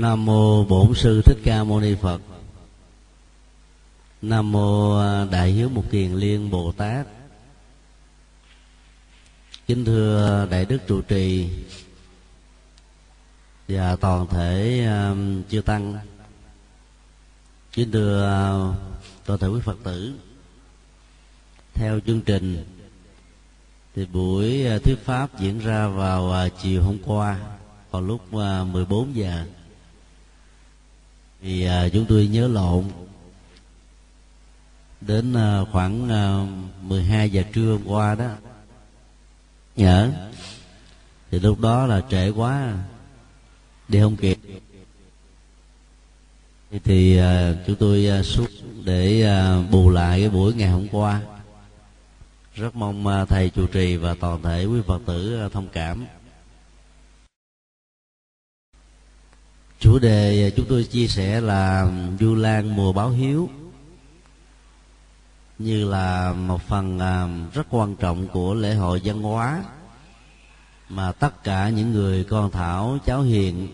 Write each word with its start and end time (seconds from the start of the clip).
nam 0.00 0.26
mô 0.26 0.64
bổn 0.64 0.94
sư 0.94 1.22
thích 1.22 1.38
ca 1.44 1.64
mâu 1.64 1.80
ni 1.80 1.94
phật. 1.94 2.20
Nam 4.22 4.52
mô 4.52 4.98
à, 4.98 5.24
đại 5.24 5.50
hiếu 5.50 5.68
mục 5.68 5.90
kiền 5.90 6.12
liên 6.12 6.50
bồ 6.50 6.72
tát. 6.72 7.06
Kính 9.66 9.84
thưa 9.84 10.46
đại 10.50 10.64
đức 10.64 10.78
trụ 10.86 11.00
trì 11.00 11.48
và 13.68 13.96
toàn 13.96 14.26
thể 14.26 14.86
uh, 15.12 15.50
chư 15.50 15.60
tăng. 15.60 15.98
Kính 17.72 17.92
thưa 17.92 18.24
uh, 18.70 18.76
toàn 19.26 19.38
thể 19.38 19.48
quý 19.48 19.60
phật 19.64 19.76
tử. 19.84 20.14
Theo 21.74 22.00
chương 22.06 22.20
trình 22.20 22.64
thì 23.94 24.06
buổi 24.06 24.64
thuyết 24.84 25.04
pháp 25.04 25.40
diễn 25.40 25.58
ra 25.58 25.88
vào 25.88 26.48
chiều 26.62 26.82
hôm 26.82 26.98
qua 27.06 27.38
vào 27.90 28.02
lúc 28.02 28.32
14 28.32 29.16
giờ 29.16 29.46
thì 31.42 31.64
à, 31.64 31.88
chúng 31.88 32.06
tôi 32.08 32.26
nhớ 32.26 32.48
lộn. 32.48 32.84
Đến 35.00 35.34
à, 35.34 35.60
khoảng 35.72 36.08
à, 36.08 36.46
12 36.82 37.30
giờ 37.30 37.42
trưa 37.52 37.72
hôm 37.72 37.82
qua 37.86 38.14
đó. 38.14 38.30
Nhớ. 39.76 40.10
Thì 41.30 41.40
lúc 41.40 41.60
đó 41.60 41.86
là 41.86 42.02
trễ 42.10 42.28
quá. 42.30 42.74
Đi 43.88 44.00
không 44.00 44.16
kịp. 44.16 44.38
Thì 46.84 47.16
à, 47.16 47.54
chúng 47.66 47.76
tôi 47.76 48.06
à, 48.06 48.22
xuống 48.22 48.46
để 48.84 49.22
à, 49.22 49.62
bù 49.70 49.90
lại 49.90 50.20
cái 50.20 50.30
buổi 50.30 50.54
ngày 50.54 50.68
hôm 50.68 50.88
qua. 50.88 51.20
Rất 52.54 52.76
mong 52.76 53.06
à, 53.06 53.24
thầy 53.24 53.50
chủ 53.50 53.66
trì 53.66 53.96
và 53.96 54.14
toàn 54.20 54.42
thể 54.42 54.64
quý 54.64 54.80
phật 54.86 55.02
tử 55.06 55.40
à, 55.40 55.48
thông 55.52 55.68
cảm. 55.68 56.06
Chủ 59.80 59.98
đề 59.98 60.46
à, 60.46 60.50
chúng 60.56 60.66
tôi 60.68 60.84
chia 60.84 61.06
sẻ 61.06 61.40
là 61.40 61.92
du 62.20 62.34
lan 62.34 62.76
mùa 62.76 62.92
báo 62.92 63.10
hiếu, 63.10 63.50
như 65.58 65.84
là 65.90 66.32
một 66.32 66.62
phần 66.62 66.98
à, 66.98 67.28
rất 67.52 67.66
quan 67.70 67.96
trọng 67.96 68.28
của 68.28 68.54
lễ 68.54 68.74
hội 68.74 69.00
văn 69.04 69.22
hóa 69.22 69.64
mà 70.88 71.12
tất 71.12 71.44
cả 71.44 71.68
những 71.68 71.92
người 71.92 72.24
con 72.24 72.50
thảo, 72.50 72.98
cháu 73.06 73.22
hiền 73.22 73.68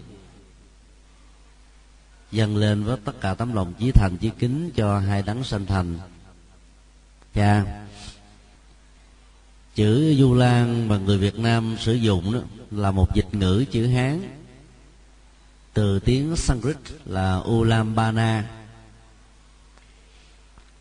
dâng 2.32 2.56
lên 2.56 2.84
với 2.84 2.96
tất 3.04 3.20
cả 3.20 3.34
tấm 3.34 3.54
lòng 3.54 3.74
chí 3.78 3.90
thành, 3.90 4.16
chí 4.16 4.30
kính 4.38 4.70
cho 4.76 4.98
hai 4.98 5.22
đấng 5.22 5.44
sanh 5.44 5.66
thành. 5.66 5.98
Cha, 7.34 7.64
chữ 9.74 10.14
du 10.18 10.34
lan 10.34 10.88
mà 10.88 10.98
người 10.98 11.18
việt 11.18 11.38
nam 11.38 11.76
sử 11.80 11.94
dụng 11.94 12.32
đó 12.32 12.40
là 12.70 12.90
một 12.90 13.14
dịch 13.14 13.34
ngữ, 13.34 13.64
chữ 13.70 13.86
hán 13.86 14.35
từ 15.76 15.98
tiếng 15.98 16.36
sanskrit 16.36 16.76
là 17.04 17.36
ulambana. 17.36 18.44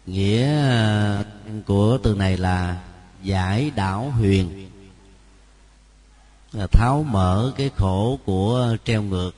Nghĩa 0.06 0.70
ờ, 0.70 1.24
của 1.66 1.98
từ 2.04 2.16
này 2.16 2.38
là 2.38 2.84
giải 3.24 3.72
đảo 3.76 4.10
huyền. 4.10 4.70
Là 6.52 6.68
tháo 6.68 7.04
mở 7.04 7.54
cái 7.58 7.70
khổ 7.78 8.20
của 8.26 8.78
treo 8.86 9.04
ngược. 9.04 9.32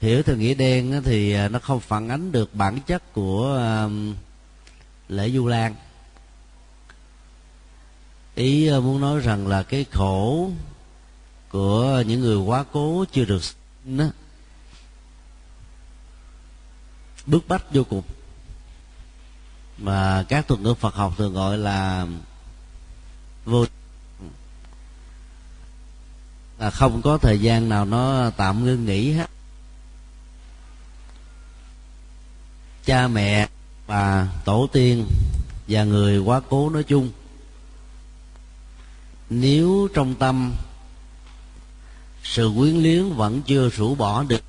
Hiểu 0.00 0.22
theo 0.22 0.36
nghĩa 0.36 0.54
đen 0.54 1.02
thì 1.04 1.32
ờ, 1.32 1.48
nó 1.48 1.58
không 1.58 1.80
phản 1.80 2.08
ánh 2.08 2.32
được 2.32 2.54
bản 2.54 2.80
chất 2.86 3.12
của 3.12 3.60
lễ 5.08 5.30
du 5.30 5.46
lan. 5.46 5.74
Ý 8.34 8.66
ờ, 8.66 8.80
muốn 8.80 9.00
nói 9.00 9.20
rằng 9.20 9.46
là 9.46 9.62
cái 9.62 9.84
khổ 9.92 10.50
của 11.54 12.02
những 12.06 12.20
người 12.20 12.36
quá 12.36 12.64
cố 12.72 13.04
chưa 13.12 13.24
được 13.24 13.42
đó, 13.84 14.04
bức 17.26 17.48
bách 17.48 17.74
vô 17.74 17.84
cùng. 17.84 18.02
Mà 19.78 20.24
các 20.28 20.48
thuật 20.48 20.60
ngữ 20.60 20.74
Phật 20.74 20.94
học 20.94 21.14
thường 21.16 21.34
gọi 21.34 21.58
là 21.58 22.06
vô 23.44 23.66
là 26.58 26.70
không 26.70 27.02
có 27.02 27.18
thời 27.18 27.40
gian 27.40 27.68
nào 27.68 27.84
nó 27.84 28.30
tạm 28.30 28.64
ngưng 28.64 28.84
nghỉ 28.84 29.12
hết. 29.12 29.30
Cha 32.84 33.08
mẹ 33.08 33.48
và 33.86 34.28
tổ 34.44 34.68
tiên 34.72 35.06
và 35.68 35.84
người 35.84 36.18
quá 36.18 36.40
cố 36.48 36.70
nói 36.70 36.82
chung. 36.82 37.10
Nếu 39.30 39.88
trong 39.94 40.14
tâm 40.14 40.54
sự 42.24 42.52
quyến 42.56 42.82
luyến 42.82 43.12
vẫn 43.12 43.42
chưa 43.42 43.68
rũ 43.68 43.94
bỏ 43.94 44.22
được. 44.22 44.42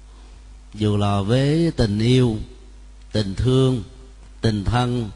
Dù 0.73 0.97
là 0.97 1.21
với 1.21 1.71
tình 1.75 1.99
yêu, 1.99 2.37
tình 3.11 3.35
thương, 3.35 3.83
tình 4.41 4.63
thân, 4.63 5.09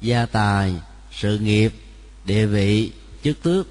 gia 0.00 0.26
tài, 0.26 0.74
sự 1.12 1.38
nghiệp, 1.38 1.74
địa 2.24 2.46
vị, 2.46 2.92
chức 3.24 3.42
tước, 3.42 3.66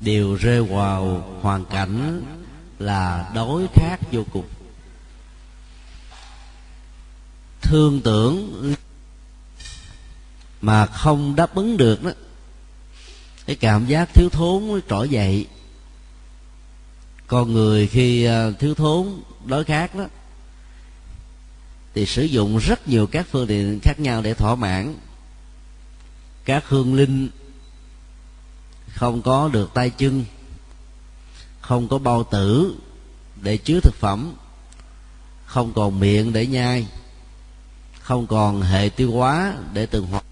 đều 0.00 0.34
rơi 0.34 0.62
vào 0.62 1.28
hoàn 1.42 1.64
cảnh 1.64 2.22
là 2.78 3.30
đối 3.34 3.66
khác 3.74 4.00
vô 4.12 4.24
cùng. 4.32 4.46
Thương 7.62 8.00
tưởng 8.00 8.74
mà 10.60 10.86
không 10.86 11.36
đáp 11.36 11.54
ứng 11.54 11.76
được 11.76 12.02
đó, 12.02 12.10
cái 13.46 13.56
cảm 13.56 13.86
giác 13.86 14.14
thiếu 14.14 14.28
thốn 14.28 14.80
trỗi 14.88 15.08
dậy 15.08 15.46
con 17.26 17.52
người 17.52 17.86
khi 17.86 18.24
ờ, 18.24 18.52
thiếu 18.52 18.74
thốn 18.74 19.20
đối 19.44 19.64
khác 19.64 19.94
đó, 19.94 20.04
thì 21.94 22.06
sử 22.06 22.22
dụng 22.22 22.58
rất 22.58 22.88
nhiều 22.88 23.06
các 23.06 23.26
phương 23.30 23.46
tiện 23.46 23.80
khác 23.82 24.00
nhau 24.00 24.22
để 24.22 24.34
thỏa 24.34 24.54
mãn. 24.54 24.94
Các 26.44 26.68
hương 26.68 26.94
linh 26.94 27.28
không 28.88 29.22
có 29.22 29.48
được 29.48 29.70
tay 29.74 29.90
chân, 29.90 30.24
không 31.60 31.88
có 31.88 31.98
bao 31.98 32.24
tử 32.24 32.76
để 33.42 33.56
chứa 33.56 33.80
thực 33.80 33.94
phẩm, 33.94 34.34
không 35.46 35.72
còn 35.72 36.00
miệng 36.00 36.32
để 36.32 36.46
nhai, 36.46 36.86
không 38.00 38.26
còn 38.26 38.62
hệ 38.62 38.88
tiêu 38.88 39.12
hóa 39.12 39.54
để 39.72 39.86
từng 39.86 40.06
hoạt 40.06 40.24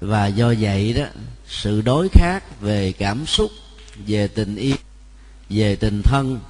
và 0.00 0.26
do 0.26 0.54
vậy 0.60 0.92
đó, 0.92 1.04
sự 1.46 1.80
đối 1.80 2.08
khác 2.08 2.60
về 2.60 2.92
cảm 2.92 3.26
xúc, 3.26 3.50
về 4.06 4.28
tình 4.28 4.56
yêu 4.56 4.76
về 5.50 5.76
tình 5.76 6.02
thân 6.02 6.40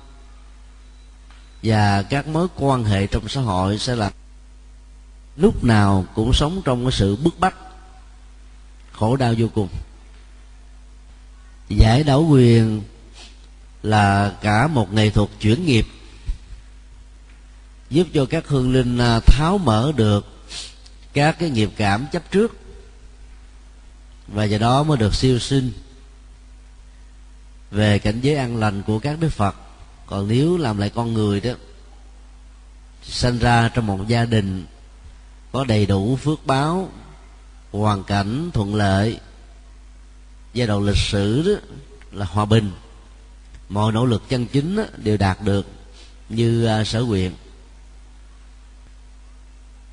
và 1.63 2.03
các 2.03 2.27
mối 2.27 2.49
quan 2.57 2.85
hệ 2.85 3.07
trong 3.07 3.29
xã 3.29 3.41
hội 3.41 3.79
sẽ 3.79 3.97
là 3.97 4.11
lúc 5.37 5.65
nào 5.65 6.07
cũng 6.15 6.33
sống 6.33 6.63
trong 6.65 6.85
cái 6.85 6.93
sự 6.93 7.17
bức 7.17 7.39
bách, 7.39 7.57
khổ 8.93 9.17
đau 9.17 9.35
vô 9.39 9.47
cùng. 9.55 9.69
Giải 11.69 12.05
đảo 12.05 12.27
quyền 12.31 12.83
là 13.83 14.33
cả 14.43 14.67
một 14.67 14.93
nghệ 14.93 15.11
thuật 15.11 15.29
chuyển 15.41 15.67
nghiệp, 15.67 15.87
giúp 17.91 18.07
cho 18.15 18.27
các 18.27 18.49
hương 18.49 18.73
linh 18.73 18.99
à, 18.99 19.21
tháo 19.21 19.59
mở 19.59 19.93
được 19.97 20.27
các 21.13 21.39
cái 21.39 21.51
nghiệp 21.51 21.71
cảm 21.77 22.07
chấp 22.13 22.31
trước 22.31 22.57
và 24.29 24.45
do 24.45 24.59
đó 24.59 24.83
mới 24.83 24.97
được 24.97 25.15
siêu 25.15 25.39
sinh 25.39 25.73
về 27.71 27.99
cảnh 27.99 28.21
giới 28.23 28.37
an 28.37 28.57
lành 28.57 28.83
của 28.83 28.99
các 28.99 29.21
đức 29.21 29.29
phật. 29.29 29.57
Còn 30.07 30.29
nếu 30.29 30.57
làm 30.57 30.79
lại 30.79 30.91
con 30.95 31.13
người 31.13 31.41
đó 31.41 31.51
sinh 33.03 33.39
ra 33.39 33.71
trong 33.75 33.87
một 33.87 34.09
gia 34.09 34.25
đình 34.25 34.67
có 35.53 35.65
đầy 35.65 35.87
đủ 35.87 36.17
phước 36.17 36.47
báo 36.47 36.89
hoàn 37.73 38.05
cảnh 38.05 38.51
thuận 38.55 38.75
lợi 38.75 39.19
giai 40.55 40.67
đoạn 40.67 40.83
lịch 40.83 40.97
sử 40.97 41.43
đó 41.43 41.61
là 42.13 42.25
hòa 42.25 42.45
bình 42.45 42.71
mọi 43.71 43.93
nỗ 43.93 44.07
lực 44.07 44.23
chân 44.29 44.47
chính 44.47 44.77
đó, 44.77 44.83
đều 44.97 45.17
đạt 45.17 45.39
được 45.45 45.67
như 46.29 46.65
à, 46.65 46.85
sở 46.85 47.03
nguyện. 47.03 47.33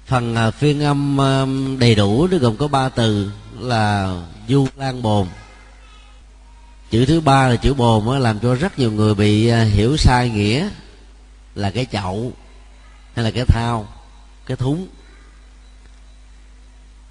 Phần 0.05 0.35
à, 0.35 0.51
phiên 0.51 0.83
âm 0.83 1.21
à, 1.21 1.45
đầy 1.79 1.95
đủ 1.95 2.27
nó 2.27 2.37
gồm 2.37 2.57
có 2.57 2.67
ba 2.67 2.89
từ 2.89 3.31
là 3.59 4.15
du 4.47 4.67
lan 4.75 5.01
bồn 5.01 5.27
chữ 6.97 7.05
thứ 7.05 7.21
ba 7.21 7.47
là 7.47 7.55
chữ 7.55 7.73
bồn 7.73 8.19
làm 8.21 8.39
cho 8.39 8.55
rất 8.55 8.79
nhiều 8.79 8.91
người 8.91 9.15
bị 9.15 9.47
à, 9.47 9.63
hiểu 9.63 9.97
sai 9.97 10.29
nghĩa 10.29 10.69
là 11.55 11.69
cái 11.71 11.85
chậu 11.91 12.31
hay 13.15 13.25
là 13.25 13.31
cái 13.31 13.45
thao 13.47 13.87
cái 14.45 14.57
thúng. 14.57 14.87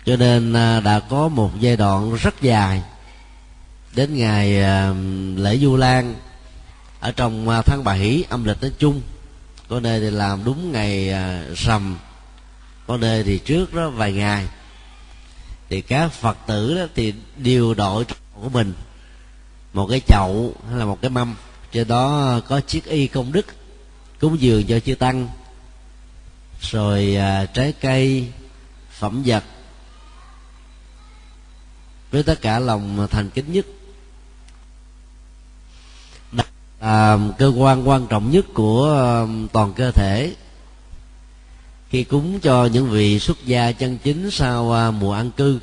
Cho 0.06 0.16
nên 0.16 0.52
à, 0.52 0.80
đã 0.80 1.00
có 1.00 1.28
một 1.28 1.50
giai 1.60 1.76
đoạn 1.76 2.14
rất 2.14 2.42
dài 2.42 2.82
đến 3.94 4.16
ngày 4.16 4.62
à, 4.62 4.94
lễ 5.36 5.58
du 5.58 5.76
lan 5.76 6.14
ở 7.00 7.12
trong 7.12 7.62
tháng 7.66 7.84
bảy, 7.84 8.24
âm 8.28 8.44
lịch 8.44 8.62
nói 8.62 8.72
chung. 8.78 9.00
Có 9.68 9.80
nơi 9.80 10.00
thì 10.00 10.10
làm 10.10 10.44
đúng 10.44 10.72
ngày 10.72 11.14
rằm, 11.56 11.96
có 12.86 12.96
nơi 12.96 13.22
thì 13.22 13.38
trước 13.38 13.74
đó 13.74 13.90
vài 13.90 14.12
ngày. 14.12 14.46
Thì 15.68 15.80
các 15.80 16.12
phật 16.12 16.36
tử 16.46 16.74
đó 16.74 16.86
thì 16.94 17.14
điều 17.36 17.74
đội 17.74 18.04
của 18.34 18.48
mình 18.48 18.72
một 19.76 19.86
cái 19.90 20.00
chậu 20.00 20.54
hay 20.68 20.78
là 20.78 20.84
một 20.84 20.98
cái 21.00 21.10
mâm. 21.10 21.34
Trên 21.72 21.88
đó 21.88 22.40
có 22.48 22.60
chiếc 22.60 22.84
y 22.84 23.06
công 23.06 23.32
đức 23.32 23.46
cúng 24.20 24.40
dường 24.40 24.66
cho 24.66 24.80
chư 24.80 24.94
tăng. 24.94 25.28
Rồi 26.60 27.16
à, 27.16 27.44
trái 27.44 27.72
cây 27.80 28.32
phẩm 28.90 29.22
vật. 29.26 29.44
Với 32.10 32.22
tất 32.22 32.40
cả 32.40 32.58
lòng 32.58 33.06
thành 33.10 33.30
kính 33.30 33.52
nhất. 33.52 33.66
Là 36.32 37.18
cơ 37.38 37.52
quan 37.56 37.88
quan 37.88 38.06
trọng 38.06 38.30
nhất 38.30 38.46
của 38.54 38.94
à, 38.98 39.12
toàn 39.52 39.72
cơ 39.72 39.90
thể. 39.90 40.34
Khi 41.88 42.04
cúng 42.04 42.40
cho 42.40 42.66
những 42.72 42.90
vị 42.90 43.18
xuất 43.18 43.44
gia 43.44 43.72
chân 43.72 43.98
chính 43.98 44.30
sau 44.30 44.72
à, 44.72 44.90
mùa 44.90 45.12
ăn 45.12 45.30
cư 45.30 45.60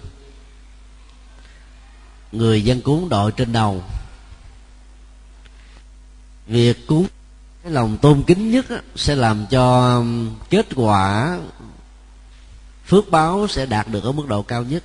người 2.32 2.64
dân 2.64 2.82
cúng 2.82 3.10
đội 3.10 3.32
trên 3.32 3.54
đầu 3.54 3.84
việc 6.48 6.88
cúng 6.88 7.08
cái 7.64 7.72
lòng 7.72 7.98
tôn 7.98 8.24
kính 8.28 8.52
nhất 8.52 8.66
sẽ 8.96 9.16
làm 9.16 9.46
cho 9.50 10.04
kết 10.50 10.68
quả 10.76 11.40
phước 12.86 13.12
báo 13.12 13.48
sẽ 13.48 13.66
đạt 13.66 13.88
được 13.88 14.04
ở 14.04 14.12
mức 14.12 14.28
độ 14.28 14.42
cao 14.42 14.64
nhất. 14.64 14.84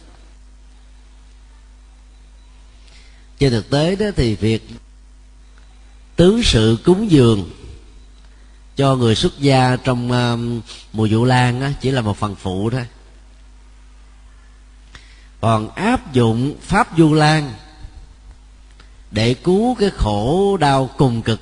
Trên 3.38 3.50
thực 3.50 3.70
tế 3.70 3.96
đó 3.96 4.06
thì 4.16 4.34
việc 4.34 4.68
tứ 6.16 6.40
sự 6.44 6.78
cúng 6.84 7.10
dường 7.10 7.50
cho 8.76 8.96
người 8.96 9.14
xuất 9.14 9.38
gia 9.38 9.76
trong 9.76 10.12
um, 10.12 10.60
mùa 10.92 11.08
vụ 11.10 11.24
lan 11.24 11.60
á, 11.60 11.72
chỉ 11.80 11.90
là 11.90 12.00
một 12.00 12.16
phần 12.16 12.34
phụ 12.34 12.70
thôi. 12.70 12.86
Còn 15.40 15.70
áp 15.70 16.12
dụng 16.12 16.54
pháp 16.60 16.88
du 16.96 17.14
lan 17.14 17.52
để 19.10 19.34
cứu 19.34 19.74
cái 19.74 19.90
khổ 19.90 20.56
đau 20.56 20.90
cùng 20.96 21.22
cực 21.22 21.40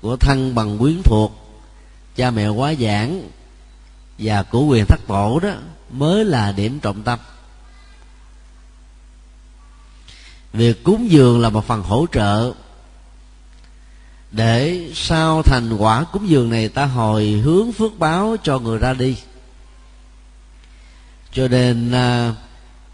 của 0.00 0.16
thân 0.16 0.54
bằng 0.54 0.78
quyến 0.78 1.02
thuộc 1.04 1.60
cha 2.16 2.30
mẹ 2.30 2.48
quá 2.48 2.74
giảng 2.74 3.28
và 4.18 4.42
của 4.42 4.64
quyền 4.64 4.84
thất 4.86 5.00
tổ 5.06 5.40
đó 5.42 5.50
mới 5.90 6.24
là 6.24 6.52
điểm 6.52 6.80
trọng 6.80 7.02
tâm. 7.02 7.18
Việc 10.52 10.84
cúng 10.84 11.10
dường 11.10 11.40
là 11.40 11.48
một 11.48 11.66
phần 11.66 11.82
hỗ 11.82 12.06
trợ 12.12 12.52
để 14.32 14.90
sau 14.94 15.42
thành 15.42 15.76
quả 15.76 16.04
cúng 16.04 16.28
dường 16.28 16.50
này 16.50 16.68
ta 16.68 16.84
hồi 16.84 17.26
hướng 17.26 17.72
phước 17.72 17.98
báo 17.98 18.36
cho 18.42 18.58
người 18.58 18.78
ra 18.78 18.94
đi. 18.94 19.16
Cho 21.32 21.48
nên 21.48 21.92
à, 21.92 22.34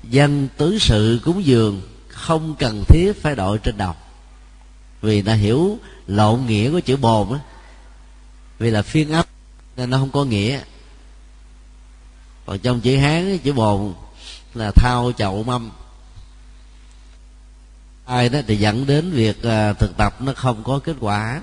danh 0.02 0.48
tứ 0.56 0.78
sự 0.78 1.20
cúng 1.24 1.44
dường 1.44 1.82
không 2.08 2.54
cần 2.58 2.84
thiết 2.88 3.12
phải 3.22 3.36
đội 3.36 3.58
trên 3.58 3.76
đầu 3.76 3.94
vì 5.02 5.22
ta 5.22 5.34
hiểu 5.34 5.78
lộn 6.06 6.46
nghĩa 6.46 6.70
của 6.70 6.80
chữ 6.80 6.96
bồn 6.96 7.32
á. 7.32 7.38
Vì 8.58 8.70
là 8.70 8.82
phiên 8.82 9.12
âm 9.12 9.26
nên 9.76 9.90
nó 9.90 9.98
không 9.98 10.10
có 10.10 10.24
nghĩa. 10.24 10.60
Còn 12.46 12.58
trong 12.58 12.80
chữ 12.80 12.96
hán 12.96 13.38
chữ 13.38 13.52
bồn 13.52 13.94
là 14.54 14.70
thao, 14.70 15.12
chậu, 15.18 15.42
mâm. 15.42 15.70
Ai 18.06 18.28
đó 18.28 18.38
thì 18.46 18.56
dẫn 18.56 18.86
đến 18.86 19.10
việc 19.10 19.42
à, 19.42 19.72
thực 19.72 19.96
tập 19.96 20.16
nó 20.20 20.32
không 20.36 20.62
có 20.64 20.78
kết 20.78 20.96
quả. 21.00 21.42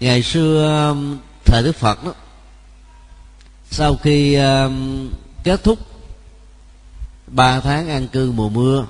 Ngày 0.00 0.22
xưa 0.22 0.88
um, 0.88 1.18
thời 1.44 1.62
đức 1.62 1.76
phật 1.76 2.04
đó 2.04 2.14
sau 3.70 3.96
khi 3.96 4.34
um, 4.34 5.08
kết 5.44 5.64
thúc 5.64 5.78
ba 7.26 7.60
tháng 7.60 7.88
ăn 7.88 8.08
cư 8.08 8.32
mùa 8.32 8.48
mưa 8.48 8.86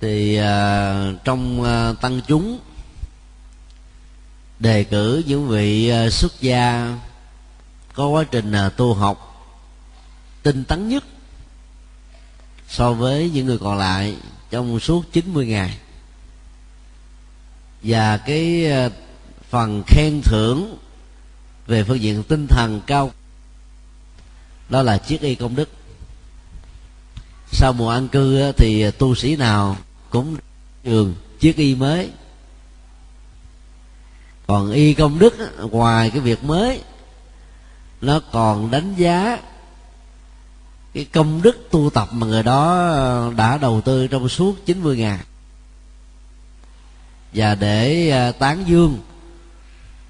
thì 0.00 0.40
uh, 0.40 1.24
trong 1.24 1.60
uh, 1.60 2.00
tăng 2.00 2.20
chúng 2.28 2.60
đề 4.58 4.84
cử 4.84 5.22
những 5.26 5.48
vị 5.48 5.92
uh, 6.06 6.12
xuất 6.12 6.40
gia 6.40 6.96
có 7.92 8.06
quá 8.06 8.24
trình 8.30 8.52
uh, 8.66 8.76
tu 8.76 8.94
học 8.94 9.24
tinh 10.42 10.64
tấn 10.64 10.88
nhất 10.88 11.04
so 12.68 12.92
với 12.92 13.30
những 13.30 13.46
người 13.46 13.58
còn 13.58 13.78
lại 13.78 14.16
trong 14.50 14.80
suốt 14.80 15.12
90 15.12 15.46
ngày. 15.46 15.78
Và 17.82 18.16
cái 18.16 18.66
uh, 18.86 18.92
phần 19.50 19.82
khen 19.86 20.20
thưởng 20.24 20.78
về 21.66 21.84
phương 21.84 22.00
diện 22.00 22.22
tinh 22.22 22.46
thần 22.46 22.80
cao 22.86 23.12
đó 24.68 24.82
là 24.82 24.98
chiếc 24.98 25.20
y 25.20 25.34
công 25.34 25.56
đức. 25.56 25.68
Sau 27.52 27.72
mùa 27.72 27.90
an 27.90 28.08
cư 28.08 28.52
thì 28.52 28.90
tu 28.90 29.14
sĩ 29.14 29.36
nào 29.36 29.76
cũng 30.10 30.36
trường 30.84 31.14
chiếc 31.40 31.56
y 31.56 31.74
mới. 31.74 32.10
Còn 34.46 34.70
y 34.70 34.94
công 34.94 35.18
đức 35.18 35.34
ngoài 35.70 36.10
cái 36.10 36.20
việc 36.20 36.44
mới, 36.44 36.82
nó 38.00 38.20
còn 38.32 38.70
đánh 38.70 38.94
giá 38.96 39.38
cái 40.94 41.04
công 41.04 41.42
đức 41.42 41.68
tu 41.70 41.90
tập 41.90 42.08
mà 42.12 42.26
người 42.26 42.42
đó 42.42 43.32
đã 43.36 43.58
đầu 43.58 43.80
tư 43.80 44.06
trong 44.06 44.28
suốt 44.28 44.66
90 44.66 44.96
ngày. 44.96 45.18
Và 47.32 47.54
để 47.54 48.10
à, 48.10 48.32
tán 48.32 48.64
dương, 48.66 48.98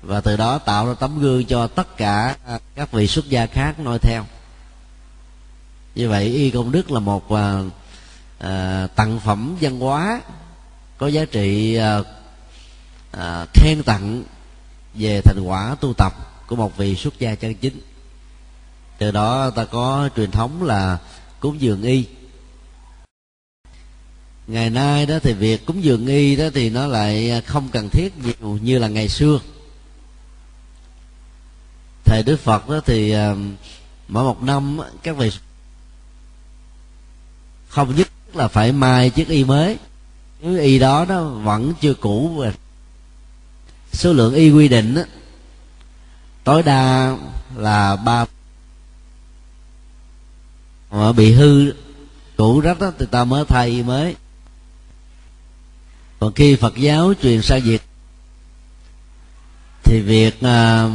và 0.02 0.21
từ 0.21 0.37
đó 0.37 0.59
tạo 0.59 0.87
ra 0.87 0.95
tấm 0.95 1.21
gương 1.21 1.45
cho 1.45 1.67
tất 1.67 1.97
cả 1.97 2.37
các 2.75 2.93
vị 2.93 3.07
xuất 3.07 3.28
gia 3.28 3.47
khác 3.47 3.81
noi 3.81 3.99
theo. 3.99 4.26
Như 5.95 6.09
vậy 6.09 6.25
y 6.25 6.50
công 6.50 6.73
đức 6.73 6.90
là 6.90 7.00
một 7.00 7.33
à, 7.33 7.62
à, 8.38 8.87
tặng 8.87 9.21
phẩm 9.21 9.57
văn 9.61 9.80
hóa 9.80 10.21
có 10.99 11.07
giá 11.07 11.25
trị 11.25 11.75
à, 11.75 11.99
à, 13.11 13.47
khen 13.54 13.83
tặng 13.83 14.23
về 14.95 15.21
thành 15.21 15.40
quả 15.40 15.76
tu 15.80 15.92
tập 15.92 16.12
của 16.47 16.57
một 16.57 16.76
vị 16.76 16.97
xuất 16.97 17.18
gia 17.18 17.35
chân 17.35 17.54
chính. 17.54 17.80
Từ 18.99 19.11
đó 19.11 19.50
ta 19.50 19.64
có 19.64 20.09
truyền 20.16 20.30
thống 20.30 20.62
là 20.62 20.99
cúng 21.40 21.61
dường 21.61 21.83
y. 21.83 22.04
Ngày 24.47 24.71
nay 24.71 25.07
đó 25.07 25.18
thì 25.23 25.33
việc 25.33 25.66
cúng 25.66 25.85
dường 25.85 26.07
y 26.07 26.37
đó 26.37 26.45
thì 26.54 26.71
nó 26.71 26.87
lại 26.87 27.42
không 27.47 27.68
cần 27.68 27.88
thiết 27.88 28.12
nhiều 28.18 28.59
như 28.62 28.78
là 28.78 28.88
ngày 28.88 29.09
xưa. 29.09 29.38
Thời 32.04 32.23
đức 32.23 32.40
phật 32.40 32.68
đó 32.68 32.80
thì 32.87 33.14
mỗi 34.09 34.25
một 34.25 34.42
năm 34.42 34.78
các 35.02 35.16
vị 35.16 35.30
không 37.68 37.97
nhất 37.97 38.09
là 38.35 38.49
phải 38.49 38.73
mai 38.73 39.11
chiếc 39.11 39.28
y 39.28 39.44
mới. 39.44 39.78
Cái 40.42 40.58
y 40.58 40.78
đó 40.78 41.04
nó 41.08 41.25
vẫn 41.25 41.75
chưa 41.80 41.94
cũ 41.94 42.44
số 43.92 44.12
lượng 44.12 44.35
y 44.35 44.50
quy 44.50 44.68
định 44.68 44.94
đó, 44.94 45.02
tối 46.44 46.62
đa 46.62 47.16
là 47.56 47.97
ba 47.97 48.25
mà 50.90 51.12
bị 51.12 51.32
hư 51.32 51.73
cũ 52.37 52.61
rách 52.61 52.80
đó 52.80 52.92
thì 52.99 53.06
ta 53.06 53.25
mới 53.25 53.44
thay 53.44 53.82
mới. 53.82 54.16
Còn 56.18 56.32
khi 56.32 56.56
phật 56.56 56.76
giáo 56.76 57.12
truyền 57.23 57.42
sang 57.42 57.61
việt 57.61 57.82
thì 59.85 60.00
việc 60.00 60.38
uh, 60.38 60.90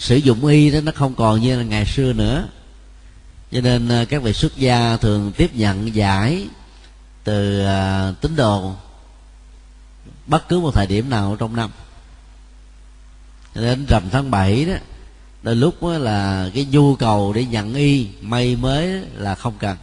sử 0.00 0.16
dụng 0.16 0.46
y 0.46 0.70
đó 0.70 0.80
nó 0.80 0.92
không 0.94 1.14
còn 1.14 1.40
như 1.40 1.56
là 1.56 1.62
ngày 1.62 1.86
xưa 1.86 2.12
nữa. 2.12 2.48
Cho 3.52 3.60
nên 3.60 4.02
uh, 4.02 4.08
các 4.08 4.22
vị 4.22 4.32
xuất 4.32 4.56
gia 4.56 4.96
thường 4.96 5.32
tiếp 5.36 5.50
nhận 5.54 5.94
giải 5.94 6.48
từ 7.28 7.64
à, 7.64 8.12
tín 8.20 8.36
đồ 8.36 8.74
bất 10.26 10.48
cứ 10.48 10.60
một 10.60 10.70
thời 10.74 10.86
điểm 10.86 11.10
nào 11.10 11.36
trong 11.38 11.56
năm. 11.56 11.70
Đến 13.54 13.86
rằm 13.88 14.02
tháng 14.10 14.30
7 14.30 14.64
đó 14.64 14.74
đôi 15.42 15.56
lúc 15.56 15.74
là 15.82 16.50
cái 16.54 16.66
nhu 16.70 16.96
cầu 16.96 17.32
để 17.32 17.44
nhận 17.44 17.74
y 17.74 18.06
may 18.20 18.56
mới 18.56 19.02
là 19.14 19.34
không 19.34 19.54
cần. 19.58 19.76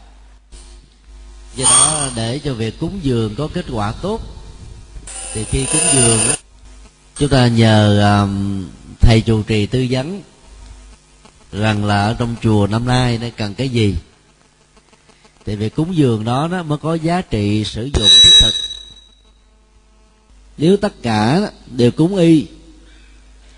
Do 1.56 1.66
đó 1.66 2.10
để 2.16 2.40
cho 2.44 2.54
việc 2.54 2.80
cúng 2.80 3.00
dường 3.02 3.36
có 3.36 3.48
kết 3.54 3.66
quả 3.72 3.94
tốt 4.02 4.22
thì 5.34 5.44
khi 5.44 5.66
cúng 5.66 5.84
dường 5.94 6.20
chúng 7.16 7.30
ta 7.30 7.48
nhờ 7.48 8.02
um, 8.22 8.66
thầy 9.02 9.22
chủ 9.22 9.44
trì 9.44 9.66
tư 9.66 9.88
vấn 9.90 10.22
rằng 11.52 11.86
là 11.86 12.06
ở 12.06 12.16
trong 12.20 12.36
chùa 12.42 12.68
năm 12.68 12.88
nay 12.88 13.18
nó 13.18 13.28
cần 13.38 13.54
cái 13.54 13.70
gì 13.70 13.96
thì 15.46 15.56
việc 15.56 15.76
cúng 15.76 15.96
dường 15.96 16.24
đó 16.24 16.48
nó 16.48 16.64
mới 16.64 16.78
có 16.78 16.94
giá 16.94 17.22
trị 17.22 17.64
sử 17.64 17.84
dụng 17.84 18.10
thiết 18.24 18.32
thực. 18.42 18.54
Nếu 20.58 20.78
tất 20.78 21.02
cả 21.02 21.52
đều 21.72 21.92
cúng 21.92 22.16
y 22.16 22.46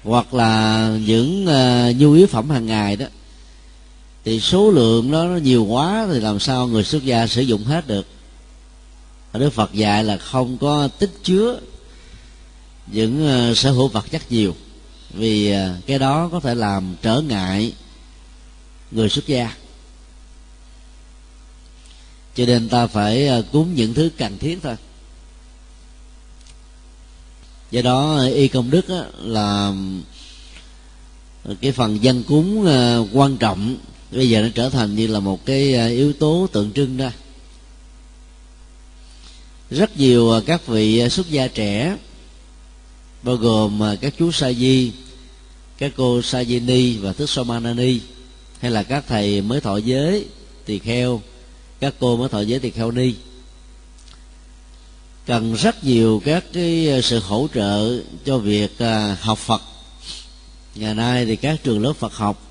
hoặc 0.03 0.33
là 0.33 0.89
những 1.05 1.45
uh, 1.45 1.95
nhu 1.95 2.13
yếu 2.13 2.27
phẩm 2.27 2.49
hàng 2.49 2.65
ngày 2.65 2.95
đó 2.95 3.05
thì 4.25 4.39
số 4.39 4.71
lượng 4.71 5.11
đó 5.11 5.23
nó 5.23 5.37
nhiều 5.37 5.65
quá 5.65 6.07
thì 6.11 6.19
làm 6.19 6.39
sao 6.39 6.67
người 6.67 6.83
xuất 6.83 7.03
gia 7.03 7.27
sử 7.27 7.41
dụng 7.41 7.63
hết 7.63 7.87
được? 7.87 8.07
Đức 9.33 9.53
Phật 9.53 9.73
dạy 9.73 10.03
là 10.03 10.17
không 10.17 10.57
có 10.57 10.87
tích 10.87 11.11
chứa 11.23 11.59
những 12.91 13.27
uh, 13.51 13.57
sở 13.57 13.71
hữu 13.71 13.87
vật 13.87 14.11
chất 14.11 14.31
nhiều 14.31 14.55
vì 15.13 15.53
uh, 15.53 15.85
cái 15.85 15.99
đó 15.99 16.29
có 16.31 16.39
thể 16.39 16.55
làm 16.55 16.95
trở 17.01 17.21
ngại 17.21 17.73
người 18.91 19.09
xuất 19.09 19.27
gia 19.27 19.55
cho 22.37 22.45
nên 22.45 22.69
ta 22.69 22.87
phải 22.87 23.27
à, 23.27 23.41
cúng 23.51 23.75
những 23.75 23.93
thứ 23.93 24.09
cần 24.17 24.37
thiết 24.37 24.59
thôi. 24.63 24.75
Do 27.71 27.81
đó 27.81 28.25
y 28.35 28.47
công 28.47 28.71
đức 28.71 28.89
á, 28.89 29.03
là 29.21 29.73
à, 31.43 31.51
cái 31.61 31.71
phần 31.71 32.03
dân 32.03 32.23
cúng 32.23 32.65
à, 32.67 32.97
quan 33.13 33.37
trọng. 33.37 33.77
Bây 34.11 34.29
giờ 34.29 34.41
nó 34.41 34.47
trở 34.55 34.69
thành 34.69 34.95
như 34.95 35.07
là 35.07 35.19
một 35.19 35.45
cái 35.45 35.89
yếu 35.89 36.13
tố 36.13 36.47
tượng 36.51 36.71
trưng 36.71 36.97
ra. 36.97 37.11
Rất 39.71 39.97
nhiều 39.97 40.41
các 40.45 40.67
vị 40.67 41.09
xuất 41.09 41.29
gia 41.29 41.47
trẻ 41.47 41.97
bao 43.23 43.35
gồm 43.35 43.81
các 44.01 44.13
chú 44.19 44.31
sa 44.31 44.51
di 44.53 44.91
các 45.77 45.91
cô 45.95 46.21
sa 46.21 46.43
di 46.43 46.59
ni 46.59 46.97
và 46.97 47.13
thức 47.13 47.29
somanani 47.29 47.99
hay 48.59 48.71
là 48.71 48.83
các 48.83 49.03
thầy 49.07 49.41
mới 49.41 49.61
thọ 49.61 49.77
giới 49.77 50.25
tỳ 50.65 50.79
kheo 50.79 51.21
các 51.79 51.93
cô 51.99 52.17
mới 52.17 52.29
thọ 52.29 52.41
giới 52.41 52.59
tỳ 52.59 52.69
kheo 52.71 52.91
ni. 52.91 53.13
Cần 55.25 55.53
rất 55.53 55.83
nhiều 55.83 56.21
các 56.25 56.43
cái 56.53 56.89
ờ, 56.89 57.01
sự 57.01 57.19
hỗ 57.19 57.47
trợ 57.53 57.99
cho 58.25 58.37
việc 58.37 58.79
ờ, 58.79 59.15
học 59.19 59.37
Phật. 59.37 59.61
Ngày 60.75 60.95
nay 60.95 61.25
thì 61.25 61.35
các 61.35 61.63
trường 61.63 61.81
lớp 61.81 61.93
Phật 61.93 62.13
học 62.13 62.41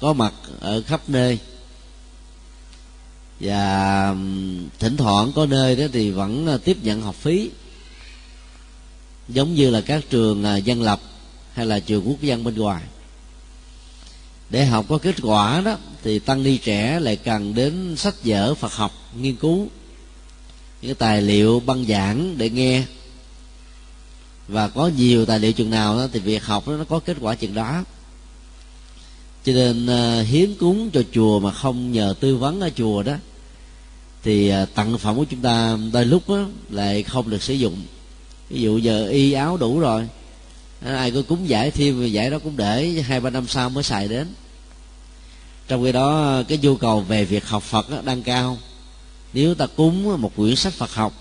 có 0.00 0.12
mặt 0.12 0.34
ở 0.60 0.82
khắp 0.86 1.00
nơi. 1.08 1.38
Và 3.40 4.14
thỉnh 4.78 4.96
thoảng 4.96 5.32
có 5.32 5.46
nơi 5.46 5.76
đó 5.76 5.84
thì 5.92 6.10
vẫn 6.10 6.46
ờ, 6.46 6.58
tiếp 6.58 6.76
nhận 6.82 7.02
học 7.02 7.14
phí. 7.14 7.50
Giống 9.28 9.54
như 9.54 9.70
là 9.70 9.80
các 9.80 10.04
trường 10.10 10.44
dân 10.64 10.82
lập 10.82 11.00
hay 11.52 11.66
là 11.66 11.80
trường 11.80 12.08
quốc 12.08 12.22
dân 12.22 12.44
bên 12.44 12.54
ngoài 12.54 12.82
để 14.50 14.64
học 14.64 14.86
có 14.88 14.98
kết 14.98 15.14
quả 15.22 15.60
đó 15.60 15.76
thì 16.02 16.18
tăng 16.18 16.42
ni 16.42 16.56
trẻ 16.56 17.00
lại 17.00 17.16
cần 17.16 17.54
đến 17.54 17.96
sách 17.96 18.14
vở 18.24 18.54
Phật 18.54 18.72
học 18.72 18.92
nghiên 19.20 19.36
cứu. 19.36 19.68
Những 20.82 20.94
tài 20.94 21.22
liệu 21.22 21.60
băng 21.60 21.84
giảng 21.84 22.38
để 22.38 22.50
nghe. 22.50 22.82
Và 24.48 24.68
có 24.68 24.90
nhiều 24.96 25.26
tài 25.26 25.38
liệu 25.38 25.52
chừng 25.52 25.70
nào 25.70 25.96
đó 25.96 26.08
thì 26.12 26.20
việc 26.20 26.44
học 26.44 26.68
đó, 26.68 26.74
nó 26.74 26.84
có 26.84 26.98
kết 26.98 27.16
quả 27.20 27.34
chừng 27.34 27.54
đó. 27.54 27.84
Cho 29.44 29.52
nên 29.52 29.86
uh, 29.86 30.26
hiến 30.26 30.54
cúng 30.54 30.90
cho 30.90 31.02
chùa 31.12 31.40
mà 31.40 31.52
không 31.52 31.92
nhờ 31.92 32.14
tư 32.20 32.36
vấn 32.36 32.60
ở 32.60 32.70
chùa 32.76 33.02
đó 33.02 33.14
thì 34.22 34.52
uh, 34.62 34.74
tặng 34.74 34.98
phẩm 34.98 35.16
của 35.16 35.24
chúng 35.24 35.40
ta 35.40 35.78
đôi 35.92 36.04
lúc 36.04 36.28
đó, 36.28 36.44
lại 36.70 37.02
không 37.02 37.30
được 37.30 37.42
sử 37.42 37.54
dụng. 37.54 37.82
Ví 38.48 38.60
dụ 38.60 38.78
giờ 38.78 39.06
y 39.06 39.32
áo 39.32 39.56
đủ 39.56 39.80
rồi 39.80 40.08
Ờ, 40.86 40.94
ai 40.94 41.10
có 41.10 41.22
cúng 41.28 41.48
giải 41.48 41.70
thêm 41.70 42.06
giải 42.06 42.30
đó 42.30 42.38
cũng 42.38 42.56
để 42.56 43.02
hai 43.06 43.20
ba 43.20 43.30
năm 43.30 43.48
sau 43.48 43.70
mới 43.70 43.82
xài 43.82 44.08
đến. 44.08 44.26
Trong 45.68 45.84
khi 45.84 45.92
đó 45.92 46.42
cái 46.48 46.58
nhu 46.58 46.76
cầu 46.76 47.00
về 47.00 47.24
việc 47.24 47.48
học 47.48 47.62
phật 47.62 47.90
đó, 47.90 47.98
đang 48.04 48.22
cao. 48.22 48.58
Nếu 49.32 49.54
ta 49.54 49.66
cúng 49.66 50.20
một 50.22 50.32
quyển 50.36 50.56
sách 50.56 50.72
phật 50.72 50.94
học 50.94 51.12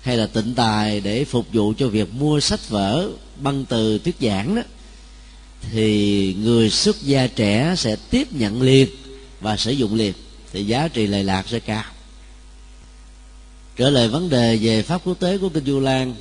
hay 0.00 0.16
là 0.16 0.26
tịnh 0.26 0.54
tài 0.54 1.00
để 1.00 1.24
phục 1.24 1.46
vụ 1.52 1.72
cho 1.78 1.88
việc 1.88 2.14
mua 2.14 2.40
sách 2.40 2.68
vở 2.68 3.08
băng 3.36 3.64
từ 3.64 3.98
thuyết 3.98 4.16
giảng 4.20 4.54
đó 4.54 4.62
thì 5.72 6.34
người 6.38 6.70
xuất 6.70 7.02
gia 7.02 7.26
trẻ 7.26 7.74
sẽ 7.76 7.96
tiếp 8.10 8.32
nhận 8.32 8.62
liền 8.62 8.88
và 9.40 9.56
sử 9.56 9.70
dụng 9.70 9.94
liền 9.94 10.12
thì 10.52 10.64
giá 10.64 10.88
trị 10.88 11.06
lệ 11.06 11.22
lạc 11.22 11.44
sẽ 11.48 11.60
cao. 11.60 11.84
Trở 13.76 13.90
lại 13.90 14.08
vấn 14.08 14.30
đề 14.30 14.56
về 14.56 14.82
pháp 14.82 15.00
quốc 15.04 15.20
tế 15.20 15.38
của 15.38 15.48
kinh 15.48 15.64
du 15.64 15.80
lan 15.80 16.14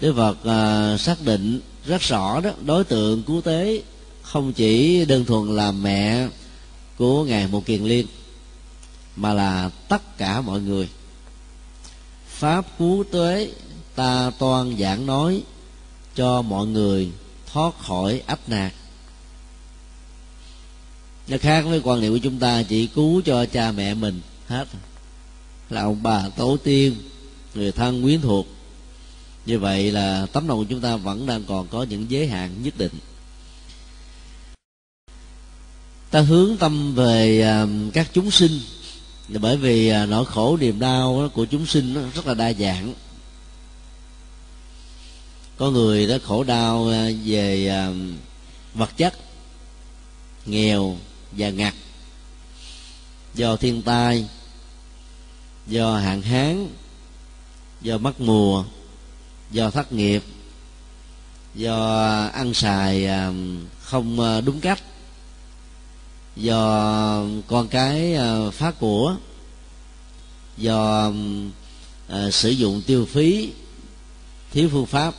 Đức 0.00 0.14
Phật 0.16 0.36
uh, 0.94 1.00
xác 1.00 1.16
định 1.24 1.60
rất 1.86 2.02
rõ 2.02 2.40
đó 2.40 2.50
đối 2.64 2.84
tượng 2.84 3.22
cứu 3.22 3.40
tế 3.40 3.82
không 4.22 4.52
chỉ 4.52 5.04
đơn 5.04 5.24
thuần 5.24 5.56
là 5.56 5.72
mẹ 5.72 6.28
của 6.96 7.24
ngài 7.24 7.46
một 7.46 7.66
kiền 7.66 7.84
liên 7.84 8.06
mà 9.16 9.34
là 9.34 9.70
tất 9.88 10.18
cả 10.18 10.40
mọi 10.40 10.60
người. 10.60 10.88
Pháp 12.26 12.66
cứu 12.78 13.04
tế 13.12 13.50
ta 13.94 14.30
toan 14.38 14.78
giảng 14.78 15.06
nói 15.06 15.42
cho 16.14 16.42
mọi 16.42 16.66
người 16.66 17.10
thoát 17.52 17.78
khỏi 17.78 18.22
ách 18.26 18.48
nạn 18.48 18.70
nó 21.28 21.36
khác 21.40 21.64
với 21.68 21.80
quan 21.84 22.00
niệm 22.00 22.12
của 22.12 22.18
chúng 22.18 22.38
ta 22.38 22.62
chỉ 22.62 22.86
cứu 22.86 23.22
cho 23.24 23.46
cha 23.46 23.72
mẹ 23.72 23.94
mình 23.94 24.20
hết. 24.46 24.68
Là 25.70 25.82
ông 25.82 26.02
bà 26.02 26.28
tổ 26.36 26.56
tiên 26.56 26.94
người 27.54 27.72
thân 27.72 28.02
quyến 28.02 28.20
thuộc 28.20 28.46
như 29.46 29.58
vậy 29.58 29.92
là 29.92 30.26
tấm 30.32 30.48
lòng 30.48 30.58
của 30.58 30.66
chúng 30.68 30.80
ta 30.80 30.96
vẫn 30.96 31.26
đang 31.26 31.44
còn 31.44 31.66
có 31.68 31.82
những 31.82 32.06
giới 32.08 32.26
hạn 32.26 32.62
nhất 32.62 32.74
định. 32.78 32.92
Ta 36.10 36.20
hướng 36.20 36.56
tâm 36.56 36.94
về 36.94 37.40
à, 37.42 37.66
các 37.92 38.10
chúng 38.12 38.30
sinh. 38.30 38.60
Bởi 39.28 39.56
vì 39.56 39.88
à, 39.88 40.06
nỗi 40.06 40.24
khổ, 40.24 40.56
niềm 40.56 40.78
đau 40.78 41.30
của 41.34 41.44
chúng 41.44 41.66
sinh 41.66 42.10
rất 42.14 42.26
là 42.26 42.34
đa 42.34 42.52
dạng. 42.52 42.94
Có 45.56 45.70
người 45.70 46.06
đó 46.06 46.16
khổ 46.24 46.44
đau 46.44 46.88
à, 46.88 47.08
về 47.24 47.72
vật 48.74 48.96
chất, 48.96 49.14
nghèo 50.46 50.96
và 51.32 51.50
ngặt. 51.50 51.74
Do 53.34 53.56
thiên 53.56 53.82
tai, 53.82 54.28
do 55.66 55.96
hạn 55.96 56.22
hán, 56.22 56.68
do 57.80 57.98
mất 57.98 58.20
mùa 58.20 58.64
do 59.56 59.70
thất 59.70 59.92
nghiệp, 59.92 60.22
do 61.54 61.76
ăn 62.32 62.54
xài 62.54 63.06
à, 63.06 63.32
không 63.80 64.20
à, 64.20 64.40
đúng 64.40 64.60
cách, 64.60 64.82
do 66.36 67.24
con 67.46 67.68
cái 67.68 68.14
à, 68.14 68.50
phá 68.52 68.70
của, 68.70 69.16
do 70.56 71.12
sử 72.30 72.50
dụng 72.50 72.82
tiêu 72.86 73.06
phí, 73.06 73.52
thiếu 74.52 74.68
phương 74.72 74.86
pháp, 74.86 75.14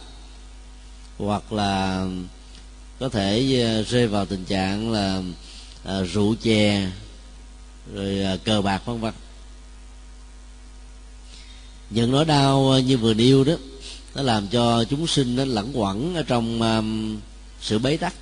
hoặc 1.17 1.53
là 1.53 2.05
có 2.99 3.09
thể 3.09 3.43
rơi 3.89 4.07
vào 4.07 4.25
tình 4.25 4.45
trạng 4.45 4.91
là 4.91 5.21
rượu 6.13 6.35
chè, 6.41 6.89
rồi 7.93 8.39
cờ 8.43 8.61
bạc, 8.61 8.85
vân 8.85 8.99
vân. 8.99 9.13
Những 11.89 12.11
nỗi 12.11 12.25
đau 12.25 12.79
như 12.79 12.97
vừa 12.97 13.13
nêu 13.13 13.43
đó 13.43 13.53
nó 14.17 14.23
làm 14.23 14.47
cho 14.47 14.83
chúng 14.83 15.07
sinh 15.07 15.35
nó 15.35 15.45
lẫn 15.45 15.71
quẩn 15.73 16.15
ở 16.15 16.23
trong 16.23 16.61
um, 16.61 17.19
sự 17.61 17.79
bế 17.79 17.97
tắc. 17.97 18.13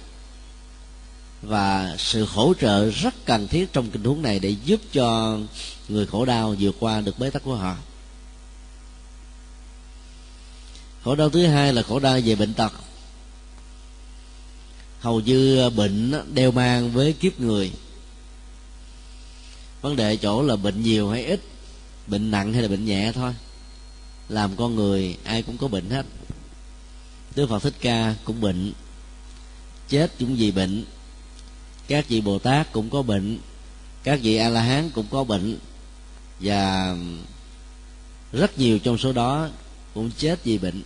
Và 1.41 1.95
sự 1.97 2.25
hỗ 2.25 2.53
trợ 2.61 2.89
rất 2.89 3.25
cần 3.25 3.47
thiết 3.47 3.73
trong 3.73 3.89
tình 3.89 4.03
huống 4.03 4.21
này 4.21 4.39
để 4.39 4.55
giúp 4.65 4.81
cho 4.93 5.37
người 5.89 6.05
khổ 6.05 6.25
đau 6.25 6.55
vượt 6.59 6.75
qua 6.79 7.01
được 7.01 7.19
bế 7.19 7.29
tắc 7.29 7.43
của 7.43 7.55
họ. 7.55 7.75
Khổ 11.03 11.15
đau 11.15 11.29
thứ 11.29 11.47
hai 11.47 11.73
là 11.73 11.81
khổ 11.81 11.99
đau 11.99 12.19
về 12.25 12.35
bệnh 12.35 12.53
tật. 12.53 12.73
Hầu 14.99 15.19
như 15.19 15.69
bệnh 15.69 16.13
đeo 16.33 16.51
mang 16.51 16.91
với 16.91 17.13
kiếp 17.13 17.39
người. 17.39 17.71
Vấn 19.81 19.95
đề 19.95 20.17
chỗ 20.17 20.41
là 20.41 20.55
bệnh 20.55 20.83
nhiều 20.83 21.09
hay 21.09 21.25
ít? 21.25 21.41
Bệnh 22.07 22.31
nặng 22.31 22.53
hay 22.53 22.61
là 22.61 22.67
bệnh 22.67 22.85
nhẹ 22.85 23.11
thôi? 23.15 23.33
Làm 24.29 24.55
con 24.55 24.75
người, 24.75 25.17
ai 25.23 25.41
cũng 25.41 25.57
có 25.57 25.67
bệnh 25.67 25.89
hết. 25.89 26.05
Đức 27.35 27.49
phật 27.49 27.59
thích 27.59 27.73
ca 27.81 28.15
cũng 28.23 28.41
bệnh. 28.41 28.73
Chết 29.89 30.11
cũng 30.19 30.35
vì 30.35 30.51
bệnh. 30.51 30.85
Các 31.87 32.09
vị 32.09 32.21
bồ 32.21 32.39
tát 32.39 32.71
cũng 32.71 32.89
có 32.89 33.01
bệnh. 33.01 33.39
Các 34.03 34.19
vị 34.21 34.35
a 34.35 34.49
la 34.49 34.61
hán 34.61 34.89
cũng 34.89 35.05
có 35.11 35.23
bệnh. 35.23 35.57
Và 36.39 36.95
rất 38.33 38.59
nhiều 38.59 38.79
trong 38.79 38.97
số 38.97 39.11
đó 39.11 39.49
cũng 39.93 40.11
chết 40.17 40.43
vì 40.43 40.57
bệnh. 40.57 40.81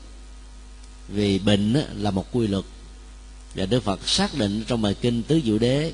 Vì 1.08 1.40
bệnh 1.40 1.74
là 1.74 2.12
một 2.12 2.26
quy 2.32 2.48
luật. 2.48 2.66
Và 3.56 3.66
đức 3.66 3.84
phật 3.84 4.08
xác 4.08 4.38
định 4.38 4.64
trong 4.68 4.82
bài 4.82 4.96
kinh 5.02 5.24
tứ 5.24 5.42
diệu 5.46 5.60
đế 5.60 5.94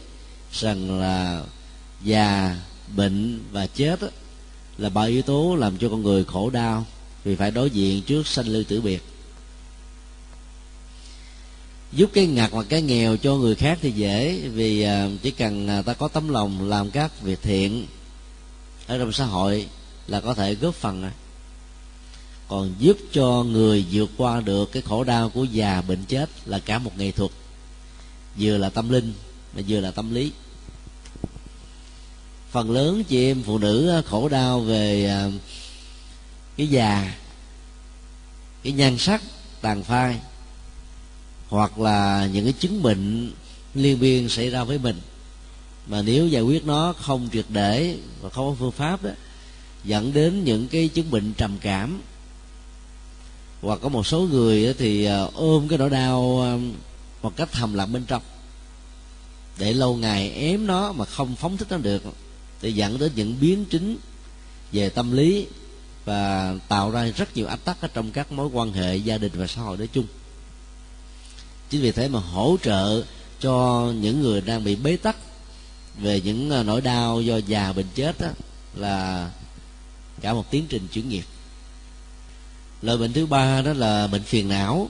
rằng 0.51 0.99
là 0.99 1.43
già, 2.03 2.55
bệnh 2.95 3.39
và 3.51 3.67
chết 3.67 3.99
là 4.77 4.89
ba 4.89 5.03
yếu 5.03 5.21
tố 5.21 5.55
làm 5.55 5.77
cho 5.77 5.89
con 5.89 6.03
người 6.03 6.25
khổ 6.25 6.49
đau 6.49 6.85
vì 7.25 7.35
phải 7.35 7.51
đối 7.51 7.69
diện 7.69 8.01
trước 8.01 8.27
sanh 8.27 8.47
lưu 8.47 8.63
tử 8.67 8.81
biệt. 8.81 9.03
Giúp 11.93 12.09
cái 12.13 12.27
ngặt 12.27 12.51
hoặc 12.51 12.65
cái 12.69 12.81
nghèo 12.81 13.17
cho 13.17 13.35
người 13.35 13.55
khác 13.55 13.79
thì 13.81 13.91
dễ, 13.91 14.39
vì 14.53 14.81
à, 14.81 15.09
chỉ 15.21 15.31
cần 15.31 15.67
à, 15.67 15.81
ta 15.81 15.93
có 15.93 16.07
tấm 16.07 16.29
lòng 16.29 16.69
làm 16.69 16.91
các 16.91 17.21
việc 17.21 17.41
thiện 17.41 17.85
ở 18.87 18.97
trong 18.97 19.11
xã 19.11 19.25
hội 19.25 19.67
là 20.07 20.21
có 20.21 20.33
thể 20.33 20.55
góp 20.55 20.75
phần 20.75 21.01
rồi. 21.01 21.11
Còn 22.47 22.73
giúp 22.79 22.97
cho 23.11 23.43
người 23.43 23.85
vượt 23.91 24.09
qua 24.17 24.41
được 24.41 24.71
cái 24.71 24.81
khổ 24.81 25.03
đau 25.03 25.29
của 25.29 25.43
già 25.43 25.81
bệnh 25.81 26.05
chết 26.07 26.29
là 26.45 26.59
cả 26.59 26.79
một 26.79 26.97
nghệ 26.97 27.11
thuật, 27.11 27.31
vừa 28.39 28.57
là 28.57 28.69
tâm 28.69 28.89
linh 28.89 29.13
mà 29.55 29.61
vừa 29.67 29.79
là 29.79 29.91
tâm 29.91 30.13
lý. 30.13 30.31
Phần 32.51 32.71
lớn 32.71 33.03
chị 33.03 33.25
em 33.25 33.43
phụ 33.43 33.57
nữ 33.57 33.89
à, 33.89 34.01
khổ 34.01 34.29
đau 34.29 34.59
về 34.59 35.11
cái 36.57 36.67
già, 36.67 37.15
cái 38.63 38.73
nhan 38.73 38.97
sắc 38.97 39.21
tàn 39.61 39.83
phai, 39.83 40.19
hoặc 41.49 41.79
là 41.79 42.29
những 42.33 42.43
cái 42.43 42.53
chứng 42.53 42.83
bệnh 42.83 43.31
liên 43.73 43.99
biên 43.99 44.29
xảy 44.29 44.49
ra 44.49 44.63
với 44.63 44.77
mình. 44.77 44.99
Mà 45.87 46.01
nếu 46.01 46.27
giải 46.27 46.41
quyết 46.41 46.65
nó 46.65 46.93
không 46.93 47.29
triệt 47.33 47.45
để 47.49 47.97
và 48.21 48.29
không 48.29 48.49
có 48.49 48.55
phương 48.59 48.71
pháp 48.71 49.03
đó, 49.03 49.11
dẫn 49.83 50.13
đến 50.13 50.43
những 50.43 50.67
cái 50.67 50.87
chứng 50.87 51.11
bệnh 51.11 51.33
trầm 51.33 51.57
cảm, 51.61 52.01
hoặc 53.61 53.79
có 53.81 53.89
một 53.89 54.07
số 54.07 54.21
người 54.21 54.73
thì 54.73 55.05
à, 55.05 55.21
ôm 55.33 55.67
cái 55.67 55.77
nỗi 55.77 55.89
đau 55.89 56.41
à, 56.43 56.57
một 57.21 57.35
cách 57.35 57.49
thầm 57.51 57.73
lặng 57.73 57.93
bên 57.93 58.05
trong, 58.05 58.21
để 59.57 59.73
lâu 59.73 59.95
ngày 59.95 60.31
ém 60.31 60.67
nó 60.67 60.91
mà 60.91 61.05
không 61.05 61.35
phóng 61.35 61.57
thích 61.57 61.67
nó 61.71 61.77
được, 61.77 62.03
thì 62.61 62.73
dẫn 62.73 62.99
đến 62.99 63.11
những 63.15 63.35
biến 63.41 63.65
chứng 63.65 63.97
về 64.71 64.89
tâm 64.89 65.11
lý 65.11 65.47
và 66.05 66.53
tạo 66.67 66.91
ra 66.91 67.05
rất 67.05 67.37
nhiều 67.37 67.47
áp 67.47 67.59
tắc 67.65 67.81
ở 67.81 67.87
trong 67.93 68.11
các 68.11 68.31
mối 68.31 68.47
quan 68.47 68.73
hệ 68.73 68.95
gia 68.95 69.17
đình 69.17 69.31
và 69.35 69.47
xã 69.47 69.61
hội 69.61 69.77
nói 69.77 69.89
chung. 69.93 70.05
Chính 71.69 71.81
vì 71.81 71.91
thế 71.91 72.07
mà 72.07 72.19
hỗ 72.19 72.57
trợ 72.63 73.03
cho 73.39 73.85
những 73.95 74.21
người 74.21 74.41
đang 74.41 74.63
bị 74.63 74.75
bế 74.75 74.97
tắc 74.97 75.15
về 75.99 76.21
những 76.21 76.49
ờ, 76.49 76.63
nỗi 76.63 76.81
đau 76.81 77.21
do 77.21 77.37
già 77.37 77.73
bệnh 77.73 77.87
chết 77.95 78.19
đó, 78.19 78.27
là 78.75 79.29
cả 80.21 80.33
một 80.33 80.51
tiến 80.51 80.65
trình 80.69 80.87
chuyển 80.87 81.09
nghiệp. 81.09 81.23
Loại 82.81 82.97
bệnh 82.97 83.13
thứ 83.13 83.25
ba 83.25 83.61
đó 83.61 83.73
là 83.73 84.07
bệnh 84.07 84.23
phiền 84.23 84.49
não. 84.49 84.89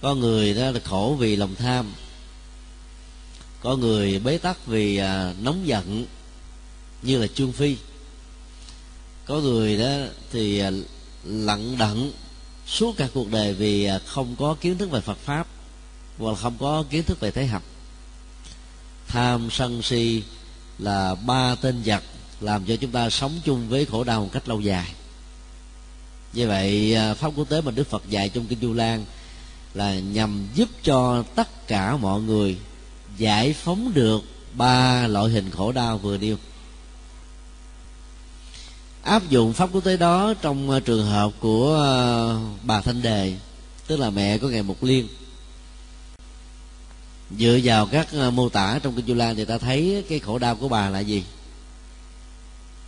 Có 0.00 0.14
người 0.14 0.54
đó 0.54 0.70
là 0.70 0.80
khổ 0.84 1.16
vì 1.18 1.36
lòng 1.36 1.54
tham. 1.54 1.92
Có 3.62 3.76
người 3.76 4.18
bế 4.18 4.38
tắc 4.38 4.66
vì 4.66 4.96
ờ, 4.96 5.34
nóng 5.40 5.66
giận 5.66 6.06
như 7.02 7.18
là 7.18 7.26
trương 7.26 7.52
phi 7.52 7.76
có 9.26 9.40
người 9.40 9.76
đó 9.76 9.96
thì 10.32 10.58
lận 10.58 10.84
lặng 11.24 11.76
đận 11.78 12.12
suốt 12.66 12.96
cả 12.96 13.08
cuộc 13.14 13.30
đời 13.30 13.54
vì 13.54 13.84
à, 13.84 13.98
không 14.06 14.36
có 14.38 14.56
kiến 14.60 14.78
thức 14.78 14.90
về 14.90 15.00
Phật 15.00 15.18
pháp 15.18 15.46
hoặc 16.18 16.38
không 16.38 16.56
có 16.58 16.84
kiến 16.90 17.02
thức 17.02 17.20
về 17.20 17.30
thế 17.30 17.46
học 17.46 17.62
tham 19.08 19.48
sân 19.50 19.82
si 19.82 20.22
là 20.78 21.14
ba 21.14 21.54
tên 21.54 21.82
giặc 21.84 22.02
làm 22.40 22.64
cho 22.64 22.76
chúng 22.76 22.90
ta 22.90 23.10
sống 23.10 23.32
chung 23.44 23.68
với 23.68 23.84
khổ 23.84 24.04
đau 24.04 24.20
một 24.20 24.28
cách 24.32 24.48
lâu 24.48 24.60
dài. 24.60 24.92
Như 26.32 26.48
vậy 26.48 26.94
à, 26.94 27.14
pháp 27.14 27.32
quốc 27.36 27.48
tế 27.48 27.60
mà 27.60 27.70
đức 27.70 27.90
phật 27.90 28.02
dạy 28.08 28.28
trong 28.28 28.46
kinh 28.46 28.60
du 28.60 28.72
lan 28.72 29.04
là 29.74 29.94
nhằm 29.94 30.48
giúp 30.54 30.68
cho 30.82 31.24
tất 31.34 31.66
cả 31.68 31.96
mọi 31.96 32.20
người 32.20 32.58
giải 33.16 33.52
phóng 33.52 33.94
được 33.94 34.22
ba 34.54 35.06
loại 35.06 35.30
hình 35.30 35.50
khổ 35.50 35.72
đau 35.72 35.98
vừa 35.98 36.18
nêu 36.18 36.36
áp 39.02 39.28
dụng 39.28 39.52
pháp 39.52 39.68
quốc 39.72 39.84
tế 39.84 39.96
đó 39.96 40.34
trong 40.42 40.70
ờ, 40.70 40.80
trường 40.80 41.06
hợp 41.06 41.30
của 41.40 41.74
ờ, 41.74 42.38
bà 42.62 42.80
thanh 42.80 43.02
đề, 43.02 43.36
tức 43.86 43.96
là 43.96 44.10
mẹ 44.10 44.38
của 44.38 44.48
ngài 44.48 44.62
mục 44.62 44.84
liên. 44.84 45.08
Dựa 47.38 47.58
vào 47.64 47.86
các 47.86 48.08
ờ, 48.12 48.30
mô 48.30 48.48
tả 48.48 48.78
trong 48.82 48.94
kinh 48.94 49.06
du 49.06 49.14
lan 49.14 49.36
thì 49.36 49.44
ta 49.44 49.58
thấy 49.58 50.04
cái 50.08 50.18
khổ 50.18 50.38
đau 50.38 50.54
của 50.54 50.68
bà 50.68 50.90
là 50.90 51.00
gì? 51.00 51.24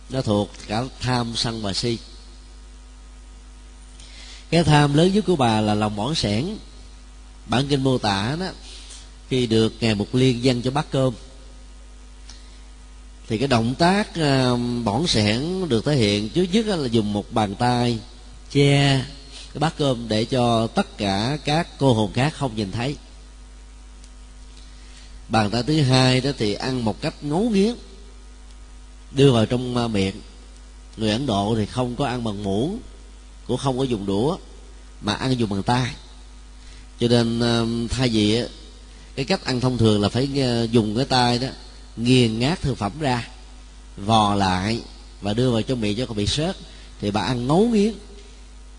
Nó 0.09 0.21
thuộc 0.21 0.49
cả 0.67 0.83
tham 0.99 1.33
sân 1.35 1.61
và 1.61 1.73
si. 1.73 1.97
Cái 4.49 4.63
tham 4.63 4.93
lớn 4.93 5.13
nhất 5.13 5.23
của 5.27 5.35
bà 5.35 5.61
là 5.61 5.73
lòng 5.73 5.95
bỏng 5.95 6.15
sẻn. 6.15 6.57
Bản 7.45 7.67
kinh 7.67 7.83
mô 7.83 7.97
tả 7.97 8.35
đó, 8.39 8.47
khi 9.29 9.47
được 9.47 9.73
ngài 9.79 9.95
mục 9.95 10.15
liên 10.15 10.43
dâng 10.43 10.61
cho 10.61 10.71
bát 10.71 10.85
cơm 10.91 11.13
thì 13.27 13.37
cái 13.37 13.47
động 13.47 13.75
tác 13.75 14.15
ờ, 14.15 14.57
bỏng 14.83 15.07
sẻn 15.07 15.69
được 15.69 15.85
thể 15.85 15.95
hiện 15.95 16.29
trước 16.29 16.43
nhất 16.51 16.65
là 16.65 16.87
dùng 16.87 17.13
một 17.13 17.33
bàn 17.33 17.55
tay 17.55 17.99
che 18.51 19.05
cái 19.53 19.59
bát 19.59 19.73
cơm 19.77 20.07
để 20.07 20.25
cho 20.25 20.67
tất 20.67 20.97
cả 20.97 21.37
các 21.45 21.67
cô 21.77 21.93
hồn 21.93 22.13
khác 22.13 22.33
không 22.33 22.55
nhìn 22.55 22.71
thấy. 22.71 22.95
Bàn 25.29 25.49
tay 25.49 25.63
thứ 25.63 25.81
hai 25.81 26.21
đó 26.21 26.31
thì 26.37 26.53
ăn 26.53 26.85
một 26.85 27.01
cách 27.01 27.13
ngấu 27.21 27.49
nghiến, 27.49 27.75
đưa 29.11 29.31
vào 29.31 29.45
trong 29.45 29.75
ờ, 29.77 29.87
miệng. 29.87 30.15
Người 30.97 31.11
ấn 31.11 31.25
độ 31.25 31.55
thì 31.57 31.65
không 31.65 31.95
có 31.95 32.05
ăn 32.05 32.23
bằng 32.23 32.43
muỗng, 32.43 32.79
cũng 33.47 33.57
không 33.57 33.77
có 33.77 33.83
dùng 33.83 34.05
đũa, 34.05 34.37
mà 35.01 35.13
ăn 35.13 35.39
dùng 35.39 35.49
bằng 35.49 35.63
tay. 35.63 35.91
Cho 36.99 37.07
nên 37.07 37.39
ờ, 37.39 37.67
thay 37.89 38.09
vì 38.09 38.43
cái 39.15 39.25
cách 39.25 39.45
ăn 39.45 39.59
thông 39.59 39.77
thường 39.77 40.01
là 40.01 40.09
phải 40.09 40.29
dùng 40.71 40.95
cái 40.95 41.05
tay 41.05 41.39
đó 41.39 41.47
nghiền 41.97 42.39
ngát 42.39 42.61
thực 42.61 42.77
phẩm 42.77 42.91
ra 42.99 43.27
vò 43.97 44.35
lại 44.35 44.81
và 45.21 45.33
đưa 45.33 45.51
vào 45.51 45.61
trong 45.61 45.81
miệng 45.81 45.97
cho 45.97 46.05
con 46.05 46.17
bị 46.17 46.27
sớt 46.27 46.57
thì 46.99 47.11
bà 47.11 47.21
ăn 47.21 47.47
ngấu 47.47 47.67
nghiến 47.67 47.93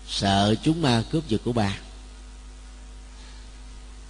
sợ 0.07 0.55
chúng 0.63 0.81
ma 0.81 1.03
cướp 1.11 1.27
giật 1.27 1.41
của 1.45 1.53
bà. 1.53 1.77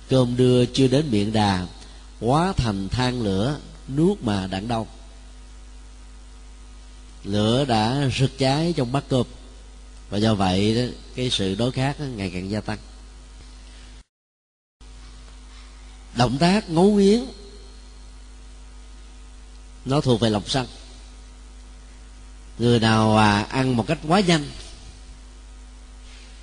Cơm 0.09 0.37
đưa 0.37 0.65
chưa 0.65 0.87
đến 0.87 1.11
miệng 1.11 1.33
đà 1.33 1.67
hóa 2.21 2.53
thành 2.57 2.89
than 2.89 3.21
lửa 3.21 3.57
nuốt 3.95 4.21
mà 4.21 4.47
đặng 4.47 4.67
đông 4.67 4.87
lửa 7.23 7.65
đã 7.65 8.09
rực 8.19 8.37
cháy 8.37 8.73
trong 8.77 8.91
bát 8.91 9.03
cơm 9.09 9.25
và 10.09 10.17
do 10.17 10.35
vậy 10.35 10.75
đó, 10.75 10.93
cái 11.15 11.29
sự 11.29 11.55
đối 11.55 11.71
kháng 11.71 12.17
ngày 12.17 12.31
càng 12.33 12.49
gia 12.49 12.61
tăng. 12.61 12.77
Động 16.17 16.37
tác 16.37 16.69
ngấu 16.69 16.91
nghiến 16.91 17.25
nó 19.85 20.01
thuộc 20.01 20.19
về 20.19 20.29
lòng 20.29 20.43
sân. 20.47 20.67
Người 22.59 22.79
nào 22.79 23.17
à, 23.17 23.41
ăn 23.41 23.77
một 23.77 23.87
cách 23.87 23.99
quá 24.07 24.19
nhanh 24.19 24.43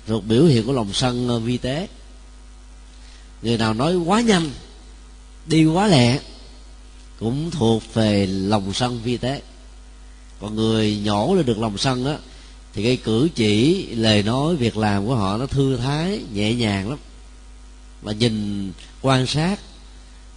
thuộc 0.07 0.25
biểu 0.25 0.45
hiện 0.45 0.65
của 0.65 0.73
lòng 0.73 0.93
sân 0.93 1.27
ờ, 1.27 1.39
vi 1.39 1.57
tế. 1.57 1.87
Người 3.41 3.57
nào 3.57 3.73
nói 3.73 3.95
quá 3.95 4.21
nhanh 4.21 4.51
đi 5.45 5.65
quá 5.65 5.87
lẹ 5.87 6.19
cũng 7.19 7.51
thuộc 7.51 7.93
về 7.93 8.25
lòng 8.25 8.73
sân 8.73 9.01
vi 9.03 9.17
tế. 9.17 9.41
Còn 10.41 10.55
người 10.55 10.97
nhổ 11.03 11.35
lên 11.35 11.45
được 11.45 11.59
lòng 11.59 11.77
sân 11.77 12.05
á 12.05 12.17
thì 12.73 12.83
cái 12.83 12.97
cử 12.97 13.29
chỉ 13.35 13.85
lời 13.95 14.23
nói 14.23 14.55
việc 14.55 14.77
làm 14.77 15.05
của 15.05 15.15
họ 15.15 15.37
nó 15.37 15.45
thư 15.45 15.77
thái 15.77 16.23
nhẹ 16.33 16.53
nhàng 16.53 16.89
lắm. 16.89 16.99
Và 18.01 18.11
nhìn 18.11 18.71
quan 19.01 19.27
sát 19.27 19.59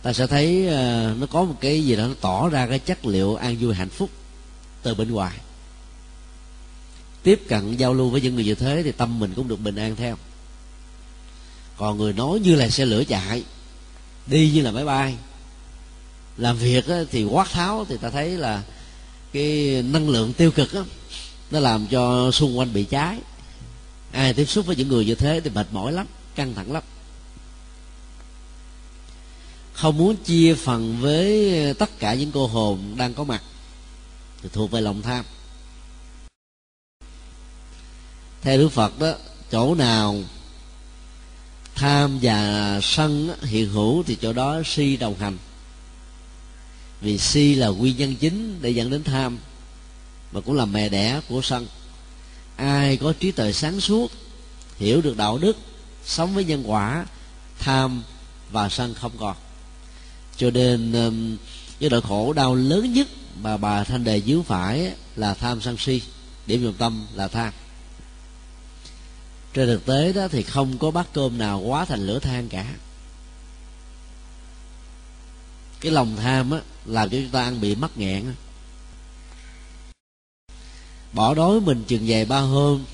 ta 0.07 0.13
sẽ 0.13 0.27
thấy 0.27 0.67
ờ, 0.67 1.15
nó 1.19 1.27
có 1.27 1.45
một 1.45 1.55
cái 1.61 1.85
gì 1.85 1.97
đó 1.97 2.07
nó 2.07 2.15
tỏ 2.21 2.49
ra 2.49 2.67
cái 2.67 2.79
chất 2.79 3.07
liệu 3.07 3.35
an 3.35 3.57
vui 3.61 3.75
hạnh 3.75 3.89
phúc 3.89 4.11
từ 4.83 4.95
bên 4.95 5.13
ngoài. 5.13 5.37
Tiếp 7.23 7.43
cận 7.49 7.77
giao 7.77 7.95
lưu 7.95 8.09
với 8.09 8.21
những 8.21 8.35
người 8.35 8.45
như 8.45 8.55
thế 8.55 8.83
thì 8.83 8.93
tâm 8.93 9.19
mình 9.19 9.33
cũng 9.37 9.49
được 9.49 9.61
bình 9.61 9.77
an 9.77 9.97
theo. 9.97 10.17
Còn 11.77 11.99
người 11.99 12.13
nói 12.13 12.39
như 12.39 12.55
là 12.55 12.69
xe 12.69 12.85
lửa 12.85 13.05
chạy 13.05 13.45
đi 14.27 14.51
như 14.55 14.63
là 14.63 14.71
máy 14.71 14.85
bay. 14.85 15.15
Làm 16.37 16.59
việc 16.59 16.85
thì 17.11 17.25
quát 17.25 17.49
tháo 17.51 17.87
thì 17.89 17.97
ta 17.97 18.11
thấy 18.11 18.31
là 18.31 18.63
cái 19.33 19.83
năng 19.83 20.09
lượng 20.09 20.33
tiêu 20.33 20.51
cực 20.51 20.75
đó, 20.75 20.85
nó 21.51 21.61
làm 21.61 21.87
cho 21.87 22.31
xung 22.31 22.59
quanh 22.59 22.73
bị 22.73 22.85
cháy. 22.85 23.19
Ai 24.13 24.35
tiếp 24.35 24.45
xúc 24.45 24.67
với 24.67 24.77
những 24.77 24.89
người 24.89 25.05
như 25.05 25.15
thế 25.15 25.41
thì 25.45 25.51
mệt 25.51 25.67
mỏi 25.73 25.93
lắm 25.93 26.07
căng 26.35 26.55
thẳng 26.55 26.73
lắm 26.73 26.83
không 29.77 29.99
muốn 29.99 30.17
chia 30.17 30.55
phần 30.55 30.97
với 31.01 31.59
ờ, 31.67 31.73
tất 31.73 31.99
cả 31.99 32.15
những 32.15 32.31
cô 32.33 32.47
hồn 32.47 32.95
đang 32.97 33.15
có 33.15 33.25
mặt. 33.25 33.43
Thì 34.43 34.49
thuộc 34.53 34.71
về 34.71 34.81
lòng 34.81 35.03
tham. 35.03 35.25
Theo 38.43 38.59
đức 38.59 38.69
phật 38.69 38.99
đó, 38.99 39.15
chỗ 39.51 39.75
nào 39.75 40.17
tham 41.75 42.19
và 42.23 42.81
sân 42.83 43.37
hiện 43.43 43.71
hữu 43.71 44.03
thì 44.03 44.17
chỗ 44.23 44.33
đó 44.33 44.63
si 44.65 44.97
đồng 44.97 45.15
hành. 45.19 45.39
Vì 47.01 47.19
si 47.19 47.55
là 47.55 47.69
nguyên 47.69 47.97
nhân 47.97 48.17
chính 48.17 48.59
để 48.63 48.71
dẫn 48.71 48.91
đến 48.91 49.05
tham 49.05 49.39
và 50.33 50.41
cũng 50.41 50.57
là 50.57 50.65
mẹ 50.65 50.89
đẻ 50.89 51.21
của 51.29 51.43
sân. 51.43 51.67
Ai 52.57 52.97
có 52.97 53.13
trí 53.21 53.31
tuệ 53.31 53.53
sáng 53.53 53.81
suốt, 53.81 54.13
hiểu 54.79 55.01
được 55.01 55.17
đạo 55.17 55.39
đức, 55.39 55.57
sống 56.05 56.35
với 56.35 56.45
nhân 56.45 56.63
quả, 56.67 57.07
tham 57.59 58.03
và 58.51 58.69
sân 58.69 58.95
không 58.95 59.13
còn 59.19 59.37
cho 60.37 60.51
nên 60.51 60.93
um, 60.93 61.37
cái 61.81 61.91
nỗi 61.91 62.03
khổ 62.03 62.33
đau 62.33 62.55
lớn 62.55 62.93
nhất 62.93 63.09
mà 63.41 63.57
bà 63.57 63.85
thanh 63.85 64.05
đề 64.05 64.21
dướng 64.21 64.43
phải 64.43 64.93
là 65.17 65.35
tham 65.35 65.61
sân 65.61 65.77
si 65.79 66.03
điểm 66.47 66.65
trọng 66.65 66.75
tâm 66.75 67.07
là 67.15 67.29
tham 67.29 67.53
trên 69.55 69.67
thực 69.67 69.87
tế 69.87 70.13
đó 70.13 70.29
thì 70.29 70.43
không 70.43 70.79
có 70.79 70.91
bát 70.91 71.07
cơm 71.13 71.39
nào 71.39 71.61
quá 71.61 71.85
thành 71.85 72.07
lửa 72.07 72.19
than 72.19 72.49
cả. 72.49 72.75
Cái 75.81 75.93
lòng 75.93 76.17
tham 76.17 76.51
á 76.51 76.61
làm 76.85 77.11
cho 77.11 77.17
chúng 77.17 77.31
ta 77.31 77.43
ăn 77.43 77.61
bị 77.61 77.75
mắc 77.75 77.91
nghẹn 77.97 78.35
bỏ 81.13 81.35
đói 81.35 81.61
mình 81.61 81.85
chừng 81.87 82.05
vài 82.07 82.25
ba 82.25 82.41
hôm 82.41 82.85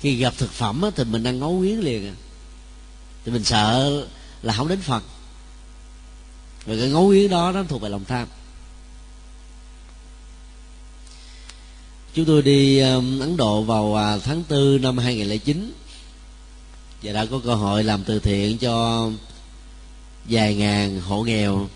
khi 0.00 0.16
gặp 0.16 0.34
thực 0.38 0.50
phẩm 0.52 0.82
á, 0.82 0.90
thì 0.96 1.04
mình 1.04 1.24
ăn 1.24 1.38
ngấu 1.38 1.52
nghiến 1.52 1.78
liền 1.78 2.08
à. 2.08 2.14
thì 3.24 3.32
mình 3.32 3.44
sợ 3.44 4.06
là 4.42 4.52
không 4.52 4.68
đến 4.68 4.80
phần. 4.80 5.02
Và 6.66 6.74
cái 6.78 6.88
ngấu 6.88 7.08
nghiến 7.08 7.30
đó 7.30 7.52
nó 7.52 7.62
thuộc 7.62 7.82
về 7.82 7.88
lòng 7.88 8.04
tham. 8.04 8.28
Chúng 12.14 12.24
tôi 12.24 12.42
đi 12.42 12.80
um, 12.80 13.20
Ấn 13.20 13.36
Độ 13.36 13.62
vào 13.62 13.94
à, 13.94 14.18
tháng 14.18 14.42
4 14.48 14.82
năm 14.82 14.98
2009 14.98 15.72
và 17.02 17.12
đã 17.12 17.26
có 17.26 17.40
cơ 17.44 17.54
hội 17.54 17.84
làm 17.84 18.04
từ 18.04 18.18
thiện 18.18 18.58
cho 18.58 19.10
vài 20.24 20.54
ngàn 20.54 21.00
hộ 21.00 21.22
nghèo 21.22 21.68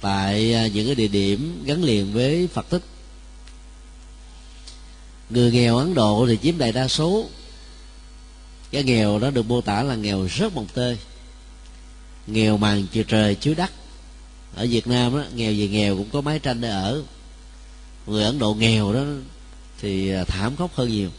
tại 0.00 0.54
à, 0.54 0.66
những 0.66 0.86
cái 0.86 0.94
địa 0.94 1.08
điểm 1.08 1.62
gắn 1.64 1.84
liền 1.84 2.12
với 2.12 2.48
Phật 2.48 2.70
tích 2.70 2.82
người 5.30 5.52
nghèo 5.52 5.76
Ấn 5.76 5.94
Độ 5.94 6.26
thì 6.28 6.38
chiếm 6.42 6.58
đại 6.58 6.72
đa 6.72 6.88
số. 6.88 7.26
Cái 8.70 8.82
nghèo 8.82 9.18
đó 9.18 9.30
được 9.30 9.46
mô 9.48 9.60
tả 9.60 9.82
là 9.82 9.94
nghèo 9.94 10.26
rất 10.26 10.54
mồng 10.54 10.66
tơi 10.74 10.98
nghèo 12.26 12.56
màn 12.56 12.86
chiều 12.92 13.04
trời 13.04 13.34
chiếu 13.34 13.54
đất. 13.54 13.70
Ở 14.54 14.66
Việt 14.70 14.86
Nam 14.86 15.16
đó, 15.16 15.24
nghèo 15.34 15.52
gì 15.52 15.68
nghèo 15.68 15.96
cũng 15.96 16.10
có 16.12 16.20
mái 16.20 16.38
tranh 16.38 16.60
để 16.60 16.68
ở. 16.68 17.02
Người 18.06 18.24
Ấn 18.24 18.38
Độ 18.38 18.54
nghèo 18.54 18.92
đó 18.92 19.04
thì 19.80 20.10
à, 20.10 20.24
thảm 20.24 20.56
khốc 20.56 20.74
hơn 20.74 20.90
nhiều. 20.90 21.10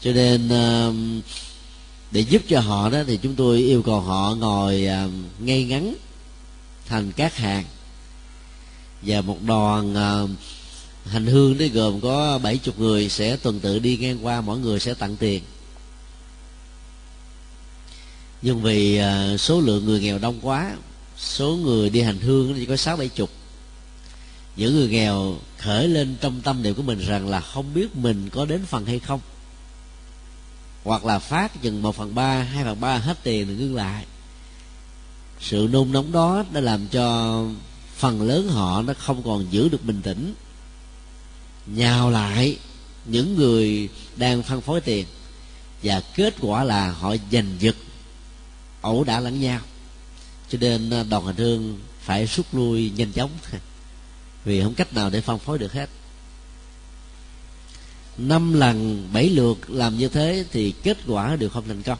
Cho 0.00 0.12
nên 0.12 0.48
à, 0.48 0.90
để 2.10 2.20
giúp 2.20 2.42
cho 2.48 2.60
họ 2.60 2.90
đó 2.90 2.98
thì 3.06 3.18
chúng 3.22 3.34
tôi 3.34 3.58
yêu 3.58 3.82
cầu 3.82 4.00
họ 4.00 4.34
ngồi 4.34 4.86
à, 4.86 5.08
ngay 5.38 5.64
ngắn 5.64 5.94
thành 6.86 7.12
các 7.12 7.36
hàng. 7.36 7.64
Và 9.02 9.20
một 9.20 9.42
đoàn 9.42 9.94
hành 11.04 11.26
hương 11.26 11.58
đấy 11.58 11.68
gồm 11.68 12.00
có 12.00 12.38
bảy 12.38 12.58
chục 12.58 12.78
người 12.78 13.08
sẽ 13.08 13.36
tuần 13.36 13.60
tự 13.60 13.78
đi 13.78 13.96
ngang 13.96 14.26
qua 14.26 14.40
mỗi 14.40 14.58
người 14.58 14.80
sẽ 14.80 14.94
tặng 14.94 15.16
tiền 15.16 15.42
nhưng 18.42 18.62
vì 18.62 18.96
à, 18.96 19.36
số 19.36 19.60
lượng 19.60 19.84
người 19.84 20.00
nghèo 20.00 20.18
đông 20.18 20.38
quá, 20.42 20.76
số 21.18 21.56
người 21.56 21.90
đi 21.90 22.00
hành 22.00 22.18
hương 22.18 22.54
chỉ 22.54 22.66
có 22.66 22.76
sáu 22.76 22.96
bảy 22.96 23.08
chục. 23.08 23.30
Những 24.56 24.74
người 24.74 24.88
nghèo 24.88 25.36
khởi 25.58 25.88
lên 25.88 26.16
trong 26.20 26.40
tâm 26.40 26.62
niệm 26.62 26.74
của 26.74 26.82
mình 26.82 26.98
rằng 26.98 27.28
là 27.28 27.40
không 27.40 27.74
biết 27.74 27.96
mình 27.96 28.28
có 28.30 28.44
đến 28.44 28.66
phần 28.66 28.86
hay 28.86 28.98
không. 28.98 29.20
Hoặc 30.84 31.04
là 31.04 31.18
phát 31.18 31.62
chừng 31.62 31.82
một 31.82 31.96
phần 31.96 32.14
ba, 32.14 32.42
hai 32.42 32.64
phần 32.64 32.80
ba 32.80 32.98
hết 32.98 33.18
tiền 33.22 33.46
rồi 33.46 33.56
ngưng 33.56 33.74
lại. 33.74 34.04
Sự 35.40 35.68
nôn 35.72 35.92
nóng 35.92 36.12
đó 36.12 36.44
đã 36.52 36.60
làm 36.60 36.88
cho 36.88 37.44
phần 37.96 38.22
lớn 38.22 38.48
họ 38.48 38.82
nó 38.82 38.94
không 38.98 39.22
còn 39.22 39.46
giữ 39.50 39.68
được 39.68 39.84
bình 39.84 40.02
tĩnh. 40.02 40.34
Nhào 41.66 42.10
lại 42.10 42.58
những 43.04 43.36
người 43.36 43.88
đang 44.16 44.42
phân 44.42 44.60
phối 44.60 44.80
tiền. 44.80 45.06
Và 45.82 46.00
kết 46.14 46.34
quả 46.40 46.64
là 46.64 46.90
họ 46.90 47.16
giành 47.32 47.56
giật 47.58 47.76
ẩu 48.80 49.04
đả 49.04 49.20
lẫn 49.20 49.40
nhau. 49.40 49.60
Cho 50.48 50.58
nên 50.60 50.90
à, 50.90 51.02
đoàn 51.02 51.26
hành 51.26 51.36
hương 51.36 51.78
phải 52.00 52.26
rút 52.26 52.54
lui 52.54 52.92
nhanh 52.96 53.12
chóng. 53.12 53.30
Vì 54.44 54.62
không 54.62 54.74
cách 54.74 54.94
nào 54.94 55.10
để 55.10 55.20
phân 55.20 55.38
phối 55.38 55.58
được 55.58 55.72
hết. 55.72 55.88
Năm 58.18 58.52
lần 58.52 59.08
bảy 59.12 59.28
lượt 59.28 59.70
làm 59.70 59.98
như 59.98 60.08
thế 60.08 60.44
thì 60.52 60.74
kết 60.82 60.98
quả 61.06 61.36
đều 61.36 61.48
không 61.48 61.68
thành 61.68 61.82
công. 61.82 61.98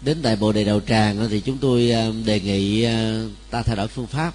Đến 0.00 0.22
tại 0.22 0.36
bồ 0.36 0.52
đề 0.52 0.64
đầu 0.64 0.80
tràng 0.80 1.28
thì 1.30 1.40
chúng 1.40 1.58
tôi 1.58 1.90
à, 1.90 2.10
đề 2.24 2.40
nghị 2.40 2.82
à, 2.82 3.22
ta 3.50 3.62
thay 3.62 3.76
đổi 3.76 3.88
phương 3.88 4.06
pháp. 4.06 4.34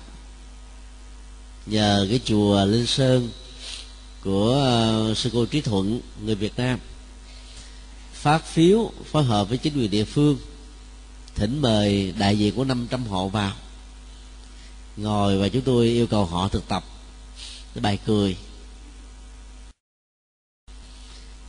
Nhờ 1.65 2.07
cái 2.09 2.19
chùa 2.25 2.65
linh 2.65 2.87
sơn 2.87 3.29
của 4.23 5.13
sư 5.15 5.29
cô 5.33 5.45
trí 5.45 5.61
thuận 5.61 6.01
người 6.25 6.35
việt 6.35 6.53
nam 6.57 6.79
phát 8.13 8.45
phiếu 8.45 8.91
phối 9.11 9.23
hợp 9.23 9.49
với 9.49 9.57
chính 9.57 9.73
quyền 9.77 9.91
địa 9.91 10.05
phương 10.05 10.37
thỉnh 11.35 11.61
mời 11.61 12.13
đại 12.17 12.37
diện 12.37 12.55
của 12.55 12.63
500 12.63 13.05
hộ 13.05 13.27
vào. 13.27 13.53
Ngồi 14.97 15.37
và 15.37 15.47
chúng 15.47 15.61
tôi 15.61 15.87
yêu 15.87 16.07
cầu 16.07 16.25
họ 16.25 16.47
thực 16.47 16.67
tập. 16.67 16.83
Cái 17.73 17.81
bài 17.81 17.99
cười. 18.05 18.37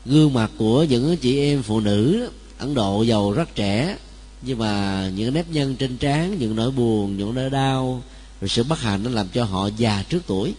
Gương 0.05 0.35
mặt 0.35 0.51
của 0.59 0.85
những 0.85 1.17
chị 1.17 1.39
em 1.39 1.63
phụ 1.63 1.81
nữ 1.81 2.31
ấn 2.59 2.75
độ 2.75 3.03
giàu 3.03 3.33
rất 3.33 3.55
trẻ 3.55 3.97
nhưng 4.43 4.59
mà 4.59 5.09
những 5.15 5.35
nếp 5.35 5.49
nhân 5.51 5.77
trên 5.77 5.97
trán 5.97 6.39
những 6.39 6.57
nỗi 6.57 6.71
buồn 6.71 7.17
những 7.17 7.35
nỗi 7.35 7.51
đau 7.51 8.03
rồi 8.41 8.49
sự 8.49 8.65
bất 8.65 8.81
hạnh 8.81 9.03
nó 9.03 9.11
làm 9.11 9.29
cho 9.29 9.45
họ 9.45 9.67
già 9.77 10.05
trước 10.09 10.23
tuổi. 10.27 10.55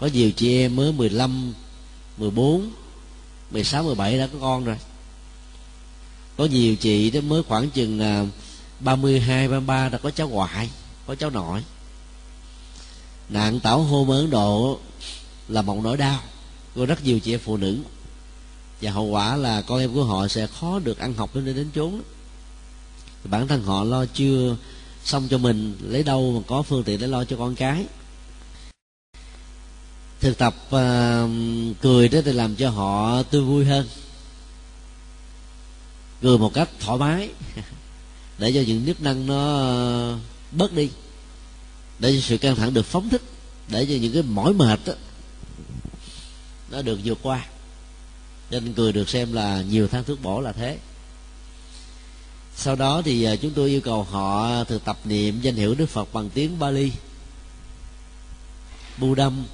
Có 0.00 0.08
nhiều 0.12 0.30
chị 0.30 0.58
em 0.58 0.76
mới 0.76 0.92
15, 0.92 1.54
14, 2.16 2.70
16, 3.50 3.82
17 3.82 4.18
đã 4.18 4.26
có 4.26 4.38
con 4.40 4.64
rồi 4.64 4.76
có 6.40 6.46
nhiều 6.46 6.76
chị 6.76 7.10
đó 7.10 7.20
mới 7.20 7.42
khoảng 7.42 7.70
chừng 7.70 8.00
32, 8.80 9.44
à, 9.44 9.48
33 9.48 9.88
đã 9.88 9.98
có 9.98 10.10
cháu 10.10 10.28
ngoại 10.28 10.70
có 11.06 11.14
cháu 11.14 11.30
nội. 11.30 11.64
Nạn 13.28 13.60
tảo 13.60 13.82
hôn 13.82 14.10
ở 14.10 14.16
ấn 14.16 14.30
độ 14.30 14.78
là 15.48 15.62
một 15.62 15.80
nỗi 15.84 15.96
đau 15.96 16.20
của 16.74 16.86
rất 16.86 17.04
nhiều 17.04 17.20
chị 17.20 17.34
em 17.34 17.40
phụ 17.44 17.56
nữ. 17.56 17.78
Và 18.82 18.90
hậu 18.90 19.04
quả 19.04 19.36
là 19.36 19.62
con 19.62 19.80
em 19.80 19.94
của 19.94 20.04
họ 20.04 20.28
sẽ 20.28 20.46
khó 20.46 20.78
được 20.78 20.98
ăn 20.98 21.14
học 21.14 21.30
đến 21.34 21.44
đến 21.44 21.68
chốn. 21.74 22.00
Bản 23.24 23.48
thân 23.48 23.62
họ 23.62 23.84
lo 23.84 24.04
chưa 24.06 24.56
xong 25.04 25.28
cho 25.30 25.38
mình 25.38 25.76
lấy 25.82 26.02
đâu 26.02 26.32
mà 26.32 26.40
có 26.46 26.62
phương 26.62 26.84
tiện 26.84 27.00
để 27.00 27.06
lo 27.06 27.24
cho 27.24 27.36
con 27.36 27.54
cái. 27.54 27.86
Thực 30.20 30.38
tập 30.38 30.54
uh, 30.66 31.30
cười 31.82 32.08
đó 32.08 32.18
thì 32.24 32.32
làm 32.32 32.56
cho 32.56 32.70
họ 32.70 33.22
tươi 33.22 33.42
vui 33.42 33.64
hơn 33.64 33.86
cười 36.22 36.38
một 36.38 36.54
cách 36.54 36.68
thoải 36.80 36.98
mái. 36.98 37.30
Để 38.38 38.52
cho 38.52 38.60
những 38.66 38.86
nếp 38.86 39.00
năng 39.00 39.26
nó 39.26 40.18
bớt 40.52 40.72
đi. 40.72 40.90
Để 41.98 42.14
cho 42.14 42.20
sự 42.20 42.38
căng 42.38 42.56
thẳng 42.56 42.74
được 42.74 42.86
phóng 42.86 43.08
thích. 43.08 43.22
Để 43.68 43.86
cho 43.86 43.94
những 43.94 44.12
cái 44.12 44.22
mỏi 44.22 44.52
mệt 44.52 44.80
đó, 44.86 44.92
nó 46.70 46.82
được 46.82 46.98
vượt 47.04 47.18
qua. 47.22 47.46
Nên 48.50 48.72
cười 48.72 48.92
được 48.92 49.08
xem 49.08 49.32
là 49.32 49.62
nhiều 49.62 49.88
tháng 49.88 50.04
thuốc 50.04 50.22
bổ 50.22 50.40
là 50.40 50.52
thế. 50.52 50.78
Sau 52.56 52.76
đó 52.76 53.02
thì 53.04 53.24
à, 53.24 53.36
chúng 53.36 53.52
tôi 53.52 53.68
yêu 53.68 53.80
cầu 53.80 54.02
họ 54.02 54.64
thực 54.64 54.84
tập 54.84 54.98
niệm 55.04 55.40
danh 55.40 55.54
hiệu 55.54 55.74
đức 55.74 55.86
phật 55.86 56.12
bằng 56.12 56.30
tiếng 56.30 56.58
bali. 56.58 56.92
Budam 58.98 59.44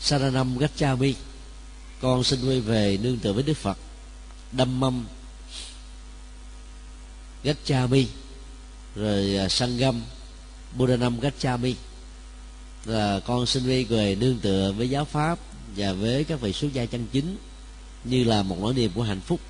saranam 0.00 0.58
gachami 0.58 1.14
con 2.00 2.24
xin 2.24 2.48
quay 2.48 2.60
về 2.60 2.98
nương 3.02 3.18
tựa 3.18 3.32
với 3.32 3.42
đức 3.42 3.56
phật 3.56 3.78
đâm 4.52 4.80
mâm 4.80 5.06
gachami 7.42 8.06
rồi 8.94 9.36
à, 9.36 9.48
sangam 9.48 10.02
buddhanam 10.76 11.20
gachami 11.20 11.74
là 12.84 13.20
con 13.26 13.46
xin 13.46 13.62
viên 13.62 13.86
về 13.86 14.14
nương 14.14 14.38
tựa 14.38 14.72
với 14.76 14.90
giáo 14.90 15.04
pháp 15.04 15.38
và 15.76 15.92
với 15.92 16.24
các 16.24 16.40
vị 16.40 16.52
xuất 16.52 16.72
gia 16.72 16.86
chân 16.86 17.06
chính 17.12 17.36
như 18.04 18.24
là 18.24 18.42
một 18.42 18.56
nỗi 18.60 18.74
niềm 18.74 18.90
của 18.94 19.02
hạnh 19.02 19.20
phúc. 19.20 19.40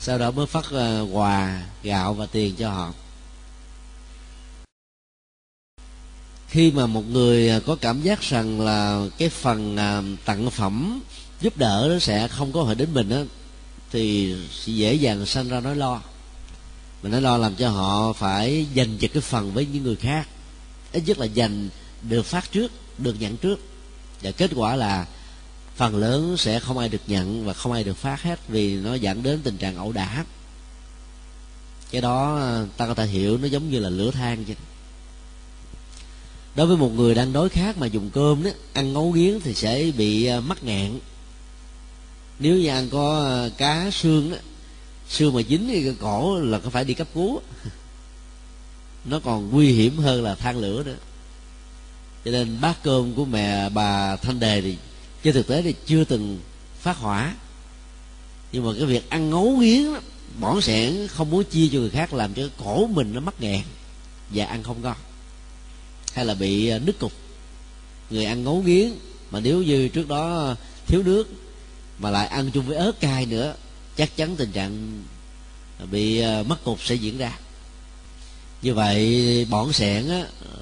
Sau 0.00 0.18
đó 0.18 0.30
mới 0.30 0.46
phát 0.46 0.70
à, 0.70 1.00
quà 1.00 1.62
gạo 1.82 2.14
và 2.14 2.26
tiền 2.26 2.54
cho 2.54 2.70
họ. 2.70 2.92
Khi 6.48 6.70
mà 6.70 6.86
một 6.86 7.02
người 7.08 7.48
à, 7.50 7.60
có 7.66 7.76
cảm 7.80 8.02
giác 8.02 8.20
rằng 8.20 8.60
là 8.60 9.06
cái 9.18 9.28
phần 9.28 9.76
à, 9.76 10.02
tặng 10.24 10.50
phẩm 10.50 11.00
giúp 11.40 11.56
đỡ 11.56 11.88
nó 11.92 11.98
sẽ 11.98 12.28
không 12.28 12.52
có 12.52 12.62
hồi 12.62 12.74
đến 12.74 12.94
mình 12.94 13.08
đó, 13.08 13.22
thì 13.92 14.34
dễ 14.64 14.94
dàng 14.94 15.26
sanh 15.26 15.48
ra 15.48 15.60
nỗi 15.60 15.76
lo. 15.76 16.00
Mà 17.02 17.10
nỗi 17.10 17.20
lo 17.20 17.36
làm 17.36 17.54
cho 17.56 17.68
họ 17.68 18.12
phải 18.12 18.66
dành 18.74 18.98
cho 18.98 19.08
cái 19.12 19.20
phần 19.20 19.52
với 19.52 19.66
những 19.72 19.82
người 19.82 19.96
khác. 19.96 20.28
Ít 20.92 21.02
nhất 21.06 21.18
là 21.18 21.26
dành 21.26 21.68
được 22.02 22.22
phát 22.22 22.52
trước, 22.52 22.72
được 22.98 23.20
nhận 23.20 23.36
trước. 23.36 23.60
Và 24.22 24.30
kết 24.30 24.50
quả 24.54 24.76
là 24.76 25.06
phần 25.76 25.96
lớn 25.96 26.36
sẽ 26.36 26.60
không 26.60 26.78
ai 26.78 26.88
được 26.88 27.02
nhận 27.06 27.46
và 27.46 27.52
không 27.52 27.72
ai 27.72 27.84
được 27.84 27.96
phát 27.96 28.22
hết 28.22 28.48
vì 28.48 28.76
nó 28.76 28.94
dẫn 28.94 29.22
đến 29.22 29.40
tình 29.42 29.56
trạng 29.56 29.76
ẩu 29.76 29.92
đả. 29.92 30.24
Cái 31.90 32.00
đó, 32.00 32.40
ta 32.76 32.86
có 32.86 32.94
thể 32.94 33.06
hiểu, 33.06 33.38
nó 33.38 33.46
giống 33.46 33.70
như 33.70 33.78
là 33.78 33.88
lửa 33.88 34.10
than 34.10 34.44
vậy. 34.44 34.56
đối 36.54 36.66
với 36.66 36.76
một 36.76 36.88
người 36.88 37.14
đang 37.14 37.32
đói 37.32 37.48
khát 37.48 37.78
mà 37.78 37.86
dùng 37.86 38.10
cơm 38.10 38.42
đó, 38.42 38.50
ăn 38.72 38.92
ngấu 38.92 39.12
nghiến 39.12 39.40
thì 39.40 39.54
sẽ 39.54 39.92
bị 39.96 40.26
à, 40.26 40.40
mắc 40.40 40.64
nghẹn 40.64 40.98
nếu 42.38 42.56
như 42.56 42.68
ăn 42.68 42.88
có 42.90 43.24
ờ, 43.24 43.50
cá 43.58 43.90
xương 43.90 44.30
đó 44.30 44.36
xương 45.08 45.34
mà 45.34 45.42
dính 45.48 45.68
cái 45.72 45.94
cổ 46.00 46.40
là 46.40 46.58
có 46.58 46.70
phải 46.70 46.84
đi 46.84 46.94
cấp 46.94 47.08
cứu 47.14 47.40
nó 49.04 49.20
còn 49.20 49.50
nguy 49.50 49.72
hiểm 49.72 49.98
hơn 49.98 50.22
là 50.22 50.34
than 50.34 50.58
lửa 50.58 50.82
nữa. 50.82 50.96
Cho 52.24 52.30
nên 52.30 52.60
bát 52.60 52.82
cơm 52.82 53.14
của 53.14 53.24
mẹ 53.24 53.68
bà 53.68 54.16
thanh 54.16 54.40
đề 54.40 54.60
thì 54.60 54.76
trên 55.22 55.34
thực 55.34 55.46
tế 55.46 55.62
thì 55.62 55.74
chưa 55.86 56.04
từng 56.04 56.38
phát 56.80 56.96
hỏa. 56.96 57.34
Nhưng 58.52 58.66
mà 58.66 58.72
cái 58.78 58.86
việc 58.86 59.10
ăn 59.10 59.30
ngấu 59.30 59.56
nghiến 59.60 59.86
bỏng 60.40 60.60
sẻn, 60.60 61.08
không 61.08 61.30
muốn 61.30 61.44
chia 61.44 61.68
cho 61.72 61.78
người 61.78 61.90
khác 61.90 62.14
làm 62.14 62.34
cho 62.34 62.48
cổ 62.64 62.86
mình 62.86 63.14
nó 63.14 63.20
mắc 63.20 63.34
nghẹn 63.40 63.60
và 64.30 64.44
ăn 64.44 64.62
không 64.62 64.82
ngon. 64.82 64.96
Hay 66.14 66.24
là 66.24 66.34
bị 66.34 66.68
ờ, 66.68 66.78
nứt 66.78 66.98
cục. 66.98 67.12
Người 68.10 68.24
ăn 68.24 68.44
ngấu 68.44 68.62
nghiến, 68.62 68.92
mà 69.30 69.40
nếu 69.40 69.62
như 69.62 69.88
trước 69.88 70.08
đó 70.08 70.34
ờ, 70.34 70.56
thiếu 70.86 71.02
nước 71.02 71.28
mà 71.98 72.10
lại 72.10 72.26
ăn 72.26 72.50
chung 72.50 72.66
với 72.66 72.76
ớt 72.76 73.00
cay 73.00 73.26
nữa 73.26 73.54
chắc 73.96 74.16
chắn 74.16 74.36
tình 74.36 74.52
trạng 74.52 75.02
à, 75.78 75.84
bị 75.90 76.20
à, 76.20 76.42
mất 76.42 76.64
cục 76.64 76.82
sẽ 76.82 76.94
diễn 76.94 77.18
ra. 77.18 77.38
Như 78.62 78.74
vậy 78.74 79.46
bỏng 79.50 79.72
sẻn 79.72 80.04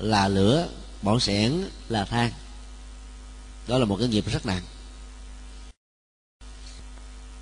là 0.00 0.28
lửa 0.28 0.68
bỏng 1.02 1.20
sẻn 1.20 1.52
là 1.88 2.04
than. 2.04 2.30
Đó 3.68 3.78
là 3.78 3.84
một 3.84 3.96
cái 3.96 4.08
nghiệp 4.08 4.24
rất 4.32 4.46
nặng. 4.46 4.62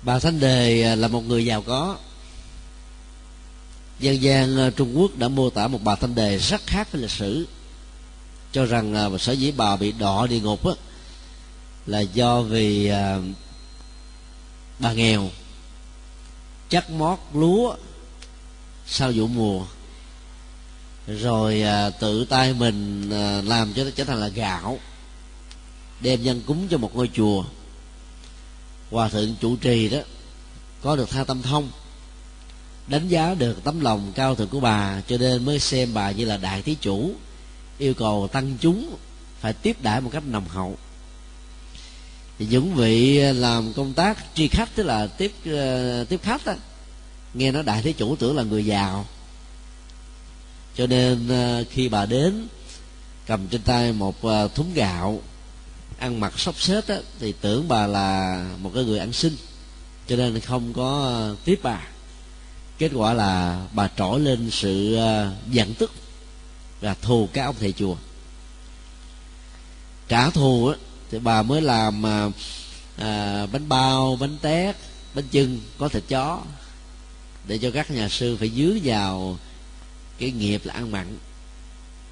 Bà 0.01 0.19
thánh 0.19 0.39
đề 0.39 0.83
à, 0.83 0.95
là 0.95 1.07
một 1.07 1.21
người 1.27 1.45
giàu 1.45 1.61
có. 1.61 1.97
Dân 3.99 4.21
gian 4.21 4.71
trung 4.75 4.97
quốc 4.97 5.17
đã 5.17 5.27
mô 5.27 5.49
tả 5.49 5.67
một 5.67 5.79
bà 5.83 5.95
thanh 5.95 6.15
đề 6.15 6.37
rất 6.37 6.61
khác 6.67 6.91
với 6.91 7.01
lịch 7.01 7.11
sử 7.11 7.47
cho 8.51 8.65
rằng 8.65 9.17
sở 9.19 9.31
dĩ 9.31 9.51
bà 9.51 9.75
bị 9.75 9.91
đọa 9.91 10.27
địa 10.27 10.39
ngục 10.39 10.67
á, 10.67 10.73
là 11.85 11.99
do 11.99 12.41
vì 12.41 12.91
bà 14.79 14.93
nghèo, 14.93 15.29
chắc 16.69 16.89
mót 16.89 17.19
lúa 17.33 17.75
sau 18.87 19.11
vụ 19.15 19.27
mùa. 19.27 19.65
Rồi 21.07 21.61
à, 21.61 21.89
tự 21.89 22.25
tay 22.25 22.53
mình 22.53 23.09
à, 23.09 23.41
làm 23.41 23.73
cho 23.73 23.83
nó 23.83 23.89
trở 23.95 24.03
thành 24.03 24.19
là 24.19 24.27
gạo, 24.27 24.79
đem 25.99 26.23
dân 26.23 26.41
cúng 26.45 26.67
cho 26.67 26.77
một 26.77 26.95
ngôi 26.95 27.09
chùa. 27.13 27.43
Hòa 28.91 29.09
thượng 29.09 29.35
chủ 29.41 29.55
trì 29.55 29.89
đó, 29.89 29.99
có 30.81 30.95
được 30.95 31.09
tha 31.09 31.23
tâm 31.23 31.41
thông, 31.41 31.69
đánh 32.87 33.07
giá 33.07 33.33
được 33.33 33.63
tấm 33.63 33.79
lòng 33.79 34.11
cao 34.15 34.35
thượng 34.35 34.47
của 34.47 34.59
bà, 34.59 35.01
cho 35.07 35.17
nên 35.17 35.45
mới 35.45 35.59
xem 35.59 35.93
bà 35.93 36.11
như 36.11 36.25
là 36.25 36.37
đại 36.37 36.61
thí 36.61 36.75
chủ, 36.81 37.11
yêu 37.77 37.93
cầu 37.93 38.27
tăng 38.31 38.57
chúng 38.61 38.95
phải 39.39 39.53
tiếp 39.53 39.77
đãi 39.81 40.01
một 40.01 40.09
cách 40.13 40.23
nồng 40.25 40.47
hậu 40.47 40.77
thì 42.39 42.45
những 42.49 42.75
vị 42.75 43.17
ờ, 43.17 43.33
làm 43.33 43.73
công 43.73 43.93
tác 43.93 44.17
tri 44.35 44.47
khách 44.47 44.69
tức 44.75 44.83
là 44.83 45.07
tiếp 45.07 45.31
uh, 45.49 46.09
tiếp 46.09 46.19
khách 46.23 46.45
đó, 46.45 46.53
nghe 47.33 47.51
nói 47.51 47.63
đại 47.63 47.81
thế 47.81 47.93
chủ 47.93 48.15
tưởng 48.15 48.37
là 48.37 48.43
người 48.43 48.65
giàu. 48.65 49.05
Cho 50.75 50.87
nên 50.87 51.27
uh, 51.27 51.67
khi 51.71 51.89
bà 51.89 52.05
đến 52.05 52.47
cầm 53.25 53.47
trên 53.47 53.61
tay 53.61 53.93
một 53.93 54.15
uh, 54.27 54.55
thúng 54.55 54.73
gạo 54.73 55.21
ăn 55.99 56.19
mặc 56.19 56.39
sốc 56.39 56.61
xếp 56.61 56.83
đó, 56.87 56.95
thì 57.19 57.33
tưởng 57.41 57.67
bà 57.67 57.87
là 57.87 58.45
một 58.59 58.71
cái 58.75 58.83
người 58.83 58.99
ăn 58.99 59.13
xin. 59.13 59.37
Cho 60.07 60.15
nên 60.15 60.39
không 60.39 60.73
có 60.73 61.21
tiếp 61.45 61.59
bà. 61.63 61.81
Kết 62.77 62.91
quả 62.93 63.13
là 63.13 63.61
bà 63.73 63.89
trỗi 63.97 64.19
lên 64.19 64.51
sự 64.51 64.99
giận 65.51 65.73
tức 65.73 65.91
và 66.81 66.95
thù 67.01 67.29
các 67.33 67.45
ông 67.45 67.55
thầy 67.59 67.71
chùa. 67.71 67.95
Trả 70.07 70.29
thù 70.29 70.67
á, 70.67 70.75
thì 71.11 71.19
bà 71.19 71.41
mới 71.41 71.61
làm 71.61 72.05
à, 72.05 72.29
à, 72.97 73.45
bánh 73.45 73.69
bao 73.69 74.17
bánh 74.19 74.37
tét 74.41 74.75
bánh 75.13 75.25
chưng 75.31 75.59
có 75.77 75.87
thịt 75.87 76.03
chó 76.07 76.41
để 77.47 77.57
cho 77.57 77.71
các 77.71 77.91
nhà 77.91 78.09
sư 78.09 78.37
phải 78.39 78.51
dứa 78.55 78.77
vào 78.83 79.37
cái 80.17 80.31
nghiệp 80.31 80.61
là 80.65 80.73
ăn 80.73 80.91
mặn. 80.91 81.17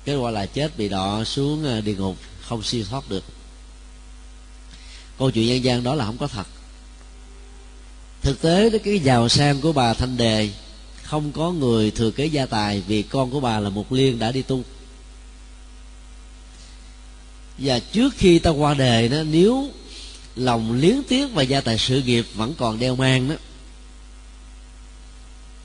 Kết 0.06 0.16
quả 0.16 0.32
là 0.32 0.46
chết 0.46 0.78
bị 0.78 0.90
đọ 0.90 1.24
xuống 1.24 1.66
à, 1.66 1.82
địa 1.82 1.96
ngục 1.96 2.18
không 2.42 2.64
siêu 2.64 2.86
thoát 2.90 3.10
được. 3.10 3.24
Câu 5.20 5.32
chuyện 5.32 5.48
dân 5.48 5.64
gian 5.64 5.84
đó 5.84 5.96
là 5.96 6.06
không 6.06 6.18
có 6.18 6.28
thật. 6.28 6.48
Thực 8.22 8.42
tế 8.42 8.70
đó 8.70 8.78
cái 8.84 9.00
giàu 9.00 9.30
sang 9.30 9.62
của 9.62 9.74
bà 9.74 9.94
thanh 9.94 10.18
đề 10.18 10.50
không 11.04 11.32
có 11.32 11.52
người 11.52 11.92
thừa 11.92 12.12
kế 12.12 12.26
gia 12.26 12.46
tài 12.46 12.82
vì 12.88 13.02
con 13.02 13.32
của 13.32 13.40
bà 13.40 13.60
là 13.60 13.70
một 13.70 13.92
liên 13.92 14.20
đã 14.20 14.32
đi 14.32 14.42
tu 14.42 14.64
và 17.58 17.80
trước 17.80 18.14
khi 18.18 18.40
ta 18.40 18.50
qua 18.50 18.74
đề 18.74 19.08
đó 19.08 19.18
nếu 19.24 19.72
lòng 20.36 20.74
liếng 20.74 21.04
tiếc 21.04 21.28
và 21.34 21.44
gia 21.44 21.62
tài 21.62 21.78
sự 21.78 22.02
nghiệp 22.02 22.26
vẫn 22.36 22.54
còn 22.58 22.80
đeo 22.80 22.96
mang 22.96 23.30
đó 23.30 23.36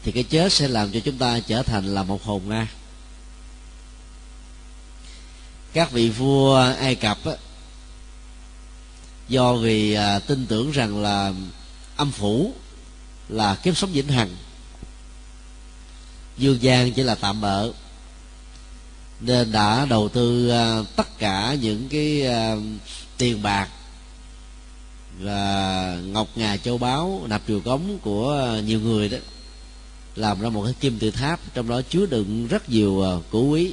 thì 0.03 0.13
cái 0.13 0.23
chết 0.23 0.53
sẽ 0.53 0.69
làm 0.69 0.93
cho 0.93 1.01
chúng 1.01 1.19
ta 1.19 1.41
trở 1.41 1.63
thành 1.63 1.95
là 1.95 2.03
một 2.03 2.25
hồn 2.25 2.49
ma. 2.49 2.67
Các 5.73 5.93
vị 5.93 6.11
vua 6.11 6.57
ai 6.81 6.95
cập 6.95 7.25
á, 7.25 7.33
do 9.29 9.55
vì 9.55 9.95
à, 9.95 10.19
tin 10.19 10.47
tưởng 10.47 10.71
rằng 10.71 11.03
là 11.03 11.33
âm 11.97 12.11
phủ 12.11 12.53
là 13.29 13.55
kiếp 13.55 13.77
sống 13.77 13.93
vĩnh 13.93 14.09
hằng 14.09 14.37
dương 16.39 16.63
gian 16.63 16.93
chỉ 16.93 17.03
là 17.03 17.15
tạm 17.15 17.41
bợ 17.41 17.73
nên 19.21 19.53
đã 19.53 19.87
đầu 19.91 20.09
tư 20.09 20.49
à, 20.49 20.83
tất 20.97 21.19
cả 21.19 21.57
những 21.61 21.89
cái 21.89 22.27
à, 22.27 22.57
tiền 23.19 23.43
bạc 23.43 23.69
và 25.21 25.97
ngọc 26.05 26.29
ngà 26.37 26.57
châu 26.57 26.79
báu 26.79 27.23
nạp 27.29 27.43
triều 27.49 27.61
cống 27.61 27.99
của 28.03 28.57
nhiều 28.65 28.81
người 28.81 29.09
đó, 29.09 29.19
làm 30.17 30.41
ra 30.41 30.49
một 30.49 30.65
cái 30.65 30.75
kim 30.81 30.99
tự 30.99 31.11
tháp, 31.11 31.41
trong 31.55 31.69
đó 31.69 31.83
chứa 31.91 32.07
đựng 32.07 32.47
rất 32.47 32.71
nhiều 32.71 33.03
à, 33.03 33.11
củ 33.31 33.49
quý. 33.49 33.73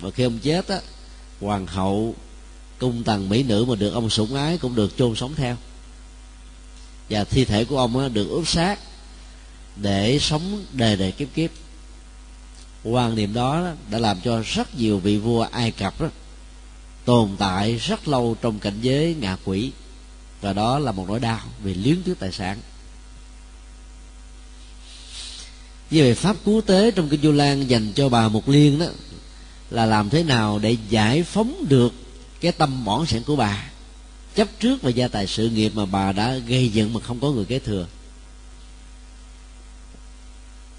Và 0.00 0.10
khi 0.10 0.24
ông 0.24 0.38
chết 0.38 0.68
á, 0.68 0.80
hoàng 1.40 1.66
hậu, 1.66 2.14
cung 2.78 3.02
tần 3.04 3.28
mỹ 3.28 3.42
nữ 3.42 3.64
mà 3.68 3.74
được 3.74 3.90
ông 3.90 4.10
sủng 4.10 4.34
ái 4.34 4.58
cũng 4.58 4.74
được 4.74 4.96
chôn 4.96 5.14
sống 5.14 5.34
theo. 5.34 5.56
Và 7.10 7.24
thi 7.24 7.44
thể 7.44 7.64
của 7.64 7.78
ông 7.78 7.98
á, 7.98 8.08
được 8.08 8.28
ướp 8.28 8.48
xác 8.48 8.78
để 9.76 10.18
sống 10.18 10.64
đời 10.72 10.96
đời 10.96 11.12
kiếp 11.12 11.28
kiếp 11.34 11.50
quan 12.90 13.14
niệm 13.14 13.34
đó 13.34 13.70
đã 13.90 13.98
làm 13.98 14.20
cho 14.24 14.42
rất 14.46 14.78
nhiều 14.78 14.98
vị 14.98 15.18
vua 15.18 15.42
ai 15.42 15.70
cập 15.70 16.00
đó 16.00 16.08
tồn 17.04 17.30
tại 17.38 17.76
rất 17.76 18.08
lâu 18.08 18.36
trong 18.40 18.58
cảnh 18.58 18.78
giới 18.82 19.16
ngạ 19.20 19.36
quỷ. 19.44 19.70
Và 20.40 20.52
đó 20.52 20.78
là 20.78 20.92
một 20.92 21.04
nỗi 21.08 21.20
đau 21.20 21.40
về 21.62 21.74
liếng 21.74 22.02
tiếc 22.02 22.18
tài 22.18 22.32
sản. 22.32 22.58
Như 25.90 26.02
vậy 26.02 26.14
pháp 26.14 26.36
cứu 26.44 26.60
tế 26.60 26.90
trong 26.90 27.08
kinh 27.08 27.22
du 27.22 27.32
lan 27.32 27.70
dành 27.70 27.92
cho 27.92 28.08
bà 28.08 28.28
mục 28.28 28.48
liên 28.48 28.78
đó 28.78 28.86
là 29.70 29.86
làm 29.86 30.10
thế 30.10 30.22
nào 30.22 30.58
để 30.58 30.76
giải 30.88 31.22
phóng 31.22 31.64
được 31.68 31.92
cái 32.40 32.52
tâm 32.52 32.84
bỏng 32.84 33.06
sẻn 33.06 33.22
của 33.22 33.36
bà. 33.36 33.70
Chấp 34.34 34.48
trước 34.60 34.82
và 34.82 34.90
gia 34.90 35.08
tài 35.08 35.26
sự 35.26 35.48
nghiệp 35.48 35.72
mà 35.74 35.86
bà 35.86 36.12
đã 36.12 36.34
gây 36.34 36.68
dựng 36.68 36.92
mà 36.92 37.00
không 37.00 37.20
có 37.20 37.30
người 37.30 37.44
kế 37.44 37.58
thừa 37.58 37.86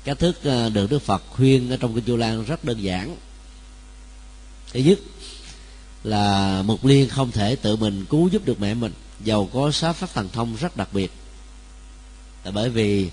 cách 0.08 0.20
thức 0.20 0.43
ờ, 0.43 0.70
được 0.70 0.89
đức 0.89 1.02
phật 1.02 1.24
khuyên 1.30 1.70
ở 1.70 1.78
trong 1.78 1.96
kinh 1.96 2.04
chu 2.04 2.17
lan 2.17 2.43
rất 2.43 2.63
đơn 2.63 2.84
giản. 2.84 3.15
Thứ 4.74 4.80
nhất 4.80 5.00
là 6.04 6.63
mục 6.65 6.86
liên 6.86 7.10
không 7.10 7.32
thể 7.32 7.56
tự 7.56 7.76
mình 7.76 8.06
cứu 8.10 8.28
giúp 8.28 8.46
được 8.46 8.62
mẹ 8.62 8.74
mình, 8.74 8.91
giàu 9.24 9.50
có 9.54 9.72
sát 9.72 9.93
pháp 9.93 10.13
thần 10.13 10.30
thông 10.34 10.56
rất 10.56 10.78
đặc 10.78 10.89
biệt. 10.93 11.12
Là 12.43 12.52
bởi 12.52 12.70
vì 12.70 13.10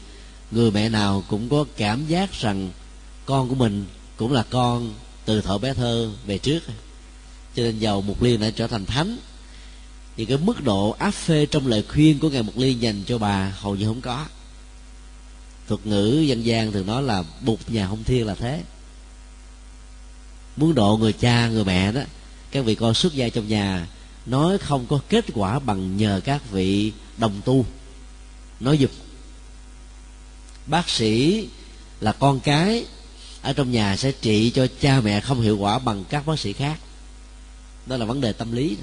người 0.51 0.71
mẹ 0.71 0.89
nào 0.89 1.25
cũng 1.29 1.49
có 1.49 1.65
cảm 1.77 2.07
giác 2.07 2.33
rằng 2.33 2.71
con 3.27 3.49
của 3.49 3.55
mình 3.55 3.87
cũng 4.17 4.33
là 4.33 4.45
con 4.51 4.95
từ 5.25 5.41
thợ 5.41 5.59
bé 5.59 5.75
thơ 5.75 6.11
về 6.27 6.39
trước. 6.39 6.61
Cho 7.57 7.63
nên 7.63 7.79
giàu 7.79 8.01
mục 8.01 8.23
liên 8.23 8.41
đã 8.41 8.51
trở 8.51 8.67
thành 8.67 8.87
thánh. 8.87 9.17
Thì 10.17 10.25
cái 10.25 10.39
mức 10.39 10.65
độ 10.65 10.91
áp 10.91 11.11
phê 11.11 11.47
trong 11.47 11.67
lời 11.67 11.85
khuyên 11.89 12.19
của 12.19 12.31
ngài 12.31 12.43
mục 12.43 12.59
liên 12.59 12.83
dành 12.83 13.03
cho 13.07 13.19
bà 13.19 13.53
hầu 13.61 13.77
như 13.77 13.87
không 13.87 14.01
có 14.01 14.27
thuật 15.69 15.87
ngữ 15.87 16.25
dân 16.27 16.45
gian 16.45 16.73
thường 16.73 16.87
nói 16.87 17.03
là 17.03 17.23
bụt 17.41 17.59
nhà 17.69 17.89
không 17.89 18.05
thiên 18.05 18.27
là 18.27 18.35
thế. 18.35 18.63
Muốn 20.57 20.75
độ 20.75 20.97
người 20.97 21.13
cha, 21.13 21.49
người 21.49 21.65
mẹ 21.65 21.93
đó, 21.93 22.01
các 22.51 22.65
vị 22.65 22.75
con 22.75 22.95
xuất 22.95 23.15
gia 23.15 23.29
trong 23.29 23.49
nhà 23.49 23.87
nói 24.27 24.59
không 24.59 24.87
có 24.87 25.01
kết 25.09 25.25
quả 25.35 25.59
bằng 25.59 25.97
nhờ 25.97 26.21
các 26.25 26.51
vị 26.51 26.93
đồng 27.17 27.41
tu. 27.45 27.67
Nói 28.61 28.79
giúp 28.79 28.91
bác 30.67 30.89
sĩ 30.89 31.49
là 32.01 32.13
con 32.13 32.41
cái 32.41 32.85
ở 33.43 33.53
trong 33.53 33.73
nhà 33.73 33.97
sẽ 33.97 34.13
trị 34.13 34.51
cho 34.51 34.67
cha 34.81 35.01
mẹ 35.01 35.21
không 35.21 35.41
hiệu 35.41 35.59
quả 35.59 35.79
bằng 35.79 36.05
các 36.09 36.27
bác 36.27 36.39
sĩ 36.39 36.53
khác. 36.53 36.79
Đó 37.87 37.97
là 37.97 38.05
vấn 38.05 38.21
đề 38.21 38.33
tâm 38.33 38.53
lý. 38.53 38.77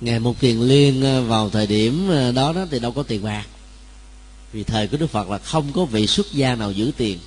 Ngày 0.00 0.20
một 0.20 0.40
tiền 0.40 0.62
liên 0.62 1.02
ờ, 1.02 1.22
vào 1.22 1.50
thời 1.50 1.66
điểm 1.66 2.08
ờ, 2.10 2.32
đó 2.32 2.52
đó 2.52 2.66
thì 2.70 2.78
đâu 2.78 2.92
có 2.92 3.02
tiền 3.02 3.22
bạc 3.22 3.46
vì 4.52 4.64
thời 4.64 4.88
của 4.88 4.96
đức 4.96 5.06
phật 5.06 5.28
là 5.28 5.38
không 5.38 5.72
có 5.72 5.84
vị 5.84 6.06
xuất 6.06 6.32
gia 6.32 6.54
nào 6.54 6.72
giữ 6.72 6.92
tiền, 6.96 7.18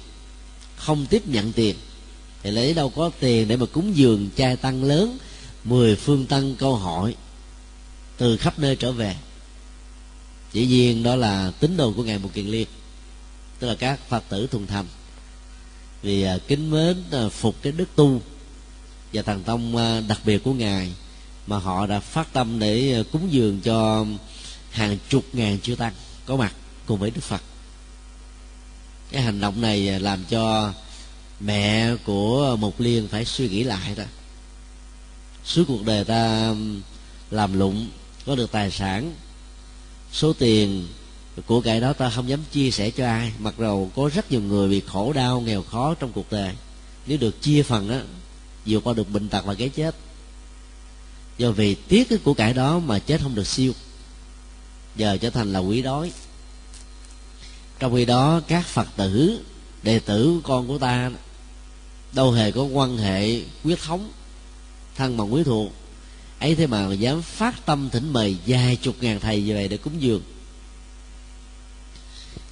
không 0.75 1.05
tiếp 1.05 1.27
nhận 1.27 1.53
tiền. 1.53 1.75
Thì 2.43 2.51
lấy 2.51 2.73
đâu 2.73 2.89
có 2.89 3.11
tiền 3.19 3.47
để 3.47 3.55
mà 3.55 3.65
cúng 3.65 3.97
dường 3.97 4.29
trai 4.35 4.55
tăng 4.55 4.83
lớn, 4.83 5.17
mười 5.63 5.95
phương 5.95 6.25
tăng 6.25 6.55
câu 6.55 6.75
hỏi, 6.75 7.15
từ 8.17 8.37
khắp 8.37 8.59
nơi 8.59 8.75
trở 8.75 8.91
về. 8.91 9.15
Chỉ 10.51 10.65
nhiên 10.65 11.03
đó 11.03 11.15
là 11.15 11.51
tín 11.59 11.77
đồ 11.77 11.93
của 11.95 12.03
ngài 12.03 12.19
một 12.19 12.29
kiền 12.33 12.45
liên 12.45 12.67
tức 13.59 13.67
là 13.67 13.75
các 13.75 13.99
phật 14.09 14.23
tử 14.29 14.47
thuần 14.47 14.67
thành. 14.67 14.85
Vì 16.01 16.23
à, 16.23 16.37
kính 16.47 16.71
mến 16.71 17.03
à, 17.11 17.29
phục 17.29 17.55
cái 17.61 17.71
đức 17.71 17.89
tu 17.95 18.21
và 19.13 19.21
thần 19.21 19.43
tông 19.43 19.77
à, 19.77 20.01
đặc 20.07 20.19
biệt 20.25 20.43
của 20.43 20.53
ngài 20.53 20.93
mà 21.47 21.57
họ 21.57 21.87
đã 21.87 21.99
phát 21.99 22.33
tâm 22.33 22.59
để 22.59 23.03
cúng 23.11 23.27
dường 23.31 23.61
cho 23.61 24.05
hàng 24.71 24.97
chục 25.09 25.23
ngàn 25.33 25.59
chư 25.59 25.75
tăng 25.75 25.93
có 26.25 26.35
mặt 26.35 26.53
cùng 26.85 26.99
với 26.99 27.11
đức 27.11 27.21
phật. 27.21 27.41
Cái 29.11 29.21
hành 29.21 29.39
động 29.39 29.61
này 29.61 29.99
làm 29.99 30.25
cho 30.29 30.73
mẹ 31.39 31.95
của 32.05 32.57
mục 32.59 32.79
liên 32.79 33.07
phải 33.07 33.25
suy 33.25 33.49
nghĩ 33.49 33.63
lại 33.63 33.95
đó. 33.95 34.03
Suốt 35.45 35.63
cuộc 35.67 35.85
đời 35.85 36.05
ta 36.05 36.53
làm 37.31 37.59
lụng, 37.59 37.89
có 38.25 38.35
được 38.35 38.51
tài 38.51 38.71
sản, 38.71 39.13
số 40.11 40.33
tiền 40.33 40.87
của 41.45 41.61
cải 41.61 41.79
đó 41.79 41.93
ta 41.93 42.09
không 42.09 42.29
dám 42.29 42.39
chia 42.51 42.71
sẻ 42.71 42.89
cho 42.89 43.05
ai. 43.05 43.31
Mặc 43.39 43.53
dầu 43.59 43.91
có 43.95 44.09
rất 44.13 44.31
nhiều 44.31 44.41
người 44.41 44.69
bị 44.69 44.81
khổ 44.87 45.13
đau, 45.13 45.41
nghèo 45.41 45.61
khó 45.61 45.93
trong 45.93 46.11
cuộc 46.11 46.31
đời, 46.31 46.55
nếu 47.07 47.17
được 47.17 47.41
chia 47.41 47.63
phần 47.63 47.89
á, 47.89 48.01
vượt 48.65 48.83
qua 48.83 48.93
được 48.93 49.11
bệnh 49.11 49.29
tật 49.29 49.45
và 49.45 49.53
cái 49.53 49.69
chết. 49.69 49.95
Do 51.37 51.51
vì 51.51 51.75
tiếc 51.75 52.09
cái 52.09 52.17
của 52.23 52.33
cải 52.33 52.53
đó 52.53 52.79
mà 52.79 52.99
chết 52.99 53.21
không 53.21 53.35
được 53.35 53.47
siêu, 53.47 53.73
giờ 54.95 55.17
trở 55.17 55.29
thành 55.29 55.53
là 55.53 55.59
quý 55.59 55.81
đói 55.81 56.11
trong 57.79 57.95
khi 57.95 58.05
đó, 58.05 58.41
các 58.47 58.65
phật 58.65 58.87
tử, 58.95 59.41
đệ 59.83 59.99
tử 59.99 60.41
con 60.43 60.67
của 60.67 60.77
ta, 60.77 61.11
đâu 62.13 62.31
hề 62.31 62.51
có 62.51 62.63
quan 62.63 62.97
hệ 62.97 63.41
quyết 63.63 63.79
thống, 63.79 64.11
thân 64.95 65.17
bằng 65.17 65.33
quý 65.33 65.43
thuộc. 65.43 65.71
Ấy 66.39 66.55
thế 66.55 66.67
mà 66.67 66.93
dám 66.93 67.21
phát 67.21 67.65
tâm 67.65 67.89
thỉnh 67.89 68.13
mời 68.13 68.37
vài 68.47 68.75
chục 68.75 68.95
ngàn 69.01 69.19
thầy 69.19 69.41
về 69.41 69.67
để 69.67 69.77
cúng 69.77 70.01
dường. 70.01 70.21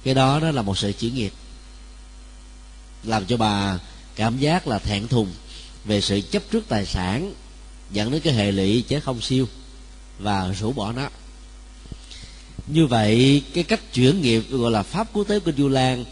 Cái 0.04 0.14
đó 0.14 0.40
đó 0.40 0.50
là 0.50 0.62
một 0.62 0.78
sự 0.78 0.92
chuyển 0.92 1.14
nghiệp. 1.14 1.32
Làm 3.04 3.26
cho 3.26 3.36
bà 3.36 3.78
cảm 4.16 4.38
giác 4.38 4.66
là 4.66 4.78
thẹn 4.78 5.08
thùng 5.08 5.32
về 5.84 6.00
sự 6.00 6.20
chấp 6.20 6.42
trước 6.50 6.64
tài 6.68 6.86
sản, 6.86 7.34
dẫn 7.90 8.10
đến 8.10 8.20
cái 8.20 8.32
hệ 8.32 8.52
lụy 8.52 8.84
chứ 8.88 9.00
không 9.00 9.20
siêu 9.20 9.48
và 10.18 10.52
rũ 10.60 10.72
bỏ 10.72 10.92
nó 10.92 11.08
như 12.66 12.86
vậy, 12.86 13.42
cái 13.54 13.64
cách 13.64 13.92
chuyển 13.94 14.22
nghiệp 14.22 14.42
gọi 14.50 14.70
là 14.70 14.82
pháp 14.82 15.08
quốc 15.12 15.28
tế 15.28 15.40
của 15.40 15.52
du 15.58 15.68
lan 15.68 16.04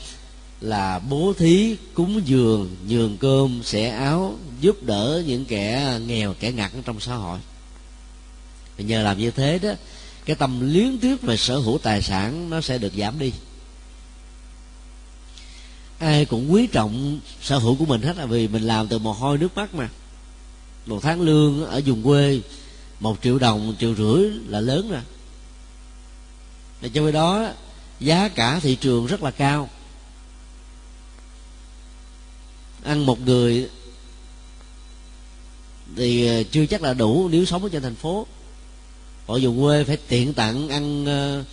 là 0.61 0.99
bố 0.99 1.33
thí, 1.39 1.77
cúng 1.95 2.21
dường, 2.25 2.77
nhường 2.89 3.17
cơm, 3.17 3.61
xẻ 3.65 3.89
áo, 3.89 4.39
giúp 4.61 4.83
đỡ 4.83 5.23
những 5.27 5.45
kẻ 5.45 5.99
nghèo, 6.07 6.35
kẻ 6.41 6.53
ngặt 6.53 6.73
trong 6.85 7.01
xã 7.01 7.15
hội. 7.15 7.39
Nhờ 8.79 9.03
làm 9.03 9.19
như 9.19 9.31
thế 9.31 9.59
đó, 9.59 9.73
cái 10.25 10.37
tâm 10.37 10.73
liếng 10.73 10.99
tiếc 10.99 11.23
về 11.23 11.37
sở 11.37 11.59
hữu 11.59 11.79
tài 11.79 12.03
sản 12.03 12.51
nó 12.51 12.61
sẽ 12.61 12.79
được 12.79 12.93
giảm 12.99 13.19
đi. 13.19 13.33
Ai 15.99 16.25
cũng 16.25 16.53
quý 16.53 16.67
trọng 16.67 17.21
sở 17.43 17.59
hữu 17.59 17.77
của 17.77 17.85
mình 17.85 18.03
hết 18.03 18.17
là 18.17 18.27
vì 18.27 18.49
mình 18.49 18.63
làm 18.63 18.89
từ 18.89 18.99
mồ 18.99 19.13
hôi 19.13 19.39
nước 19.39 19.57
mắt 19.57 19.75
mà. 19.75 19.89
Một 20.87 21.03
tháng 21.03 21.21
lương 21.21 21.67
ở 21.67 21.81
vùng 21.87 22.03
quê, 22.03 22.41
một 23.01 23.19
triệu 23.23 23.39
đồng, 23.39 23.67
một 23.67 23.75
triệu 23.81 23.95
rưỡi 23.95 24.31
là 24.49 24.61
lớn 24.61 24.91
rồi 24.91 25.01
và 26.83 26.89
cho 26.89 27.03
cái 27.03 27.13
đó 27.13 27.53
giá 28.01 28.29
cả 28.29 28.61
thị 28.61 28.77
trường 28.77 29.07
rất 29.07 29.23
là 29.23 29.31
cao. 29.31 29.71
Ăn 32.83 33.07
một 33.07 33.21
người 33.21 33.69
thì 35.97 36.27
ờ, 36.27 36.43
chưa 36.43 36.67
chắc 36.67 36.83
là 36.83 36.95
đủ 36.95 37.29
nếu 37.29 37.45
sống 37.45 37.63
ở 37.63 37.69
trên 37.73 37.83
thành 37.83 37.95
phố. 37.95 38.27
Ở 39.27 39.39
vùng 39.43 39.63
quê 39.63 39.85
phải 39.85 39.97
tiện 40.09 40.35
tặng 40.35 40.69
ăn 40.69 41.07
ờ, 41.07 41.45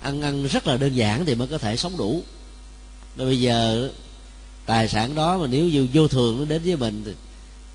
ăn 0.00 0.22
ăn 0.22 0.46
rất 0.46 0.66
là 0.66 0.76
đơn 0.76 0.94
giản 0.94 1.24
thì 1.24 1.34
mới 1.34 1.48
có 1.48 1.58
thể 1.58 1.76
sống 1.76 1.96
đủ. 1.96 2.22
Và 3.16 3.24
bây 3.24 3.40
giờ 3.40 3.90
tài 4.66 4.88
sản 4.88 5.14
đó 5.14 5.38
mà 5.38 5.46
nếu 5.46 5.64
như 5.64 5.88
vô 5.92 6.08
thường 6.08 6.38
nó 6.38 6.44
đến 6.44 6.62
với 6.64 6.76
mình 6.76 7.02
thì, 7.04 7.12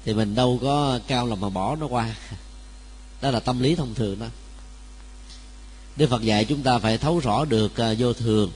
thì 0.05 0.13
mình 0.13 0.35
đâu 0.35 0.59
có 0.61 0.99
cao 1.07 1.27
lòng 1.27 1.41
mà 1.41 1.49
bỏ 1.49 1.75
nó 1.75 1.87
qua. 1.87 2.15
Đó 3.21 3.31
là 3.31 3.39
tâm 3.39 3.59
lý 3.59 3.75
thông 3.75 3.93
thường 3.93 4.19
đó. 4.19 4.27
Đức 5.97 6.09
Phật 6.09 6.21
dạy 6.21 6.45
chúng 6.45 6.63
ta 6.63 6.79
phải 6.79 6.97
thấu 6.97 7.19
rõ 7.19 7.45
được 7.45 7.77
à, 7.77 7.93
vô 7.99 8.13
thường 8.13 8.51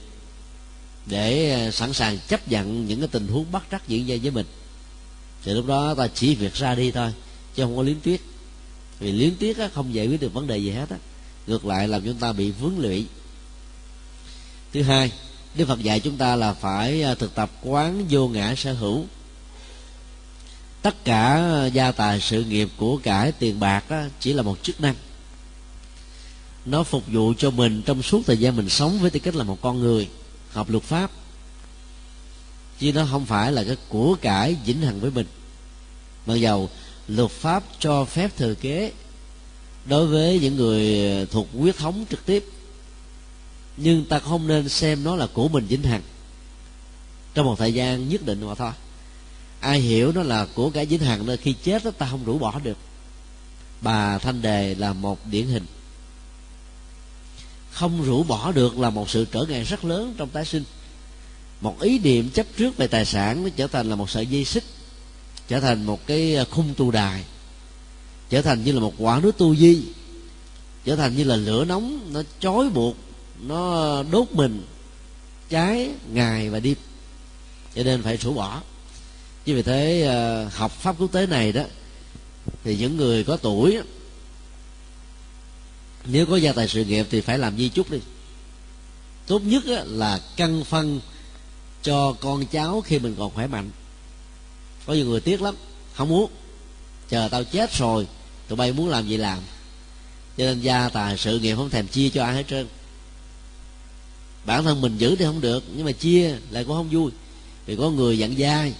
để 1.05 1.51
à, 1.51 1.71
sẵn 1.71 1.93
sàng 1.93 2.17
chấp 2.27 2.47
nhận 2.47 2.87
những 2.87 2.99
cái 2.99 3.07
tình 3.07 3.27
huống 3.27 3.51
bắt 3.51 3.63
trắc 3.71 3.87
diễn 3.87 4.07
ra 4.07 4.15
với 4.21 4.31
mình. 4.31 4.45
Thì 5.43 5.53
lúc 5.53 5.65
đó 5.67 5.95
ta 5.95 6.07
chỉ 6.07 6.35
việc 6.35 6.53
ra 6.53 6.75
đi 6.75 6.91
thôi 6.91 7.13
chứ 7.55 7.63
không 7.63 7.77
có 7.77 7.83
liếm 7.83 7.99
tuyết 7.99 8.19
vì 8.99 9.11
liếm 9.11 9.35
tuyết 9.35 9.57
á, 9.57 9.69
không 9.73 9.93
giải 9.93 10.07
quyết 10.07 10.21
được 10.21 10.33
vấn 10.33 10.47
đề 10.47 10.57
gì 10.57 10.69
hết 10.69 10.89
á. 10.89 10.97
Ngược 11.47 11.65
lại 11.65 11.87
làm 11.87 12.01
chúng 12.05 12.17
ta 12.17 12.33
bị 12.33 12.51
vướng 12.51 12.79
lụy. 12.79 13.05
Thứ 14.73 14.81
hai 14.81 15.11
đức 15.55 15.65
phật 15.67 15.83
dạy 15.83 15.99
chúng 15.99 16.17
ta 16.17 16.35
là 16.35 16.53
phải 16.53 17.03
à, 17.03 17.15
thực 17.15 17.35
tập 17.35 17.51
quán 17.61 18.05
vô 18.09 18.27
ngã 18.27 18.55
sở 18.55 18.73
hữu. 18.73 19.05
Tất 20.81 21.05
cả 21.05 21.41
gia 21.73 21.91
tài 21.91 22.21
sự 22.21 22.43
nghiệp 22.43 22.69
của 22.77 22.97
cải 22.97 23.31
tiền 23.31 23.59
bạc 23.59 23.83
á, 23.89 24.09
chỉ 24.19 24.33
là 24.33 24.41
một 24.41 24.57
chức 24.63 24.81
năng 24.81 24.95
nó 26.65 26.83
phục 26.83 27.03
vụ 27.07 27.33
cho 27.37 27.51
mình 27.51 27.81
trong 27.85 28.03
suốt 28.03 28.21
thời 28.25 28.37
gian 28.37 28.55
mình 28.55 28.69
sống 28.69 28.99
với 28.99 29.09
tư 29.09 29.19
cách 29.19 29.35
là 29.35 29.43
một 29.43 29.57
con 29.61 29.79
người, 29.79 30.09
học 30.51 30.69
luật 30.69 30.83
pháp. 30.83 31.11
Chứ 32.79 32.93
nó 32.93 33.07
không 33.11 33.25
phải 33.25 33.51
là 33.51 33.63
cái 33.63 33.77
của 33.89 34.15
cải 34.21 34.55
vĩnh 34.65 34.81
hằng 34.81 34.99
với 34.99 35.11
mình. 35.11 35.25
Mặc 36.25 36.35
dầu 36.35 36.69
luật 37.07 37.31
pháp 37.31 37.63
cho 37.79 38.05
phép 38.05 38.37
thừa 38.37 38.53
kế 38.53 38.91
đối 39.85 40.07
với 40.07 40.39
những 40.39 40.55
người 40.55 41.25
thuộc 41.25 41.47
huyết 41.53 41.77
thống 41.77 42.05
trực 42.09 42.25
tiếp, 42.25 42.45
nhưng 43.77 44.05
ta 44.05 44.19
không 44.19 44.47
nên 44.47 44.69
xem 44.69 45.03
nó 45.03 45.15
là 45.15 45.27
của 45.33 45.47
mình 45.47 45.65
vĩnh 45.67 45.83
hằng. 45.83 46.01
Trong 47.33 47.45
một 47.45 47.55
thời 47.59 47.73
gian 47.73 48.09
nhất 48.09 48.25
định 48.25 48.47
mà 48.47 48.55
thôi. 48.55 48.71
Ai 49.59 49.79
hiểu 49.79 50.11
nó 50.11 50.23
là 50.23 50.47
của 50.55 50.69
cải 50.69 50.85
vĩnh 50.85 50.99
hằng 50.99 51.25
nên 51.25 51.37
khi 51.37 51.53
chết 51.63 51.83
đó, 51.83 51.91
ta 51.91 52.07
không 52.11 52.23
rũ 52.25 52.37
bỏ 52.37 52.59
được. 52.63 52.77
Bà 53.81 54.17
thanh 54.17 54.41
đề 54.41 54.75
là 54.75 54.93
một 54.93 55.19
điển 55.25 55.47
hình 55.47 55.65
không 57.71 58.03
rũ 58.03 58.23
bỏ 58.23 58.51
được 58.51 58.79
là 58.79 58.89
một 58.89 59.09
sự 59.09 59.25
trở 59.31 59.45
ngại 59.49 59.63
rất 59.63 59.85
lớn 59.85 60.13
trong 60.17 60.29
tái 60.29 60.45
sinh. 60.45 60.63
Một 61.61 61.81
ý 61.81 61.99
niệm 61.99 62.29
chấp 62.29 62.45
trước 62.57 62.77
về 62.77 62.87
tài 62.87 63.05
sản 63.05 63.43
nó 63.43 63.49
trở 63.55 63.67
thành 63.67 63.89
là 63.89 63.95
một 63.95 64.09
sợi 64.09 64.27
dây 64.27 64.45
xích, 64.45 64.63
trở 65.47 65.59
thành 65.59 65.83
một 65.83 66.07
cái 66.07 66.45
khung 66.51 66.73
tu 66.77 66.91
đài, 66.91 67.23
trở 68.29 68.41
thành 68.41 68.63
như 68.63 68.71
là 68.71 68.79
một 68.79 68.93
quả 68.97 69.19
núi 69.19 69.31
tu 69.31 69.55
di, 69.55 69.81
trở 70.85 70.95
thành 70.95 71.17
như 71.17 71.23
là 71.23 71.35
lửa 71.35 71.65
nóng, 71.65 72.13
nó 72.13 72.21
chói 72.39 72.69
buộc, 72.69 72.95
nó 73.41 74.03
đốt 74.11 74.31
mình, 74.31 74.65
cháy 75.49 75.89
ngày 76.13 76.49
và 76.49 76.59
đêm. 76.59 76.75
Cho 77.75 77.83
nên 77.83 78.01
phải 78.01 78.17
rũ 78.17 78.33
bỏ. 78.33 78.61
Chứ 79.45 79.55
vì 79.55 79.61
thế 79.61 80.07
à, 80.07 80.49
học 80.55 80.71
pháp 80.71 80.95
quốc 80.99 81.11
tế 81.11 81.25
này 81.25 81.51
đó, 81.51 81.63
thì 82.63 82.77
những 82.77 82.97
người 82.97 83.23
có 83.23 83.37
tuổi 83.37 83.77
nếu 86.05 86.25
có 86.25 86.35
gia 86.37 86.53
tài 86.53 86.67
sự 86.67 86.85
nghiệp 86.85 87.07
thì 87.09 87.21
phải 87.21 87.37
làm 87.37 87.57
di 87.57 87.69
chúc 87.69 87.91
đi. 87.91 87.99
Tốt 89.27 89.39
nhất 89.39 89.63
là 89.85 90.19
căn 90.35 90.63
phân 90.63 91.01
cho 91.83 92.13
con 92.13 92.45
cháu 92.45 92.81
khi 92.81 92.99
mình 92.99 93.15
còn 93.19 93.31
khỏe 93.31 93.47
mạnh. 93.47 93.71
Có 94.85 94.93
nhiều 94.93 95.05
người 95.05 95.21
tiếc 95.21 95.41
lắm, 95.41 95.55
không 95.93 96.09
muốn. 96.09 96.31
Chờ 97.09 97.27
tao 97.31 97.43
chết 97.43 97.73
rồi, 97.73 98.07
tụi 98.47 98.55
bay 98.55 98.73
muốn 98.73 98.89
làm 98.89 99.07
gì 99.07 99.17
làm. 99.17 99.39
Cho 100.37 100.43
nên 100.43 100.61
gia 100.61 100.89
tài 100.89 101.17
sự 101.17 101.39
nghiệp 101.39 101.55
không 101.55 101.69
thèm 101.69 101.87
chia 101.87 102.09
cho 102.09 102.23
ai 102.23 102.35
hết 102.35 102.47
trơn. 102.47 102.67
Bản 104.45 104.63
thân 104.63 104.81
mình 104.81 104.97
giữ 104.97 105.15
thì 105.15 105.25
không 105.25 105.41
được, 105.41 105.63
nhưng 105.75 105.85
mà 105.85 105.91
chia 105.91 106.37
lại 106.49 106.63
cũng 106.63 106.75
không 106.75 106.89
vui. 106.89 107.11
Vì 107.65 107.75
có 107.75 107.89
người 107.89 108.17
dặn 108.17 108.35
dai. 108.37 108.73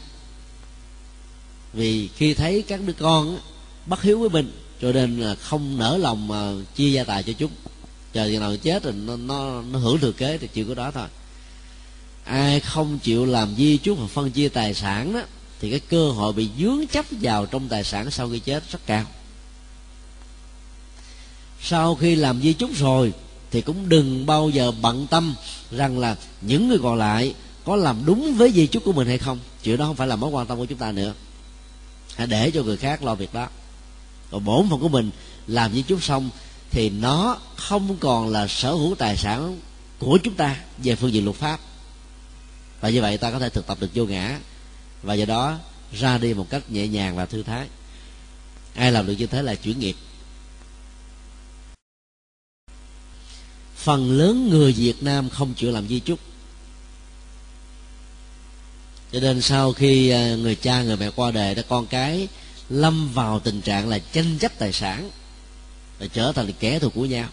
Vì 1.74 2.08
khi 2.08 2.34
thấy 2.34 2.62
các 2.62 2.82
đứa 2.86 2.94
con 2.94 3.40
bất 3.86 4.02
hiếu 4.02 4.20
với 4.20 4.30
mình 4.30 4.52
cho 4.82 4.92
nên 4.92 5.20
là 5.20 5.36
không 5.36 5.78
nở 5.78 5.98
lòng 5.98 6.28
mà 6.28 6.52
chia 6.76 6.92
gia 6.92 7.04
tài 7.04 7.24
cho 7.24 7.34
chúng. 7.34 7.52
Chờ 8.14 8.28
chừng 8.28 8.40
nào 8.40 8.58
chết 8.58 8.84
rồi 8.84 8.94
nó 8.94 9.16
nó 9.18 9.62
nó 9.62 9.80
hưởng 9.80 10.00
thừa 10.00 10.12
kế 10.12 10.38
thì 10.38 10.48
chịu 10.48 10.66
có 10.68 10.74
đó 10.74 10.92
thôi. 10.92 11.08
Ai 12.24 12.60
không 12.60 13.00
chịu 13.00 13.26
làm 13.26 13.56
di 13.58 13.78
chúc 13.78 14.00
và 14.00 14.08
phân 14.08 14.32
chia 14.32 14.50
tài 14.50 14.74
sản 14.74 15.14
đó, 15.14 15.22
thì 15.60 15.70
cái 15.70 15.80
cơ 15.80 16.12
hội 16.12 16.34
bị 16.34 16.50
dướng 16.60 16.88
chấp 16.88 17.06
vào 17.12 17.46
trong 17.46 17.70
tài 17.70 17.84
sản 17.84 18.12
sau 18.12 18.30
khi 18.30 18.40
chết 18.40 18.72
rất 18.72 18.80
cao. 18.86 19.06
Sau 21.62 21.96
khi 21.96 22.16
làm 22.16 22.42
di 22.42 22.54
chúc 22.54 22.70
rồi, 22.76 23.14
thì 23.52 23.62
cũng 23.62 23.90
đừng 23.90 24.26
bao 24.26 24.50
giờ 24.50 24.72
bận 24.72 25.08
tâm 25.08 25.36
rằng 25.72 26.00
là 26.00 26.16
những 26.42 26.70
người 26.70 26.80
còn 26.84 26.98
lại 26.98 27.36
có 27.66 27.76
làm 27.76 28.06
đúng 28.06 28.36
với 28.36 28.52
di 28.52 28.68
chúc 28.68 28.84
của 28.84 28.94
mình 28.94 29.08
hay 29.08 29.18
không. 29.18 29.40
Chuyện 29.64 29.78
đó 29.78 29.86
không 29.86 29.96
phải 29.96 30.08
là 30.08 30.16
mối 30.16 30.30
quan 30.30 30.48
tâm 30.48 30.58
của 30.58 30.66
chúng 30.66 30.78
ta 30.78 30.92
nữa. 30.92 31.14
Hãy 32.16 32.28
để 32.28 32.52
cho 32.52 32.64
người 32.64 32.78
khác 32.78 33.04
lo 33.04 33.16
việc 33.16 33.34
đó 33.34 33.48
còn 34.32 34.46
bổn 34.46 34.70
phận 34.70 34.80
của 34.80 34.90
mình 34.90 35.12
làm 35.48 35.74
di 35.74 35.82
chúc 35.82 36.04
xong 36.04 36.30
thì 36.72 36.90
nó 36.90 37.38
không 37.56 37.98
còn 38.00 38.30
là 38.30 38.48
sở 38.48 38.72
hữu 38.72 38.96
tài 38.96 39.18
sản 39.18 39.60
của 40.00 40.20
chúng 40.24 40.34
ta 40.34 40.56
về 40.78 40.96
phương 40.96 41.14
diện 41.14 41.26
luật 41.26 41.38
pháp. 41.38 41.60
Và 42.82 42.90
như 42.90 43.02
vậy 43.02 43.18
ta 43.18 43.32
có 43.32 43.40
thể 43.40 43.50
thực 43.50 43.68
tập 43.68 43.78
được 43.82 43.90
vô 43.94 44.06
ngã 44.06 44.40
và 45.04 45.14
do 45.14 45.26
đó 45.26 45.58
ra 45.94 46.18
đi 46.18 46.34
một 46.34 46.48
cách 46.50 46.72
nhẹ 46.72 46.88
nhàng 46.88 47.16
và 47.16 47.26
thư 47.26 47.44
thái. 47.44 47.68
Ai 48.76 48.92
làm 48.92 49.08
được 49.08 49.16
như 49.18 49.28
thế 49.28 49.42
là 49.42 49.56
chuyển 49.56 49.80
nghiệp. 49.80 49.96
Phần 53.76 54.12
lớn 54.12 54.50
người 54.50 54.74
việt 54.74 55.04
nam 55.04 55.30
không 55.30 55.54
chịu 55.54 55.72
làm 55.72 55.88
di 55.88 56.00
chúc 56.00 56.20
cho 59.12 59.20
nên 59.20 59.42
sau 59.42 59.74
khi 59.74 60.10
à, 60.10 60.36
người 60.36 60.56
cha, 60.56 60.84
người 60.84 60.98
mẹ 60.98 61.10
qua 61.16 61.32
đời 61.32 61.56
đó, 61.56 61.62
con 61.70 61.88
cái 61.88 62.28
lâm 62.72 63.14
vào 63.14 63.40
tình 63.40 63.62
trạng 63.62 63.90
là 63.90 64.00
tranh 64.00 64.38
chấp 64.40 64.52
tài 64.60 64.74
sản 64.74 65.10
và 66.00 66.08
trở 66.14 66.32
thành 66.32 66.52
kẻ 66.60 66.80
thù 66.80 66.90
của 66.90 67.06
nhau. 67.06 67.30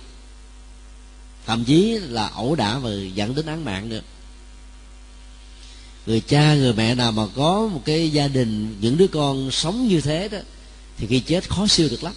Thậm 1.47 1.65
chí 1.65 1.99
là 1.99 2.29
ẩu 2.29 2.55
đả 2.55 2.79
và 2.79 2.91
dẫn 3.15 3.35
đến 3.35 3.47
án 3.47 3.65
mạng 3.65 3.89
nữa. 3.89 4.01
Người 6.07 6.21
cha, 6.21 6.55
người 6.55 6.73
mẹ 6.73 6.95
nào 6.95 7.13
mà 7.13 7.23
có 7.37 7.69
một 7.73 7.83
cái 7.85 8.11
gia 8.11 8.29
đình, 8.29 8.77
những 8.81 8.97
đứa 8.97 9.07
con 9.07 9.51
sống 9.51 9.89
như 9.89 10.01
thế 10.01 10.29
đó, 10.29 10.39
thì 10.97 11.07
khi 11.07 11.21
chết 11.21 11.51
khó 11.51 11.67
siêu 11.67 11.89
được 11.91 12.03
lắm. 12.03 12.13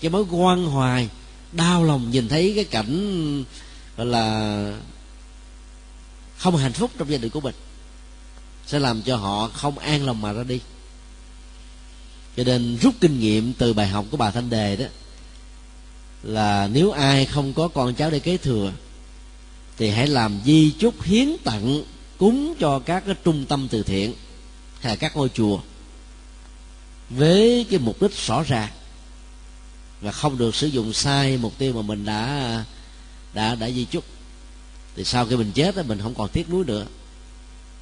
Cái 0.00 0.10
mối 0.10 0.24
quan 0.30 0.66
hoài, 0.66 1.08
đau 1.52 1.84
lòng 1.84 2.10
nhìn 2.10 2.28
thấy 2.28 2.52
cái 2.54 2.64
cảnh, 2.64 3.44
gọi 3.96 4.06
là, 4.06 4.78
không 6.36 6.56
hạnh 6.56 6.72
phúc 6.72 6.90
trong 6.98 7.10
gia 7.10 7.18
đình 7.18 7.30
của 7.30 7.40
mình, 7.40 7.54
sẽ 8.66 8.78
làm 8.78 9.02
cho 9.02 9.16
họ 9.16 9.48
không 9.48 9.78
an 9.78 10.04
lòng 10.06 10.20
mà 10.20 10.32
ra 10.32 10.42
đi 10.42 10.60
cho 12.36 12.44
nên 12.44 12.78
rút 12.82 12.94
kinh 13.00 13.20
nghiệm 13.20 13.52
từ 13.52 13.72
bài 13.72 13.88
học 13.88 14.04
của 14.10 14.16
bà 14.16 14.30
thanh 14.30 14.50
đề 14.50 14.76
đó, 14.76 14.86
là 16.22 16.68
nếu 16.72 16.90
ai 16.90 17.26
không 17.26 17.54
có 17.54 17.68
con 17.68 17.94
cháu 17.94 18.10
để 18.10 18.18
kế 18.18 18.36
thừa, 18.36 18.72
thì 19.78 19.90
hãy 19.90 20.06
làm 20.06 20.40
di 20.44 20.70
chúc 20.70 21.02
hiến 21.02 21.36
tặng, 21.44 21.82
cúng 22.18 22.54
cho 22.60 22.78
các 22.78 23.02
cái 23.06 23.14
trung 23.24 23.44
tâm 23.46 23.68
từ 23.70 23.82
thiện 23.82 24.14
hay 24.80 24.92
là 24.92 24.96
các 24.96 25.16
ngôi 25.16 25.28
chùa 25.28 25.60
với 27.10 27.66
cái 27.70 27.78
mục 27.78 28.02
đích 28.02 28.26
rõ 28.26 28.42
ràng 28.42 28.70
và 30.00 30.12
không 30.12 30.38
được 30.38 30.54
sử 30.54 30.66
dụng 30.66 30.92
sai 30.92 31.36
mục 31.36 31.58
tiêu 31.58 31.72
mà 31.72 31.82
mình 31.82 32.04
đã 32.04 32.64
đã 33.34 33.54
đã 33.54 33.70
di 33.70 33.84
chúc. 33.84 34.04
Thì 34.96 35.04
sau 35.04 35.26
khi 35.26 35.36
mình 35.36 35.52
chết 35.54 35.86
mình 35.86 35.98
không 36.02 36.14
còn 36.14 36.28
tiếc 36.28 36.50
nuối 36.50 36.64
nữa. 36.64 36.86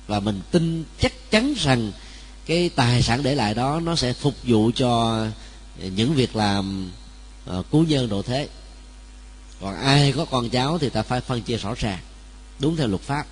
Và 0.06 0.20
mình 0.20 0.40
tin 0.50 0.84
chắc 1.00 1.30
chắn 1.30 1.54
rằng 1.56 1.92
cái 2.52 2.68
tài 2.68 3.02
sản 3.02 3.22
để 3.22 3.34
lại 3.34 3.54
đó 3.54 3.80
nó 3.80 3.96
sẽ 3.96 4.12
phục 4.12 4.34
vụ 4.44 4.70
cho 4.74 5.26
những 5.78 6.14
việc 6.14 6.36
làm 6.36 6.90
uh, 7.50 7.66
cứu 7.70 7.84
nhân 7.84 8.08
độ 8.08 8.22
thế. 8.22 8.48
Còn 9.60 9.76
ai 9.76 10.12
có 10.12 10.24
con 10.24 10.50
cháu 10.50 10.78
thì 10.78 10.88
ta 10.88 11.02
phải 11.02 11.20
phân 11.20 11.42
chia 11.42 11.56
rõ 11.56 11.74
ràng 11.78 11.98
đúng 12.58 12.76
theo 12.76 12.86
luật 12.86 13.00
pháp. 13.02 13.26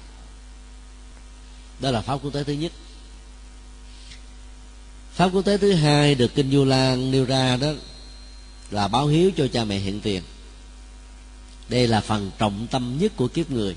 Đó 1.81 1.91
là 1.91 2.01
pháp 2.01 2.15
quốc 2.23 2.33
tế 2.33 2.45
thứ 2.45 2.53
nhất. 2.53 2.73
Pháp 5.13 5.31
quốc 5.33 5.43
tế 5.43 5.59
thứ 5.59 5.73
hai 5.73 6.15
được 6.15 6.35
kinh 6.35 6.51
du 6.51 6.65
lan 6.65 7.11
nêu 7.11 7.25
ra 7.25 7.57
đó 7.57 7.69
là 8.71 8.89
báo 8.89 9.07
hiếu 9.07 9.31
cho 9.37 9.47
cha 9.53 9.65
mẹ 9.65 9.79
hiện 9.79 10.01
tiền. 10.01 10.23
Đây 11.69 11.89
là 11.89 12.01
phần 12.01 12.31
trọng 12.39 12.67
tâm 12.71 12.99
nhất 12.99 13.13
của 13.17 13.29
kiếp 13.29 13.51
người. 13.51 13.77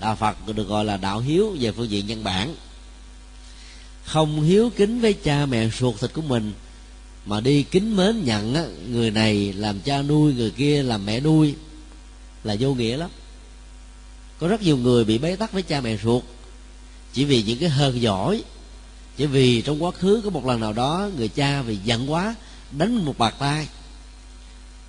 Đạo 0.00 0.16
phật 0.16 0.36
được 0.46 0.68
gọi 0.68 0.84
là 0.84 0.96
đạo 0.96 1.20
hiếu 1.20 1.56
về 1.60 1.72
phương 1.72 1.90
diện 1.90 2.06
nhân 2.06 2.24
bản 2.24 2.54
không 4.06 4.42
hiếu 4.42 4.70
kính 4.76 5.00
với 5.00 5.12
cha 5.12 5.46
mẹ 5.46 5.68
ruột 5.78 6.00
thịt 6.00 6.12
của 6.12 6.22
mình 6.22 6.52
mà 7.26 7.40
đi 7.40 7.62
kính 7.62 7.96
mến 7.96 8.24
nhận 8.24 8.54
á, 8.54 8.64
người 8.88 9.10
này 9.10 9.52
làm 9.52 9.80
cha 9.80 10.02
nuôi 10.02 10.34
người 10.34 10.50
kia 10.50 10.82
làm 10.82 11.06
mẹ 11.06 11.20
nuôi 11.20 11.54
là 12.44 12.56
vô 12.60 12.74
nghĩa 12.74 12.96
lắm. 12.96 13.10
Có 14.38 14.48
rất 14.48 14.62
nhiều 14.62 14.76
người 14.76 15.04
bị 15.04 15.18
bế 15.18 15.36
tắc 15.36 15.52
với 15.52 15.62
cha 15.62 15.80
mẹ 15.80 15.96
ruột 15.96 16.22
chỉ 17.12 17.24
vì 17.24 17.42
những 17.42 17.58
cái 17.58 17.68
hơn 17.68 18.02
giỏi 18.02 18.42
chỉ 19.16 19.26
vì 19.26 19.62
trong 19.62 19.84
quá 19.84 19.90
khứ 19.90 20.20
có 20.24 20.30
một 20.30 20.46
lần 20.46 20.60
nào 20.60 20.72
đó 20.72 21.08
người 21.16 21.28
cha 21.28 21.62
vì 21.62 21.78
giận 21.84 22.12
quá 22.12 22.34
đánh 22.70 23.04
một 23.04 23.18
bạt 23.18 23.34
tay 23.38 23.68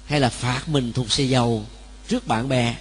hay 0.05 0.20
là 0.20 0.30
phạt 0.30 0.70
mình 0.70 0.93
thuộc 0.93 1.11
xe 1.11 1.24
dầu 1.24 1.65
trước 2.07 2.28
bạn 2.28 2.49
bè 2.49 2.76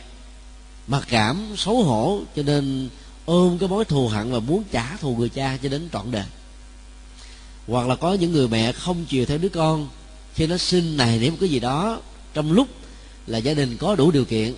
mặc 0.87 1.07
cảm 1.09 1.47
xấu 1.57 1.83
hổ 1.83 2.21
cho 2.37 2.43
nên 2.43 2.89
ôm 3.27 3.59
cái 3.59 3.69
mối 3.69 3.85
thù 3.85 4.09
hận 4.09 4.33
và 4.33 4.41
muốn 4.41 4.65
trả 4.73 4.97
thù 4.97 5.17
người 5.17 5.29
cha 5.29 5.59
cho 5.63 5.69
đến 5.69 5.89
trọn 5.93 6.11
đời. 6.11 6.25
Hoặc 7.67 7.89
là 7.89 7.97
có 7.97 8.15
những 8.15 8.33
người 8.33 8.49
mẹ 8.49 8.73
không 8.73 9.05
chiều 9.05 9.27
theo 9.27 9.39
đứa 9.39 9.49
con, 9.49 9.89
khi 10.35 10.47
nó 10.47 10.57
sinh 10.57 10.97
này 10.97 11.19
niệm 11.19 11.37
cái 11.41 11.49
gì 11.49 11.61
đó, 11.61 12.01
trong 12.35 12.53
lúc 12.53 12.69
là 13.27 13.39
gia 13.39 13.55
đình 13.55 13.77
có 13.77 13.95
đủ 13.95 14.11
điều 14.11 14.25
kiện, 14.25 14.55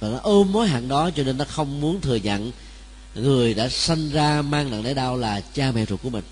và 0.00 0.08
nó 0.08 0.18
ôm 0.22 0.52
mối 0.52 0.68
hận 0.68 0.88
đó 0.88 1.10
cho 1.10 1.22
nên 1.22 1.38
nó 1.38 1.44
không 1.44 1.80
muốn 1.80 2.00
thừa 2.00 2.16
nhận 2.16 2.52
người 3.14 3.54
đã 3.54 3.68
sanh 3.68 4.10
ra 4.10 4.42
mang 4.42 4.70
nặng 4.70 4.82
nỗi 4.82 4.94
đau 4.94 5.16
là 5.16 5.40
cha 5.40 5.72
mẹ 5.72 5.86
ruột 5.86 6.02
của 6.02 6.10
mình. 6.10 6.24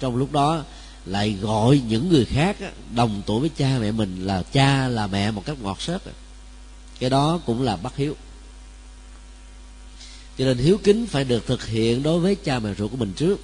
Trong 0.00 0.16
lúc 0.16 0.32
đó 0.32 0.64
lại 1.06 1.32
gọi 1.40 1.82
những 1.88 2.08
người 2.08 2.24
khác 2.24 2.56
đồng 2.94 3.22
tuổi 3.26 3.40
với 3.40 3.50
cha 3.56 3.78
mẹ 3.80 3.90
mình 3.90 4.26
là 4.26 4.42
cha 4.42 4.88
là 4.88 5.06
mẹ 5.06 5.30
một 5.30 5.44
cách 5.44 5.56
ngọt 5.62 5.80
xớt 5.80 6.02
cái 6.98 7.10
đó 7.10 7.40
cũng 7.46 7.62
là 7.62 7.76
bất 7.76 7.96
hiếu 7.96 8.16
cho 10.38 10.44
nên 10.44 10.58
hiếu 10.58 10.78
kính 10.84 11.06
phải 11.06 11.24
được 11.24 11.46
thực 11.46 11.66
hiện 11.66 12.02
đối 12.02 12.20
với 12.20 12.34
cha 12.34 12.58
mẹ 12.58 12.74
ruột 12.78 12.90
của 12.90 12.96
mình 12.96 13.12
trước. 13.16 13.40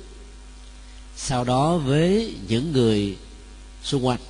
Sau 1.16 1.44
đó 1.44 1.76
với 1.76 2.34
những 2.48 2.72
người 2.72 3.16
xung 3.84 4.06
quanh. 4.06 4.20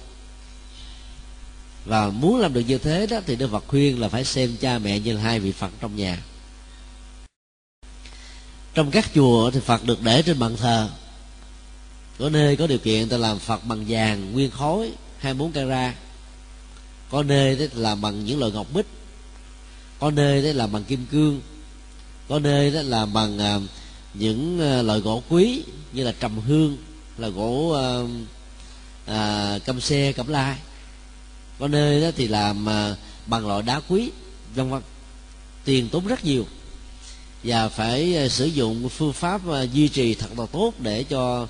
Và 1.85 2.11
muốn 2.11 2.41
làm 2.41 2.53
được 2.53 2.61
như 2.61 2.79
thế 2.79 3.07
đó 3.07 3.21
thì 3.27 3.37
đức 3.37 3.49
phật 3.51 3.65
khuyên 3.69 4.01
là 4.01 4.09
phải 4.09 4.25
xem 4.25 4.57
cha 4.61 4.79
mẹ 4.79 4.99
như 4.99 5.13
là 5.13 5.23
hai 5.23 5.41
vị 5.41 5.53
phật 5.53 5.71
trong 5.81 5.97
nhà. 5.97 6.23
Trong 8.75 8.91
các 8.91 9.11
chùa 9.15 9.51
thì 9.51 9.61
phật 9.61 9.85
được 9.85 10.03
để 10.03 10.23
trên 10.23 10.39
bàn 10.39 10.57
thờ. 10.57 10.89
Có 12.19 12.31
nơi 12.31 12.57
có 12.57 12.67
điều 12.67 12.79
kiện 12.79 13.09
ta 13.09 13.17
làm 13.17 13.39
phật 13.39 13.65
bằng 13.65 13.85
vàng, 13.89 14.33
nguyên 14.33 14.51
khối 14.51 14.93
hai 15.19 15.35
bốn 15.35 15.53
carat 15.53 15.95
có 17.13 17.23
nơi 17.23 17.57
đó 17.57 17.65
làm 17.75 18.01
bằng 18.01 18.25
những 18.25 18.41
loại 18.41 18.53
ngọc 18.53 18.67
bích. 18.75 18.87
Có 19.99 20.11
nơi 20.11 20.43
đó 20.43 20.49
làm 20.55 20.73
bằng 20.73 20.85
kim 20.85 21.07
cương 21.11 21.41
có 22.33 22.39
nơi 22.39 22.71
đó 22.71 22.83
làm 22.83 23.13
bằng 23.13 23.39
à, 23.39 23.59
những 24.15 24.61
à, 24.61 24.83
loại 24.83 25.01
gỗ 25.01 25.23
quý 25.29 25.63
như 25.93 26.05
là 26.05 26.13
trầm 26.21 26.41
hương 26.41 26.77
là 27.19 27.29
gỗ 27.29 27.71
à, 27.71 27.87
à, 29.07 29.59
xe 29.81 30.13
cẩm 30.13 30.29
lai. 30.29 30.59
Có 31.59 31.69
nơi 31.69 32.01
đó 32.01 32.11
thì 32.17 32.29
làm 32.29 32.69
à, 32.69 32.97
bằng 33.27 33.47
loại 33.47 33.63
đá 33.63 33.81
quý 33.89 34.11
vân 34.55 34.71
vân. 34.71 34.83
Tiền 35.65 35.89
tốn 35.89 36.07
rất 36.07 36.25
nhiều. 36.25 36.47
Và 37.45 37.69
phải 37.69 38.17
à, 38.17 38.29
sử 38.29 38.45
dụng 38.45 38.89
phương 38.89 39.13
pháp 39.13 39.49
à, 39.49 39.63
duy 39.63 39.89
trì 39.89 40.15
thật 40.15 40.39
là 40.39 40.47
tốt 40.47 40.73
để 40.79 41.05
cho 41.05 41.47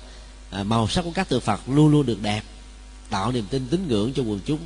à, 0.49 0.63
màu 0.63 0.87
sắc 0.87 1.01
của 1.01 1.11
các 1.15 1.29
tượng 1.29 1.41
Phật 1.41 1.61
luôn 1.69 1.91
luôn 1.91 2.05
được 2.05 2.21
đẹp 2.21 2.41
tạo 3.09 3.31
niềm 3.31 3.45
tin 3.49 3.67
tín 3.67 3.87
ngưỡng 3.87 4.13
cho 4.13 4.23
quần 4.23 4.39
chúng 4.45 4.59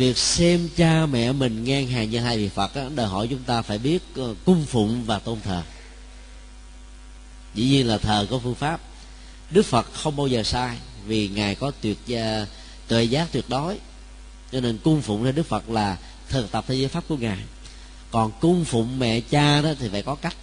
việc 0.00 0.18
xem 0.18 0.68
cha 0.76 1.06
mẹ 1.06 1.32
mình 1.32 1.64
ngang 1.64 1.86
hàng 1.86 2.10
như 2.10 2.18
hai 2.18 2.38
vị 2.38 2.48
Phật 2.48 2.76
đó, 2.76 2.82
đòi 2.94 3.06
hỏi 3.06 3.26
chúng 3.30 3.42
ta 3.42 3.62
phải 3.62 3.78
biết 3.78 4.02
ờ, 4.16 4.34
cung 4.44 4.66
phụng 4.66 5.04
và 5.04 5.18
tôn 5.18 5.40
thờ. 5.40 5.62
Dĩ 7.54 7.64
nhiên 7.64 7.86
là 7.86 7.98
thờ 7.98 8.26
có 8.30 8.38
phương 8.38 8.54
pháp. 8.54 8.80
Đức 9.50 9.66
Phật 9.66 9.92
không 9.92 10.16
bao 10.16 10.26
giờ 10.26 10.42
sai 10.42 10.76
vì 11.06 11.28
ngài 11.28 11.54
có 11.54 11.70
tuyệt 11.80 11.98
uh, 12.12 12.48
tuệ 12.88 13.04
giác 13.04 13.28
tuyệt 13.32 13.44
đối. 13.48 13.78
Cho 14.52 14.60
nên 14.60 14.78
cung 14.78 15.02
phụng 15.02 15.24
lên 15.24 15.34
Đức 15.34 15.46
Phật 15.46 15.70
là 15.70 15.96
thực 16.28 16.52
tập 16.52 16.64
theo 16.68 16.76
giới 16.76 16.88
pháp 16.88 17.04
của 17.08 17.16
ngài. 17.16 17.38
Còn 18.10 18.32
cung 18.40 18.64
phụng 18.64 18.98
mẹ 18.98 19.20
cha 19.20 19.60
đó 19.60 19.70
thì 19.78 19.88
phải 19.88 20.02
có 20.02 20.14
cách. 20.14 20.36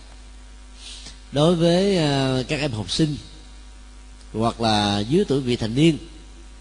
Đối 1.32 1.56
với 1.56 1.98
ờ, 1.98 2.44
các 2.48 2.60
em 2.60 2.72
học 2.72 2.92
sinh 2.92 3.18
hoặc 4.34 4.62
là 4.62 5.00
dưới 5.00 5.26
tuổi 5.26 5.42
vị 5.42 5.56
thành 5.56 5.76
niên 5.76 5.98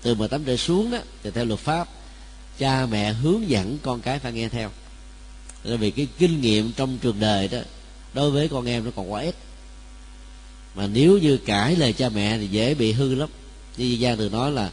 từ 0.03 0.15
18 0.15 0.45
trở 0.45 0.57
xuống 0.57 0.91
đó 0.91 0.99
thì 1.23 1.31
theo 1.31 1.45
luật 1.45 1.61
pháp 1.61 1.89
cha 2.59 2.87
mẹ 2.87 3.13
hướng 3.13 3.51
dẫn 3.51 3.79
con 3.83 4.01
cái 4.01 4.19
phải 4.19 4.33
nghe 4.33 4.49
theo. 4.49 4.71
Là 5.65 5.77
vì 5.77 5.91
cái 5.91 6.07
kinh 6.19 6.41
nghiệm 6.41 6.73
trong 6.73 6.99
trường 6.99 7.21
đời 7.21 7.49
đó 7.49 7.59
đối 8.15 8.31
với 8.31 8.49
con 8.49 8.67
em 8.67 8.85
nó 8.85 8.91
còn 8.97 9.13
quá 9.13 9.23
ít. 9.23 9.35
Mà 10.75 10.87
nếu 10.87 11.19
như 11.19 11.37
cãi 11.37 11.77
lời 11.77 11.93
cha 11.93 12.09
mẹ 12.09 12.39
thì 12.39 12.47
dễ 12.47 12.75
bị 12.75 12.93
hư 12.93 13.15
lắm. 13.15 13.29
Như 13.77 13.85
gia 13.85 14.15
từ 14.15 14.29
nói 14.29 14.53
là 14.53 14.71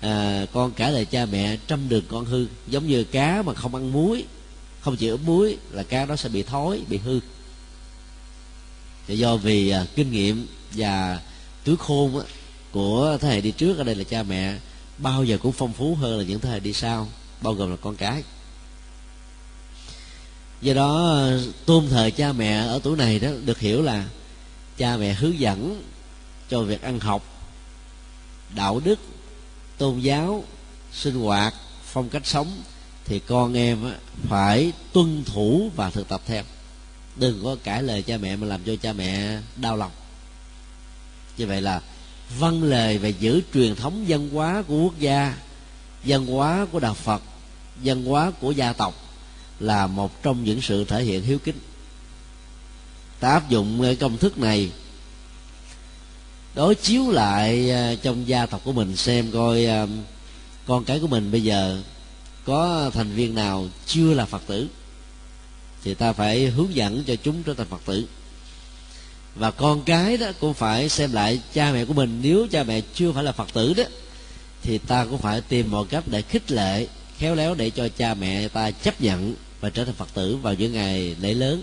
à, 0.00 0.46
con 0.52 0.72
cãi 0.72 0.92
lời 0.92 1.04
cha 1.04 1.26
mẹ 1.26 1.56
trăm 1.66 1.88
đường 1.88 2.04
con 2.08 2.24
hư. 2.24 2.46
Giống 2.68 2.86
như 2.86 3.04
cá 3.04 3.42
mà 3.42 3.54
không 3.54 3.74
ăn 3.74 3.92
muối 3.92 4.24
không 4.80 4.96
chịu 4.96 5.10
ướp 5.10 5.20
muối 5.22 5.56
là 5.70 5.82
cá 5.82 6.04
đó 6.04 6.16
sẽ 6.16 6.28
bị 6.28 6.42
thối 6.42 6.80
bị 6.88 6.96
hư. 6.96 7.20
Thì 9.06 9.18
do 9.18 9.36
vì 9.36 9.70
à, 9.70 9.86
kinh 9.94 10.12
nghiệm 10.12 10.46
và 10.72 11.20
túi 11.64 11.76
khôn 11.76 12.18
á, 12.18 12.24
của 12.72 13.18
thế 13.20 13.28
hệ 13.28 13.40
đi 13.40 13.50
trước 13.50 13.78
ở 13.78 13.84
đây 13.84 13.94
là 13.94 14.04
cha 14.04 14.22
mẹ 14.22 14.56
bao 14.98 15.24
giờ 15.24 15.38
cũng 15.42 15.52
phong 15.52 15.72
phú 15.72 15.94
hơn 15.94 16.18
là 16.18 16.24
những 16.24 16.40
thế 16.40 16.50
hệ 16.50 16.60
đi 16.60 16.72
sau 16.72 17.08
bao 17.40 17.54
gồm 17.54 17.70
là 17.70 17.76
con 17.76 17.96
cái. 17.96 18.22
Do 20.60 20.74
đó, 20.74 21.20
tôn 21.66 21.88
thờ 21.88 22.10
cha 22.16 22.32
mẹ 22.32 22.52
ở 22.52 22.80
tuổi 22.82 22.96
này 22.96 23.18
đó 23.18 23.28
được 23.44 23.58
hiểu 23.58 23.82
là 23.82 24.04
cha 24.76 24.96
mẹ 24.96 25.12
hướng 25.12 25.38
dẫn 25.38 25.82
cho 26.48 26.62
việc 26.62 26.82
ăn 26.82 27.00
học, 27.00 27.22
đạo 28.54 28.80
đức, 28.84 28.98
tôn 29.78 30.00
giáo, 30.00 30.44
sinh 30.92 31.14
hoạt, 31.14 31.54
phong 31.84 32.08
cách 32.08 32.26
sống 32.26 32.62
thì 33.04 33.18
con 33.18 33.54
em 33.54 33.78
phải 34.28 34.72
tuân 34.92 35.24
thủ 35.24 35.70
và 35.76 35.90
thực 35.90 36.08
tập 36.08 36.20
theo. 36.26 36.42
Đừng 37.16 37.40
có 37.44 37.56
cãi 37.64 37.82
lời 37.82 38.02
cha 38.02 38.16
mẹ 38.16 38.36
mà 38.36 38.46
làm 38.46 38.64
cho 38.64 38.76
cha 38.82 38.92
mẹ 38.92 39.38
đau 39.56 39.76
lòng. 39.76 39.92
Như 41.36 41.46
vậy 41.46 41.60
là 41.60 41.80
văn 42.38 42.62
lời 42.62 42.98
và 42.98 43.08
giữ 43.08 43.40
truyền 43.54 43.74
thống 43.74 44.04
văn 44.08 44.30
hóa 44.30 44.62
của 44.68 44.82
quốc 44.82 44.98
gia, 44.98 45.34
văn 46.04 46.26
hóa 46.26 46.66
của 46.72 46.80
đạo 46.80 46.94
phật 46.94 47.22
văn 47.84 48.04
hóa 48.04 48.32
của 48.40 48.50
gia 48.50 48.72
tộc 48.72 48.94
là 49.60 49.86
một 49.86 50.22
trong 50.22 50.44
những 50.44 50.62
sự 50.62 50.84
thể 50.84 51.02
hiện 51.04 51.22
hiếu 51.22 51.38
kính. 51.38 51.58
Ta 53.20 53.30
áp 53.30 53.48
dụng 53.48 53.82
ờ, 53.82 53.94
công 54.00 54.18
thức 54.18 54.38
này, 54.38 54.70
đối 56.54 56.74
chiếu 56.74 57.10
lại 57.10 57.70
ờ, 57.70 57.96
trong 58.02 58.28
gia 58.28 58.46
tộc 58.46 58.60
của 58.64 58.72
mình 58.72 58.96
xem 58.96 59.30
coi 59.32 59.64
ờ, 59.64 59.86
con 60.66 60.84
cái 60.84 61.00
của 61.00 61.06
mình 61.06 61.30
bây 61.30 61.42
giờ 61.42 61.82
có 62.44 62.90
thành 62.94 63.10
viên 63.10 63.34
nào 63.34 63.68
chưa 63.86 64.14
là 64.14 64.24
phật 64.24 64.42
tử 64.46 64.68
thì 65.84 65.94
ta 65.94 66.12
phải 66.12 66.46
hướng 66.46 66.74
dẫn 66.74 67.04
cho 67.06 67.16
chúng 67.16 67.42
trở 67.42 67.54
thành 67.54 67.66
phật 67.66 67.80
tử. 67.86 68.06
Và 69.34 69.50
con 69.50 69.82
cái 69.82 70.16
đó 70.16 70.26
cũng 70.40 70.54
phải 70.54 70.88
xem 70.88 71.12
lại 71.12 71.40
cha 71.54 71.72
mẹ 71.72 71.84
của 71.84 71.92
mình. 71.92 72.20
Nếu 72.22 72.46
cha 72.50 72.64
mẹ 72.64 72.80
chưa 72.94 73.12
phải 73.12 73.24
là 73.24 73.32
phật 73.32 73.52
tử 73.52 73.74
đó, 73.74 73.84
thì 74.62 74.78
ta 74.78 75.04
cũng 75.04 75.18
phải 75.18 75.40
tìm 75.40 75.70
mọi 75.70 75.86
cách 75.90 76.04
để 76.06 76.22
khích 76.22 76.50
lệ 76.50 76.86
khéo 77.20 77.34
léo 77.34 77.54
để 77.54 77.70
cho 77.70 77.88
cha 77.88 78.14
mẹ 78.14 78.48
ta 78.48 78.70
chấp 78.70 79.00
nhận 79.00 79.34
và 79.60 79.70
trở 79.70 79.84
thành 79.84 79.94
phật 79.94 80.08
tử 80.14 80.36
vào 80.36 80.54
những 80.54 80.72
ngày 80.72 81.16
lễ 81.20 81.34
lớn. 81.34 81.62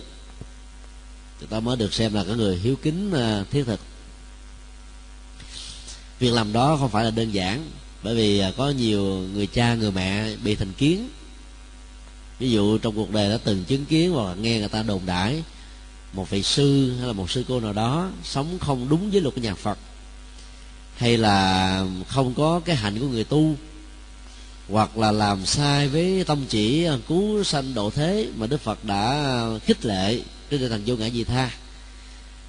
Chúng 1.39 1.49
ta 1.49 1.59
mới 1.59 1.77
được 1.77 1.93
xem 1.93 2.13
là 2.13 2.23
cái 2.23 2.35
người 2.35 2.57
hiếu 2.57 2.75
kính 2.75 3.11
à, 3.13 3.43
thiết 3.51 3.63
thực. 3.63 3.79
Việc 6.19 6.33
làm 6.33 6.53
đó 6.53 6.77
không 6.79 6.89
phải 6.89 7.05
là 7.05 7.11
đơn 7.11 7.31
giản, 7.31 7.65
bởi 8.03 8.15
vì 8.15 8.39
à, 8.39 8.51
có 8.57 8.69
nhiều 8.69 9.03
người 9.33 9.47
cha 9.47 9.75
người 9.75 9.91
mẹ 9.91 10.35
bị 10.35 10.55
thành 10.55 10.73
kiến. 10.73 11.09
Ví 12.39 12.51
dụ 12.51 12.77
trong 12.77 12.95
cuộc 12.95 13.11
đời 13.11 13.29
đã 13.29 13.37
từng 13.43 13.63
chứng 13.63 13.85
kiến 13.85 14.11
hoặc 14.11 14.29
là 14.29 14.35
nghe 14.35 14.59
người 14.59 14.69
ta 14.69 14.83
đồn 14.83 15.01
đãi 15.05 15.43
một 16.13 16.29
vị 16.29 16.43
sư 16.43 16.93
hay 16.97 17.07
là 17.07 17.13
một 17.13 17.31
sư 17.31 17.45
cô 17.47 17.59
nào 17.59 17.73
đó 17.73 18.09
sống 18.23 18.59
không 18.59 18.89
đúng 18.89 19.11
với 19.11 19.21
luật 19.21 19.35
của 19.35 19.41
nhà 19.41 19.55
phật, 19.55 19.77
hay 20.95 21.17
là 21.17 21.85
không 22.07 22.33
có 22.33 22.61
cái 22.65 22.75
hạnh 22.75 22.99
của 22.99 23.07
người 23.07 23.23
tu 23.23 23.55
hoặc 24.69 24.97
là 24.97 25.11
làm 25.11 25.45
sai 25.45 25.87
với 25.87 26.23
tâm 26.27 26.45
chỉ 26.49 26.83
à, 26.83 26.97
cứu 27.07 27.43
sanh 27.43 27.73
độ 27.73 27.89
thế 27.89 28.29
mà 28.35 28.47
đức 28.47 28.61
phật 28.61 28.85
đã 28.85 29.33
khích 29.65 29.85
lệ 29.85 30.21
trên 30.49 30.59
tinh 30.59 30.69
thần 30.69 30.83
vô 30.85 30.95
ngã 30.95 31.09
di 31.09 31.23
tha. 31.23 31.51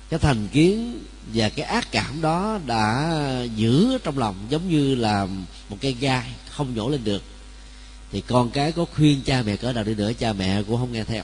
Cái 0.08 0.18
thành 0.18 0.48
kiến 0.48 0.98
và 1.34 1.48
cái 1.48 1.66
ác 1.66 1.88
cảm 1.90 2.20
đó 2.20 2.58
đã 2.66 3.12
giữ 3.56 3.98
trong 4.04 4.18
lòng 4.18 4.36
giống 4.48 4.68
như 4.70 4.94
là 4.94 5.26
một 5.68 5.76
cây 5.80 5.92
gai 6.00 6.30
không 6.50 6.74
nhổ 6.74 6.88
lên 6.88 7.04
được. 7.04 7.22
Thì 8.12 8.20
con 8.20 8.50
cái 8.50 8.72
có 8.72 8.84
khuyên 8.96 9.22
cha 9.24 9.42
mẹ 9.42 9.56
cỡ 9.56 9.72
nào 9.72 9.84
đi 9.84 9.94
nữa, 9.94 10.12
cha 10.18 10.32
mẹ 10.32 10.62
cũng 10.62 10.76
không 10.76 10.92
nghe 10.92 11.04
theo. 11.04 11.22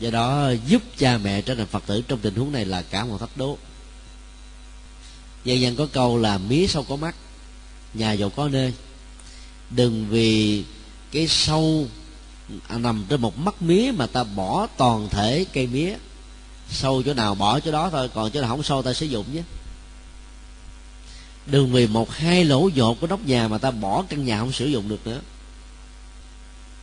Do 0.00 0.10
đó 0.10 0.50
giúp 0.66 0.82
cha 0.98 1.18
mẹ 1.18 1.42
trở 1.42 1.54
thành 1.54 1.66
phật 1.66 1.82
tử 1.86 2.02
trong 2.08 2.18
tình 2.18 2.34
huống 2.34 2.52
này 2.52 2.64
là 2.64 2.82
cả 2.82 3.04
một 3.04 3.18
thách 3.20 3.36
đố. 3.36 3.58
Dần 5.44 5.60
dần 5.60 5.76
có 5.76 5.86
câu 5.92 6.18
là 6.18 6.38
mía 6.38 6.66
sau 6.66 6.82
có 6.82 6.96
mắt 6.96 7.14
nhà 7.94 8.12
giàu 8.12 8.30
có 8.30 8.48
nơi 8.48 8.72
đừng 9.70 10.06
vì 10.10 10.64
cái 11.12 11.28
sâu 11.28 11.86
nằm 12.68 13.04
trên 13.08 13.20
một 13.20 13.38
mắt 13.38 13.62
mía 13.62 13.92
mà 13.96 14.06
ta 14.06 14.24
bỏ 14.24 14.66
toàn 14.76 15.08
thể 15.10 15.46
cây 15.52 15.66
mía. 15.66 15.94
Sâu 16.70 17.02
chỗ 17.02 17.14
nào 17.14 17.34
bỏ 17.34 17.60
chỗ 17.60 17.72
đó 17.72 17.90
thôi 17.90 18.10
còn 18.14 18.30
chỗ 18.30 18.40
nào 18.40 18.50
không 18.50 18.62
sâu 18.62 18.82
ta 18.82 18.92
sử 18.92 19.06
dụng 19.06 19.34
nhé. 19.34 19.42
Đừng 21.46 21.72
vì 21.72 21.86
một 21.86 22.10
hai 22.10 22.44
lỗ 22.44 22.68
dột 22.68 23.00
của 23.00 23.06
nóc 23.06 23.26
nhà 23.26 23.48
mà 23.48 23.58
ta 23.58 23.70
bỏ 23.70 24.04
căn 24.08 24.24
nhà 24.24 24.38
không 24.38 24.52
sử 24.52 24.66
dụng 24.66 24.88
được 24.88 25.06
nữa. 25.06 25.20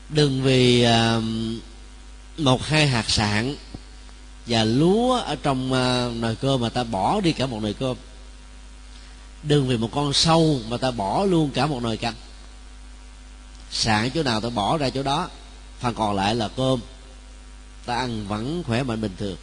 Đừng 0.10 0.44
vì 0.44 0.86
uh, 0.86 1.24
một 2.38 2.64
hai 2.64 2.88
hạt 2.88 3.10
sạn 3.10 3.56
và 4.48 4.64
lúa 4.64 5.14
ở 5.14 5.36
trong 5.36 5.66
uh, 5.66 6.16
nồi 6.22 6.36
cơm 6.36 6.62
mà 6.62 6.70
ta 6.70 6.84
bỏ 6.84 7.22
đi 7.22 7.32
cả 7.32 7.46
một 7.46 7.64
nồi 7.64 7.74
cơm 7.74 7.98
đừng 9.44 9.68
vì 9.68 9.78
một 9.78 9.90
con 9.92 10.14
sâu 10.14 10.60
mà 10.70 10.78
ta 10.78 10.92
bỏ 10.92 11.26
luôn 11.26 11.50
cả 11.52 11.66
một 11.66 11.84
nồi 11.84 11.98
canh. 11.98 12.16
Sạn 13.72 14.10
chỗ 14.10 14.24
nào 14.24 14.42
ta 14.42 14.50
bỏ 14.50 14.78
ra 14.78 14.90
chỗ 14.90 15.04
đó, 15.04 15.30
phần 15.80 15.94
còn 15.94 16.16
lại 16.16 16.36
là 16.36 16.48
cơm. 16.48 16.80
Ta 17.86 17.96
ăn 17.96 18.28
vẫn 18.28 18.64
khỏe 18.68 18.84
mạnh 18.84 19.02
bình 19.02 19.16
thường. 19.18 19.38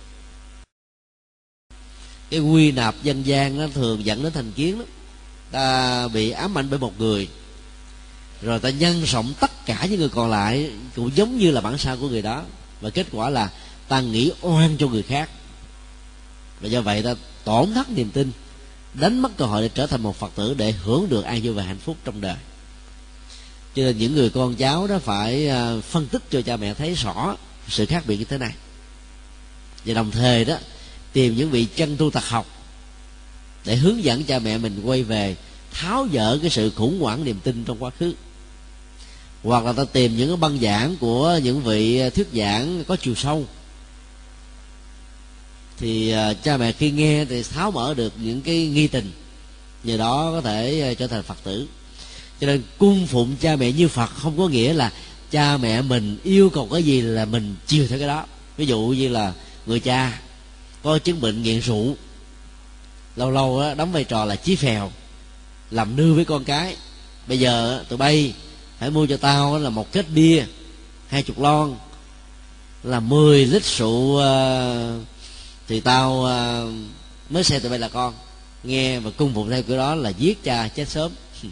Cái 2.31 2.41
quy 2.41 2.73
nạp 2.73 2.95
dân 3.03 3.27
gian 3.27 3.59
nó 3.59 3.67
thường 3.69 4.05
dẫn 4.05 4.23
đến 4.23 4.33
thành 4.33 4.53
kiến 4.53 4.79
đó 4.79 4.85
ta 5.51 6.09
bị 6.09 6.31
ám 6.31 6.59
ảnh 6.59 6.71
bởi 6.71 6.79
một 6.79 7.01
người. 7.01 7.29
Rồi 8.43 8.59
ta 8.61 8.71
nhân 8.71 9.03
rộng 9.03 9.35
tất 9.41 9.67
cả 9.67 9.87
những 9.91 10.01
người 10.01 10.09
còn 10.09 10.31
lại, 10.31 10.71
cũng 10.97 11.17
giống 11.17 11.39
như 11.39 11.51
là 11.51 11.61
bản 11.61 11.79
sao 11.79 11.97
của 11.97 12.09
người 12.09 12.23
đó. 12.23 12.43
Và 12.81 12.91
kết 12.91 13.07
quả 13.13 13.31
là 13.31 13.51
ta 13.89 14.01
nghĩ 14.01 14.33
oan 14.41 14.77
cho 14.77 14.89
người 14.89 15.03
khác. 15.03 15.31
Và 16.61 16.69
do 16.69 16.81
vậy 16.81 17.03
ta 17.03 17.15
tổn 17.45 17.75
thất 17.75 17.91
niềm 17.91 18.11
tin 18.11 18.33
đánh 18.95 19.23
mất 19.23 19.37
cơ 19.37 19.45
hội 19.45 19.63
để 19.63 19.69
trở 19.75 19.87
thành 19.87 20.03
một 20.03 20.17
phật 20.17 20.33
tử 20.35 20.55
để 20.55 20.73
hưởng 20.73 21.09
được 21.09 21.25
an 21.25 21.41
vui 21.43 21.55
và 21.55 21.63
hạnh 21.63 21.79
phúc 21.79 21.97
trong 22.05 22.21
đời. 22.21 22.37
Cho 23.75 23.83
nên 23.83 23.99
những 23.99 24.15
người 24.15 24.31
con 24.31 24.55
cháu 24.55 24.87
đó 24.87 24.99
phải 24.99 25.49
à, 25.49 25.73
phân 25.91 26.07
tích 26.07 26.23
cho 26.31 26.43
cha 26.43 26.57
mẹ 26.57 26.75
thấy 26.75 26.95
rõ 26.95 27.37
sự 27.69 27.87
khác 27.87 28.05
biệt 28.07 28.17
như 28.17 28.25
thế 28.25 28.39
này. 28.39 28.55
Và 29.85 29.95
đồng 29.95 30.11
thời 30.11 30.45
đó, 30.45 30.57
tìm 31.13 31.37
những 31.37 31.51
vị 31.51 31.65
chân 31.65 31.97
tu 31.97 32.11
thật 32.11 32.25
học 32.25 32.47
để 33.65 33.77
hướng 33.77 34.05
dẫn 34.05 34.25
cha 34.25 34.39
mẹ 34.39 34.59
mình 34.59 34.83
quay 34.85 35.03
về 35.03 35.37
tháo 35.73 36.07
dỡ 36.13 36.39
cái 36.39 36.51
sự 36.51 36.71
khủng 36.71 37.01
hoảng 37.01 37.25
niềm 37.25 37.41
tin 37.45 37.65
trong 37.65 37.83
quá 37.83 37.91
khứ. 37.99 38.15
Hoặc 39.43 39.65
là 39.65 39.73
ta 39.73 39.85
tìm 39.85 40.17
những 40.17 40.29
cái 40.29 40.37
băng 40.37 40.59
giảng 40.61 40.97
của 40.97 41.41
những 41.43 41.61
vị 41.61 42.11
thuyết 42.11 42.29
giảng 42.33 42.85
có 42.85 42.97
chiều 42.97 43.15
sâu 43.15 43.47
thì 45.79 46.11
à, 46.11 46.35
cha 46.35 46.57
mẹ 46.57 46.73
khi 46.73 46.91
nghe 46.91 47.25
thì 47.25 47.43
tháo 47.43 47.71
mở 47.71 47.95
được 47.95 48.13
những 48.23 48.41
cái 48.41 48.67
nghi 48.67 48.87
tình. 48.87 49.11
Nhờ 49.85 49.97
đó 49.97 50.31
có 50.33 50.41
thể 50.41 50.81
à, 50.81 50.95
trở 50.95 51.07
thành 51.07 51.23
phật 51.23 51.39
tử. 51.45 51.67
Cho 52.41 52.47
nên 52.47 52.63
cung 52.79 53.07
phụng 53.07 53.37
cha 53.41 53.57
mẹ 53.57 53.73
như 53.73 53.89
phật 53.89 54.11
không 54.17 54.39
có 54.39 54.49
nghĩa 54.49 54.73
là 54.73 54.93
cha 55.31 55.57
mẹ 55.57 55.83
mình 55.83 56.19
yêu 56.25 56.51
cầu 56.51 56.69
cái 56.73 56.83
gì 56.83 57.01
là 57.01 57.25
mình 57.25 57.55
chiều 57.67 57.87
theo 57.89 57.99
cái 57.99 58.09
đó. 58.09 58.25
Ví 58.57 58.67
dụ 58.67 58.81
như 58.81 59.09
là 59.09 59.33
người 59.67 59.81
cha 59.81 60.21
có 60.83 60.99
chứng 60.99 61.21
bệnh 61.21 61.43
nghiện 61.43 61.61
rượu 61.61 61.97
lâu 63.17 63.31
lâu 63.31 63.61
đó, 63.61 63.75
đóng 63.75 63.93
vai 63.93 64.05
trò 64.05 64.25
là 64.25 64.37
chí 64.37 64.57
phèo 64.57 64.93
làm 65.71 65.97
nư 65.97 66.15
với 66.15 66.25
con 66.25 66.45
cái. 66.45 66.77
Bây 67.27 67.39
giờ 67.39 67.85
tụi 67.89 67.97
bay 67.97 68.35
phải 68.79 68.91
mua 68.91 69.07
cho 69.07 69.17
tao 69.17 69.59
là 69.59 69.71
một 69.71 69.93
kết 69.93 70.07
bia 70.15 70.45
hai 71.09 71.23
chục 71.23 71.41
lon 71.41 71.75
là 72.83 73.01
10 73.01 73.47
lít 73.47 73.65
rượu 73.65 73.91
uh, 73.91 75.14
thì 75.69 75.81
tao 75.81 76.13
uh, 76.13 76.75
mới 77.31 77.45
xem 77.45 77.61
tụi 77.61 77.71
bay 77.71 77.79
là 77.79 77.89
con. 77.89 78.15
Nghe 78.63 78.99
và 78.99 79.11
cung 79.11 79.35
phụng 79.35 79.51
theo 79.51 79.63
kiểu 79.63 79.77
đó 79.77 79.95
là 79.95 80.11
giết 80.11 80.45
cha 80.45 80.69
chết 80.69 80.89
sớm. 80.89 81.13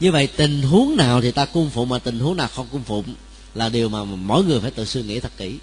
Như 0.00 0.12
vậy 0.12 0.26
tình 0.26 0.62
huống 0.62 0.96
nào 0.96 1.20
thì 1.20 1.30
ta 1.30 1.44
cung 1.44 1.70
phụng 1.70 1.88
mà 1.88 1.98
tình 1.98 2.18
huống 2.18 2.36
nào 2.36 2.48
không 2.48 2.66
cung 2.72 2.84
phụng 2.84 3.14
là 3.54 3.68
điều 3.68 3.88
mà 3.88 4.04
mỗi 4.04 4.44
người 4.44 4.60
phải 4.60 4.70
tự 4.70 4.84
suy 4.84 5.02
nghĩ 5.02 5.20
thật 5.20 5.32
kỹ. 5.36 5.58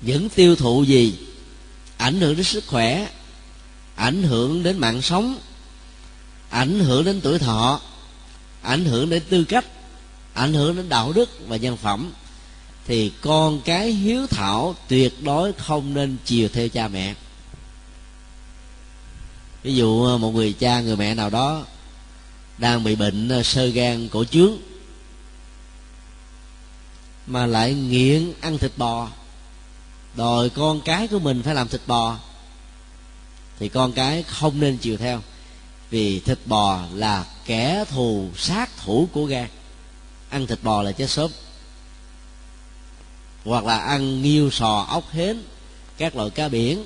Những 0.00 0.28
tiêu 0.28 0.56
thụ 0.56 0.84
gì 0.84 1.18
ảnh 1.96 2.20
hưởng 2.20 2.36
đến 2.36 2.44
sức 2.44 2.64
khỏe 2.66 3.08
ảnh 3.94 4.22
hưởng 4.22 4.62
đến 4.62 4.78
mạng 4.78 5.02
sống 5.02 5.38
ảnh 6.50 6.80
hưởng 6.80 7.04
đến 7.04 7.20
tuổi 7.20 7.38
thọ 7.38 7.80
ảnh 8.62 8.84
hưởng 8.84 9.10
đến 9.10 9.22
tư 9.30 9.44
cách 9.44 9.64
ảnh 10.34 10.54
hưởng 10.54 10.76
đến 10.76 10.88
đạo 10.88 11.12
đức 11.12 11.30
và 11.48 11.56
nhân 11.56 11.76
phẩm 11.76 12.12
thì 12.86 13.12
con 13.20 13.60
cái 13.60 13.90
hiếu 13.90 14.26
thảo 14.26 14.74
tuyệt 14.88 15.22
đối 15.22 15.52
không 15.52 15.94
nên 15.94 16.16
chiều 16.24 16.48
theo 16.52 16.68
cha 16.68 16.88
mẹ. 16.88 17.14
Ví 19.62 19.74
dụ 19.74 20.04
ờ, 20.04 20.18
một 20.18 20.34
người 20.34 20.52
cha, 20.52 20.80
người 20.80 20.96
mẹ 20.96 21.14
nào 21.14 21.30
đó 21.30 21.64
đang 22.58 22.84
bị 22.84 22.96
bệnh 22.96 23.28
ờ, 23.28 23.42
sơ 23.42 23.66
gan 23.66 24.08
cổ 24.08 24.24
trướng, 24.24 24.52
mà 27.26 27.46
lại 27.46 27.74
nghiện 27.74 28.32
ăn 28.40 28.58
thịt 28.58 28.72
bò, 28.76 29.08
đòi 30.16 30.48
con 30.48 30.80
cái 30.80 31.08
của 31.08 31.18
mình 31.18 31.42
phải 31.42 31.54
làm 31.54 31.68
thịt 31.68 31.80
bò, 31.86 32.16
thì 33.58 33.68
con 33.68 33.92
cái 33.92 34.22
không 34.22 34.60
nên 34.60 34.76
chiều 34.76 34.96
theo, 34.96 35.22
vì 35.90 36.20
thịt 36.20 36.38
bò 36.46 36.80
là 36.94 37.24
kẻ 37.46 37.84
thù, 37.90 38.28
sát 38.36 38.70
thủ 38.84 39.08
của 39.12 39.24
gan. 39.24 39.48
Ăn 40.30 40.46
thịt 40.46 40.58
bò 40.62 40.82
là 40.82 40.92
chết 40.92 41.10
sớm 41.10 41.30
hoặc 43.46 43.64
là 43.64 43.78
ăn 43.78 44.22
nghiêu 44.22 44.50
sò 44.50 44.86
ốc 44.88 45.10
hến, 45.10 45.42
các 45.98 46.16
loại 46.16 46.30
cá 46.30 46.48
biển, 46.48 46.84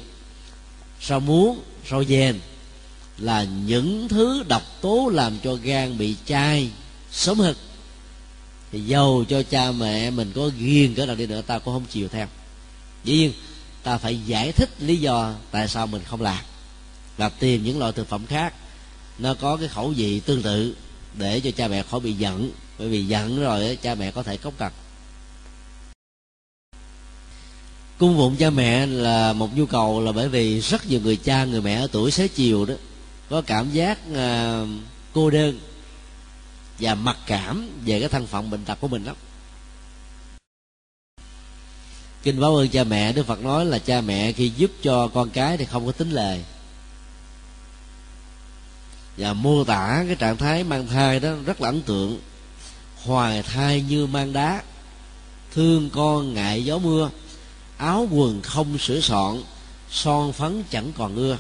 rau 1.03 1.21
muống, 1.21 1.61
rau 1.91 2.05
dền 2.05 2.41
là 3.19 3.45
những 3.45 4.09
thứ 4.09 4.45
độc 4.49 4.63
tố 4.81 5.11
làm 5.13 5.39
cho 5.45 5.55
gan 5.55 5.99
bị 5.99 6.17
chai 6.27 6.71
sớm 7.13 7.39
hực 7.39 7.57
thì 8.73 8.81
dầu 8.81 9.25
cho 9.29 9.43
cha 9.43 9.73
mẹ 9.73 10.11
mình 10.11 10.33
có 10.35 10.51
ghiền 10.59 10.95
cỡ 10.95 11.07
nào 11.07 11.17
đi 11.17 11.27
nữa, 11.27 11.43
ta 11.43 11.59
cũng 11.59 11.75
không 11.75 11.85
chịu 11.91 12.09
theo. 12.09 12.27
Dĩ 13.05 13.17
nhiên, 13.17 13.33
ta 13.83 13.99
phải 13.99 14.21
giải 14.27 14.53
thích 14.53 14.71
lý 14.81 14.97
do 14.97 15.35
tại 15.51 15.69
sao 15.69 15.87
mình 15.87 16.03
không 16.05 16.21
làm 16.21 16.45
và 17.17 17.29
tìm 17.29 17.65
những 17.65 17.79
loại 17.79 17.93
thực 17.93 18.09
phẩm 18.09 18.27
khác. 18.27 18.55
Nó 19.19 19.35
có 19.35 19.57
cái 19.57 19.69
khẩu 19.69 19.93
vị 19.97 20.21
tương 20.21 20.43
tự 20.43 20.77
để 21.15 21.41
cho 21.41 21.51
cha 21.51 21.69
mẹ 21.69 21.83
khỏi 21.83 22.01
bị 22.01 22.13
giận. 22.13 22.51
Bởi 22.79 22.89
vì 22.89 23.07
giận 23.07 23.41
rồi 23.41 23.79
cha 23.83 23.95
mẹ 23.95 24.11
có 24.11 24.23
thể 24.23 24.37
cốc 24.37 24.59
cằn 24.59 24.73
cung 28.01 28.17
phụng 28.17 28.37
cha 28.37 28.51
mẹ 28.51 28.87
là 28.87 29.33
một 29.33 29.57
nhu 29.57 29.67
cầu 29.67 30.01
là 30.01 30.13
bởi 30.13 30.29
vì 30.29 30.61
rất 30.61 30.87
nhiều 30.87 31.01
người 31.01 31.17
cha 31.17 31.45
người 31.45 31.61
mẹ 31.61 31.75
ở 31.75 31.89
tuổi 31.93 32.11
xế 32.11 32.29
chiều 32.29 32.65
đó 32.65 32.75
có 33.31 33.43
cảm 33.43 33.71
giác 33.71 33.99
uh, 34.13 34.69
cô 35.13 35.31
đơn 35.31 35.61
và 36.79 36.95
mặc 36.95 37.17
cảm 37.27 37.71
về 37.85 38.01
cái 38.01 38.09
thân 38.09 38.27
phận 38.27 38.51
bệnh 38.51 38.65
tật 38.65 38.81
của 38.81 38.89
mình 38.89 39.05
lắm. 39.05 39.17
Kinh 42.23 42.41
báo 42.41 42.57
ơn 42.57 42.69
cha 42.69 42.85
mẹ 42.85 43.13
đức 43.13 43.27
phật 43.27 43.43
nói 43.43 43.65
là 43.65 43.79
cha 43.79 44.01
mẹ 44.01 44.33
khi 44.33 44.53
giúp 44.57 44.71
cho 44.83 45.09
con 45.09 45.31
cái 45.31 45.57
thì 45.57 45.65
không 45.65 45.87
có 45.87 45.93
tính 45.93 46.11
lời. 46.11 46.45
Và 49.17 49.33
mô 49.33 49.65
tả 49.65 50.05
cái 50.07 50.17
trạng 50.17 50.37
thái 50.37 50.65
mang 50.65 50.87
thai 50.87 51.21
đó 51.21 51.31
rất 51.47 51.61
là 51.61 51.69
ấn 51.69 51.83
tượng. 51.83 52.21
Hoài 53.03 53.43
thai 53.43 53.83
như 53.83 54.07
mang 54.07 54.33
đá 54.33 54.63
thương 55.55 55.91
con 55.91 56.35
ngại 56.35 56.65
gió 56.65 56.79
mưa 56.79 57.11
áo 57.81 58.09
quần 58.11 58.43
không 58.43 58.79
sửa 58.79 59.01
soạn, 59.01 59.43
son 59.91 60.33
phấn 60.33 60.65
chẳng 60.71 60.93
còn 60.99 61.17
ưa. 61.17 61.39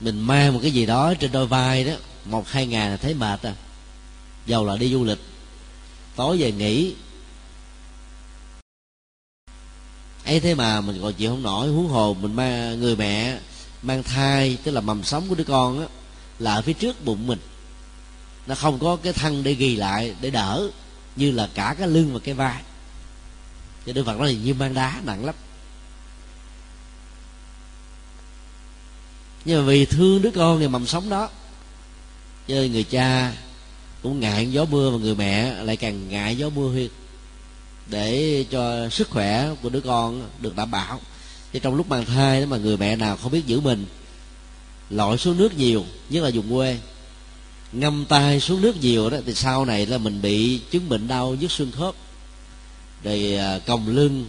Mình 0.00 0.20
mang 0.20 0.54
một 0.54 0.60
cái 0.62 0.70
gì 0.70 0.86
đó 0.86 1.14
trên 1.14 1.32
đôi 1.32 1.46
vai 1.46 1.84
đó, 1.84 1.92
một, 2.24 2.48
hai 2.48 2.66
ngày 2.66 2.90
là 2.90 2.96
thấy 2.96 3.14
mệt 3.14 3.42
à. 3.42 3.54
Dầu 4.46 4.64
là 4.64 4.76
đi 4.76 4.92
du 4.92 5.04
lịch, 5.04 5.18
tối 6.16 6.38
về 6.38 6.52
nghỉ. 6.52 6.94
Ấy 10.24 10.40
thế 10.40 10.54
mà 10.54 10.80
mình 10.80 10.98
còn 11.02 11.14
chịu 11.14 11.30
không 11.30 11.42
nổi, 11.42 11.68
huống 11.68 11.88
hồ 11.88 12.16
mình 12.20 12.34
mang, 12.36 12.80
người 12.80 12.96
mẹ 12.96 13.38
mang 13.82 14.02
thai, 14.02 14.58
tức 14.64 14.72
là 14.72 14.80
mầm 14.80 15.04
sống 15.04 15.28
của 15.28 15.34
đứa 15.34 15.44
con 15.44 15.80
á, 15.80 15.86
là 16.38 16.54
ở 16.54 16.62
phía 16.62 16.72
trước 16.72 17.04
bụng 17.04 17.26
mình. 17.26 17.38
Nó 18.46 18.54
không 18.54 18.78
có 18.78 18.96
cái 18.96 19.12
thân 19.12 19.42
để 19.42 19.54
ghi 19.54 19.76
lại, 19.76 20.14
để 20.20 20.30
đỡ, 20.30 20.70
như 21.16 21.30
là 21.30 21.48
cả 21.54 21.74
cái 21.78 21.88
lưng 21.88 22.12
và 22.12 22.18
cái 22.18 22.34
vai 22.34 22.62
cho 23.86 23.92
đức 23.92 24.06
phật 24.06 24.18
nói 24.18 24.38
như 24.44 24.54
mang 24.54 24.74
đá, 24.74 25.00
nặng 25.04 25.24
lắm. 25.24 25.34
Nhưng 29.44 29.58
mà 29.58 29.70
vì 29.70 29.84
thương 29.84 30.22
đứa 30.22 30.30
con 30.30 30.58
người 30.58 30.68
mầm 30.68 30.86
sống 30.86 31.08
đó. 31.08 31.28
Cho 32.48 32.54
nên 32.54 32.72
người 32.72 32.84
cha 32.84 33.32
cũng 34.02 34.20
ngại 34.20 34.52
gió 34.52 34.64
mưa 34.64 34.90
và 34.90 34.98
người 34.98 35.14
mẹ 35.14 35.54
lại 35.62 35.76
càng 35.76 36.08
ngại 36.08 36.36
gió 36.36 36.48
mưa 36.48 36.72
hơn. 36.72 36.88
Để 37.86 38.44
cho 38.50 38.88
sức 38.88 39.10
khỏe 39.10 39.50
của 39.62 39.68
đứa 39.68 39.80
con 39.80 40.30
được 40.40 40.56
đảm 40.56 40.70
bảo. 40.70 41.00
Chứ 41.52 41.58
trong 41.58 41.74
lúc 41.74 41.88
mang 41.88 42.04
thai 42.04 42.40
đó 42.40 42.46
mà 42.46 42.56
người 42.56 42.76
mẹ 42.76 42.96
nào 42.96 43.16
không 43.16 43.32
biết 43.32 43.46
giữ 43.46 43.60
mình, 43.60 43.86
lội 44.90 45.18
xuống 45.18 45.36
nước 45.36 45.58
nhiều, 45.58 45.84
nhất 46.08 46.24
là 46.24 46.30
vùng 46.34 46.54
quê, 46.56 46.78
ngâm 47.72 48.04
tay 48.08 48.40
xuống 48.40 48.60
nước 48.60 48.76
nhiều 48.76 49.10
đó, 49.10 49.18
thì 49.26 49.34
sau 49.34 49.64
này 49.64 49.86
là 49.86 49.98
mình 49.98 50.22
bị 50.22 50.60
chứng 50.70 50.88
bệnh 50.88 51.08
đau 51.08 51.34
nhức 51.34 51.50
xương 51.50 51.72
khớp 51.72 51.94
rồi 53.04 53.36
à, 53.36 53.58
còng 53.66 53.88
lưng, 53.88 54.26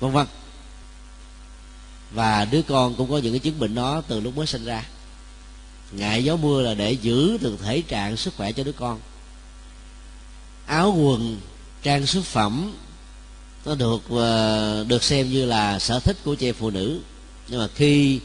vân 0.00 0.12
vân. 0.12 0.26
Và 2.10 2.44
đứa 2.44 2.62
con 2.62 2.94
cũng 2.94 3.10
có 3.10 3.18
những 3.18 3.32
cái 3.32 3.40
chứng 3.40 3.58
bệnh 3.58 3.74
đó 3.74 4.02
từ 4.08 4.20
lúc 4.20 4.36
mới 4.36 4.46
sinh 4.46 4.64
ra. 4.64 4.84
Ngại 5.92 6.24
gió 6.24 6.36
mưa 6.36 6.62
là 6.62 6.74
để 6.74 6.92
giữ 6.92 7.38
được 7.38 7.56
thể 7.62 7.82
trạng 7.82 8.16
sức 8.16 8.34
khỏe 8.36 8.52
cho 8.52 8.64
đứa 8.64 8.72
con. 8.72 9.00
Áo 10.66 10.96
quần, 10.98 11.40
trang 11.82 12.06
sức 12.06 12.24
phẩm, 12.24 12.74
nó 13.64 13.74
được 13.74 14.10
à, 14.10 14.84
được 14.84 15.02
xem 15.02 15.30
như 15.30 15.44
là 15.44 15.78
sở 15.78 16.00
thích 16.00 16.16
của 16.24 16.34
chị 16.34 16.52
phụ 16.52 16.70
nữ. 16.70 17.00
Nhưng 17.48 17.60
mà 17.60 17.68
khi 17.74 18.20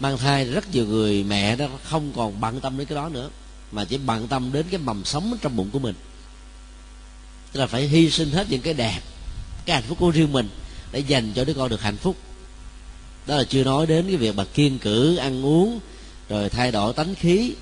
mang 0.00 0.18
thai 0.18 0.44
rất 0.44 0.74
nhiều 0.74 0.86
người, 0.86 1.24
mẹ 1.24 1.56
đó 1.56 1.66
không 1.84 2.12
còn 2.16 2.40
bận 2.40 2.60
tâm 2.60 2.78
đến 2.78 2.86
cái 2.86 2.96
đó 2.96 3.08
nữa, 3.08 3.30
mà 3.72 3.84
chỉ 3.84 3.98
bận 3.98 4.28
tâm 4.28 4.52
đến 4.52 4.66
cái 4.70 4.80
mầm 4.80 5.04
sống 5.04 5.38
trong 5.42 5.56
bụng 5.56 5.70
của 5.70 5.78
mình 5.78 5.94
tức 7.54 7.60
là 7.60 7.66
phải 7.66 7.88
hy 7.88 8.10
sinh 8.10 8.30
hết 8.30 8.46
những 8.50 8.60
cái 8.60 8.74
đẹp, 8.74 9.00
cái 9.66 9.76
hạnh 9.76 9.84
phúc 9.88 9.98
của 10.00 10.10
riêng 10.10 10.32
mình 10.32 10.48
để 10.92 10.98
dành 10.98 11.32
cho 11.34 11.44
đứa 11.44 11.54
con 11.54 11.68
được 11.68 11.82
hạnh 11.82 11.96
phúc. 11.96 12.16
Đó 13.26 13.36
là 13.36 13.44
chưa 13.44 13.64
nói 13.64 13.86
đến 13.86 14.06
cái 14.06 14.16
việc 14.16 14.36
mà 14.36 14.44
kiên 14.44 14.78
cử, 14.78 15.16
ăn 15.16 15.44
uống, 15.44 15.80
rồi 16.28 16.48
thay 16.48 16.72
đổi 16.72 16.92
tánh 16.92 17.14
khí, 17.14 17.52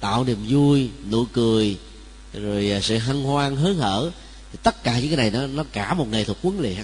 tạo 0.00 0.24
niềm 0.24 0.46
vui, 0.48 0.90
nụ 1.10 1.24
cười, 1.32 1.76
rồi 2.34 2.70
à, 2.70 2.80
sự 2.80 2.98
hân 2.98 3.22
hoan, 3.22 3.56
hớn 3.56 3.76
hở. 3.76 4.10
Thì 4.52 4.58
tất 4.62 4.84
cả 4.84 4.98
những 5.00 5.08
cái 5.08 5.16
này 5.16 5.30
nó 5.30 5.46
nó 5.46 5.64
cả 5.72 5.94
một 5.94 6.08
nghệ 6.08 6.24
thuật 6.24 6.38
huấn 6.42 6.58
luyện. 6.58 6.76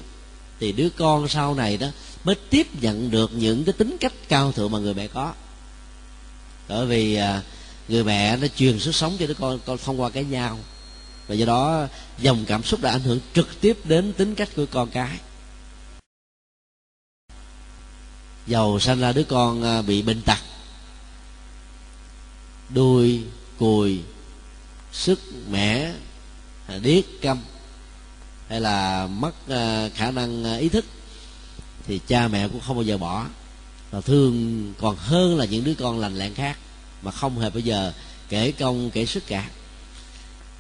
Thì 0.61 0.73
đứa 0.73 0.89
con 0.89 1.29
sau 1.29 1.55
này 1.55 1.77
đó 1.77 1.87
mới 2.25 2.35
tiếp 2.51 2.67
nhận 2.81 3.11
được 3.11 3.31
những 3.35 3.65
cái 3.65 3.73
tính 3.73 3.97
cách 4.01 4.13
cao 4.29 4.53
thượng 4.53 4.71
mà 4.71 4.79
người 4.79 4.95
mẹ 4.95 5.07
có. 5.07 5.33
Bởi 6.69 6.87
vì 6.87 7.15
à, 7.15 7.43
người 7.89 8.05
mẹ 8.05 8.37
nó 8.37 8.47
truyền 8.57 8.79
sức 8.79 8.95
sống 8.95 9.17
cho 9.19 9.27
đứa 9.27 9.35
con 9.35 9.59
con 9.67 9.79
thông 9.85 10.01
qua 10.01 10.11
cái 10.11 10.25
nhau 10.25 10.59
và 11.29 11.35
do 11.35 11.47
đó, 11.47 11.87
dòng 12.19 12.45
cảm 12.47 12.63
xúc 12.63 12.81
đã 12.81 12.91
ảnh 12.91 13.01
hưởng 13.01 13.21
trực 13.35 13.61
tiếp 13.61 13.79
đến 13.85 14.13
tính 14.13 14.35
cách 14.35 14.49
của 14.57 14.67
con 14.67 14.91
cái. 14.91 15.19
Giàu 18.47 18.81
sanh 18.81 19.01
ra 19.01 19.13
đứa 19.13 19.23
con 19.23 19.63
à, 19.63 19.83
bị 19.83 20.03
bệnh 20.03 20.23
tật. 20.23 20.39
Đuôi, 22.69 23.23
cùi, 23.59 24.01
sức, 24.93 25.21
mẻ 25.51 25.93
à, 26.67 26.79
điếc, 26.79 27.05
câm. 27.23 27.39
Hay 28.49 28.61
là 28.61 29.07
mất 29.07 29.49
à, 29.49 29.89
khả 29.95 30.11
năng 30.11 30.59
ý 30.59 30.69
thức, 30.69 30.85
thì 31.87 32.01
cha 32.07 32.29
mẹ 32.29 32.49
cũng 32.49 32.61
không 32.61 32.77
bao 32.77 32.85
giờ 32.85 32.99
bỏ. 32.99 33.27
Và 33.91 34.01
thương 34.01 34.75
còn 34.79 34.97
hơn 34.97 35.37
là 35.37 35.45
những 35.45 35.65
đứa 35.65 35.75
con 35.75 35.99
lành 35.99 36.15
lặn 36.15 36.35
khác, 36.35 36.59
mà 37.03 37.11
không 37.11 37.39
hề 37.39 37.51
bao 37.51 37.61
giờ 37.61 37.93
kể 38.29 38.53
công, 38.53 38.91
kể 38.91 39.07
sức 39.07 39.27
cả 39.27 39.51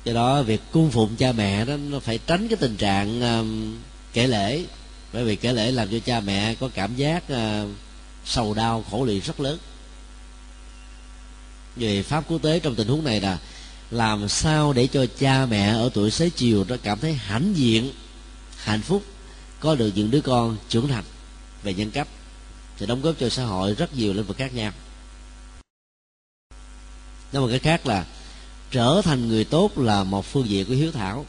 do 0.08 0.14
đó 0.14 0.42
việc 0.42 0.60
cung 0.72 0.90
phụng 0.90 1.16
cha 1.16 1.32
mẹ 1.32 1.64
đó 1.64 1.76
nó 1.76 2.00
phải 2.00 2.18
tránh 2.26 2.48
cái 2.48 2.56
tình 2.56 2.76
trạng 2.76 3.20
um, 3.20 3.76
kể 4.12 4.26
lễ. 4.26 4.64
Bởi 5.12 5.24
vì 5.24 5.36
kể 5.36 5.52
lễ 5.52 5.70
làm 5.70 5.88
cho 5.90 5.98
cha 5.98 6.20
mẹ 6.20 6.54
có 6.54 6.70
cảm 6.74 6.96
giác 6.96 7.24
uh, 7.32 7.68
sầu 8.24 8.54
đau 8.54 8.84
khổ 8.90 9.04
lụy 9.04 9.20
rất 9.20 9.40
lớn. 9.40 9.58
Về 11.76 12.02
pháp 12.02 12.24
quốc 12.28 12.42
tế 12.42 12.60
trong 12.60 12.74
tình 12.74 12.88
huống 12.88 13.04
này 13.04 13.20
là 13.20 13.38
làm 13.90 14.28
sao 14.28 14.72
để 14.72 14.86
cho 14.86 15.06
cha 15.18 15.46
mẹ 15.46 15.68
ở 15.68 15.90
tuổi 15.94 16.10
xế 16.10 16.30
chiều 16.30 16.64
nó 16.68 16.76
cảm 16.82 16.98
thấy 16.98 17.14
hãnh 17.14 17.52
diện 17.56 17.92
hạnh 18.56 18.80
phúc 18.80 19.02
có 19.60 19.74
được 19.74 19.92
những 19.94 20.10
đứa 20.10 20.20
con 20.20 20.56
trưởng 20.68 20.88
thành 20.88 21.04
về 21.62 21.74
nhân 21.74 21.90
cách 21.90 22.08
thì 22.78 22.86
đóng 22.86 23.02
góp 23.02 23.14
cho 23.20 23.28
xã 23.28 23.44
hội 23.44 23.74
rất 23.74 23.94
nhiều 23.96 24.12
lĩnh 24.12 24.24
vực 24.24 24.36
khác 24.36 24.54
nhau. 24.54 24.72
Nói 27.32 27.42
một 27.42 27.48
cái 27.50 27.58
khác 27.58 27.86
là 27.86 28.04
trở 28.70 29.02
thành 29.04 29.28
người 29.28 29.44
tốt 29.44 29.78
là 29.78 30.04
một 30.04 30.26
phương 30.26 30.48
diện 30.48 30.66
của 30.66 30.74
hiếu 30.74 30.92
thảo. 30.92 31.26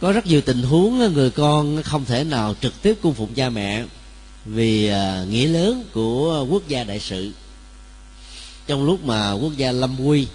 Có 0.00 0.12
rất 0.12 0.26
nhiều 0.26 0.40
tình 0.40 0.62
huống 0.62 0.98
người 1.14 1.30
con 1.30 1.82
không 1.82 2.04
thể 2.04 2.24
nào 2.24 2.54
trực 2.60 2.82
tiếp 2.82 2.98
cung 3.02 3.14
phụng 3.14 3.34
cha 3.34 3.50
mẹ 3.50 3.84
vì 4.44 4.86
à, 4.88 5.24
nghĩa 5.24 5.46
lớn 5.46 5.84
của 5.92 6.46
quốc 6.50 6.68
gia 6.68 6.84
đại 6.84 7.00
sự. 7.00 7.32
Trong 8.66 8.84
lúc 8.84 9.04
mà 9.04 9.32
quốc 9.32 9.52
gia 9.56 9.72
lâm 9.72 10.00
quy 10.00 10.26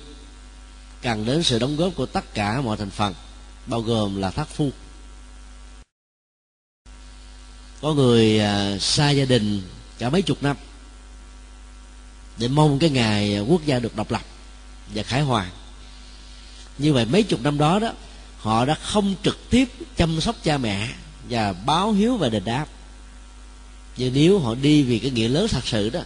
cần 1.02 1.26
đến 1.26 1.44
sự 1.44 1.60
đóng 1.60 1.76
góp 1.76 1.96
của 1.96 2.06
tất 2.06 2.34
cả 2.34 2.62
mọi 2.62 2.78
thành 2.78 2.90
phần, 2.90 3.14
bao 3.66 3.82
gồm 3.82 4.16
là 4.16 4.32
thất 4.32 4.48
phu. 4.48 4.70
Có 7.82 7.94
người 7.94 8.40
à, 8.40 8.78
xa 8.80 9.10
gia 9.10 9.26
đình 9.26 9.62
cả 9.98 10.10
mấy 10.10 10.22
chục 10.22 10.44
năm 10.44 10.58
để 12.38 12.48
mong 12.48 12.80
cái 12.80 12.90
ngày 12.90 13.40
quốc 13.40 13.66
gia 13.66 13.80
được 13.80 13.96
độc 13.96 14.12
lập 14.12 14.22
và 14.94 15.04
khải 15.04 15.22
hoàn. 15.22 15.50
Như 16.78 16.94
vậy 16.94 17.06
mấy 17.06 17.24
chục 17.24 17.42
năm 17.42 17.58
đó 17.58 17.80
đó, 17.80 17.92
họ 18.38 18.66
đã 18.66 18.76
không 18.76 19.16
trực 19.24 19.50
tiếp 19.50 19.70
chăm 19.98 20.22
sóc 20.22 20.36
cha 20.44 20.58
mẹ 20.58 20.90
và 21.30 21.54
báo 21.54 21.92
hiếu 21.92 22.18
và 22.18 22.30
đền 22.30 22.44
đáp. 22.46 22.66
Nhưng 23.98 24.14
nếu 24.14 24.40
họ 24.40 24.56
đi 24.56 24.84
vì 24.84 25.00
cái 25.00 25.12
nghĩa 25.12 25.28
lớn 25.28 25.48
thật 25.50 25.68
sự 25.68 25.90
đó, 25.90 26.02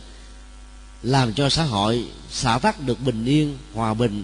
làm 1.03 1.33
cho 1.33 1.49
xã 1.49 1.63
hội 1.63 2.05
xả 2.31 2.59
tắc 2.59 2.79
được 2.79 2.99
bình 3.01 3.25
yên, 3.25 3.57
hòa 3.73 3.93
bình, 3.93 4.23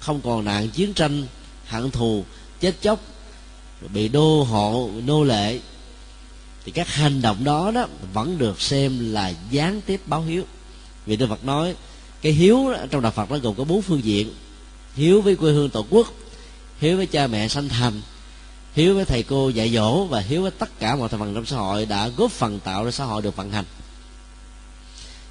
không 0.00 0.20
còn 0.20 0.44
nạn 0.44 0.68
chiến 0.68 0.92
tranh, 0.92 1.26
hận 1.66 1.90
thù, 1.90 2.24
chết 2.60 2.74
chóc, 2.82 3.00
bị 3.94 4.08
đô 4.08 4.42
hộ, 4.42 4.90
nô 5.06 5.24
lệ, 5.24 5.60
thì 6.64 6.72
các 6.72 6.88
hành 6.88 7.22
động 7.22 7.44
đó 7.44 7.70
đó 7.70 7.86
vẫn 8.12 8.38
được 8.38 8.60
xem 8.60 9.12
là 9.12 9.32
gián 9.50 9.80
tiếp 9.80 10.00
báo 10.06 10.22
hiếu. 10.22 10.44
Vì 11.06 11.16
đức 11.16 11.26
phật 11.28 11.44
nói 11.44 11.74
cái 12.22 12.32
hiếu 12.32 12.72
đó, 12.72 12.78
trong 12.90 13.02
đạo 13.02 13.12
phật 13.12 13.30
nó 13.30 13.38
gồm 13.38 13.54
có 13.54 13.64
bốn 13.64 13.82
phương 13.82 14.04
diện. 14.04 14.32
Hiếu 14.94 15.22
với 15.22 15.36
quê 15.36 15.52
hương 15.52 15.70
tổ 15.70 15.86
quốc 15.90 16.12
hiếu 16.80 16.96
với 16.96 17.06
cha 17.06 17.26
mẹ 17.26 17.48
sanh 17.48 17.68
thành 17.68 18.00
hiếu 18.76 18.94
với 18.94 19.04
thầy 19.04 19.22
cô 19.22 19.48
dạy 19.48 19.70
dỗ 19.70 20.04
và 20.04 20.20
hiếu 20.20 20.42
với 20.42 20.50
tất 20.50 20.80
cả 20.80 20.96
mọi 20.96 21.08
thành 21.08 21.20
phần 21.20 21.34
trong 21.34 21.46
xã 21.46 21.56
hội 21.56 21.86
đã 21.86 22.08
góp 22.08 22.30
phần 22.30 22.60
tạo 22.60 22.84
ra 22.84 22.90
xã 22.90 23.04
hội 23.04 23.22
được 23.22 23.36
vận 23.36 23.50
hành. 23.50 23.64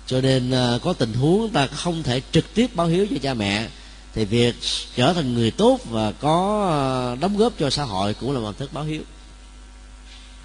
Cho 0.07 0.21
nên 0.21 0.51
ờ, 0.51 0.79
có 0.83 0.93
tình 0.93 1.13
huống 1.13 1.49
ta 1.49 1.67
không 1.67 2.03
thể 2.03 2.21
trực 2.31 2.53
tiếp 2.53 2.75
báo 2.75 2.87
hiếu 2.87 3.07
cho 3.09 3.15
cha 3.21 3.33
mẹ 3.33 3.67
thì 4.13 4.25
việc 4.25 4.55
trở 4.95 5.13
thành 5.13 5.33
người 5.33 5.51
tốt 5.51 5.79
và 5.89 6.11
có 6.11 6.67
ờ, 6.69 7.15
đóng 7.21 7.37
góp 7.37 7.53
cho 7.59 7.69
xã 7.69 7.83
hội 7.83 8.13
cũng 8.13 8.31
là 8.33 8.39
một 8.39 8.57
thức 8.57 8.73
báo 8.73 8.83
hiếu. 8.83 9.01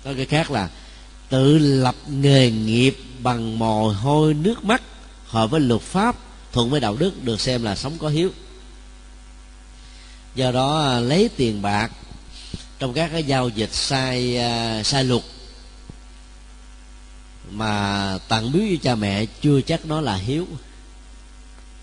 Có 0.05 0.13
cái 0.17 0.27
khác 0.27 0.51
là 0.51 0.69
tự 1.29 1.59
lập 1.59 1.95
nghề 2.09 2.51
nghiệp 2.51 2.97
bằng 3.23 3.59
mồ 3.59 3.89
hôi 3.89 4.35
nước 4.35 4.65
mắt 4.65 4.83
hợp 5.27 5.51
với 5.51 5.61
luật 5.61 5.81
pháp 5.81 6.17
thuận 6.53 6.71
với 6.71 6.81
đạo 6.81 6.97
đức 6.97 7.25
được 7.25 7.41
xem 7.41 7.63
là 7.63 7.77
sống 7.77 7.99
có 7.99 8.09
hiếu. 8.09 8.31
Do 10.35 10.53
đó 10.53 10.83
à, 10.89 11.01
lấy 11.01 11.31
tiền 11.37 11.63
bạc 11.63 11.93
trong 12.79 12.93
các 12.93 13.11
cái 13.13 13.25
giao 13.25 13.49
dịch 13.49 13.73
sai 13.73 14.39
à, 14.39 14.83
sai 14.83 15.05
luật 15.05 15.23
mà 17.51 18.19
tặng 18.29 18.53
biếu 18.53 18.63
cho 18.71 18.77
cha 18.83 18.95
mẹ 18.95 19.27
chưa 19.43 19.61
chắc 19.61 19.87
nó 19.87 20.01
là 20.01 20.15
hiếu. 20.17 20.47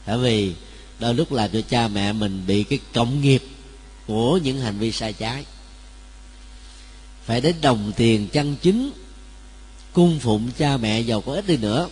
Bởi 0.08 0.18
vì 0.18 0.54
đôi 1.00 1.14
lúc 1.14 1.32
làm 1.32 1.50
cho 1.54 1.62
cha 1.70 1.88
mẹ 1.88 2.14
mình 2.14 2.44
bị 2.48 2.64
cái 2.64 2.80
cộng 2.94 3.22
nghiệp 3.22 3.44
của 4.08 4.38
những 4.38 4.62
hành 4.62 4.78
vi 4.78 4.92
sai 4.92 5.14
trái. 5.14 5.46
Phải 7.26 7.42
đến 7.42 7.56
đồng 7.62 7.92
tiền 7.96 8.28
chân 8.28 8.56
chính, 8.62 8.92
cung 9.94 10.20
phụng 10.20 10.50
cha 10.58 10.78
mẹ 10.78 11.00
giàu 11.00 11.22
có 11.22 11.34
ít 11.34 11.48
đi 11.48 11.58
nữa, 11.58 11.90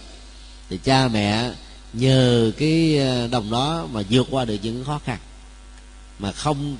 thì 0.69 0.79
cha 0.83 1.07
mẹ 1.07 1.51
nhờ 1.95 2.51
cái 2.57 2.97
ờ, 2.97 3.27
đồng 3.27 3.51
đó 3.51 3.87
mà 3.91 4.01
vượt 4.09 4.27
qua 4.31 4.45
được 4.45 4.57
những 4.61 4.83
khó 4.85 4.99
khăn, 5.05 5.19
mà 6.19 6.31
không 6.31 6.77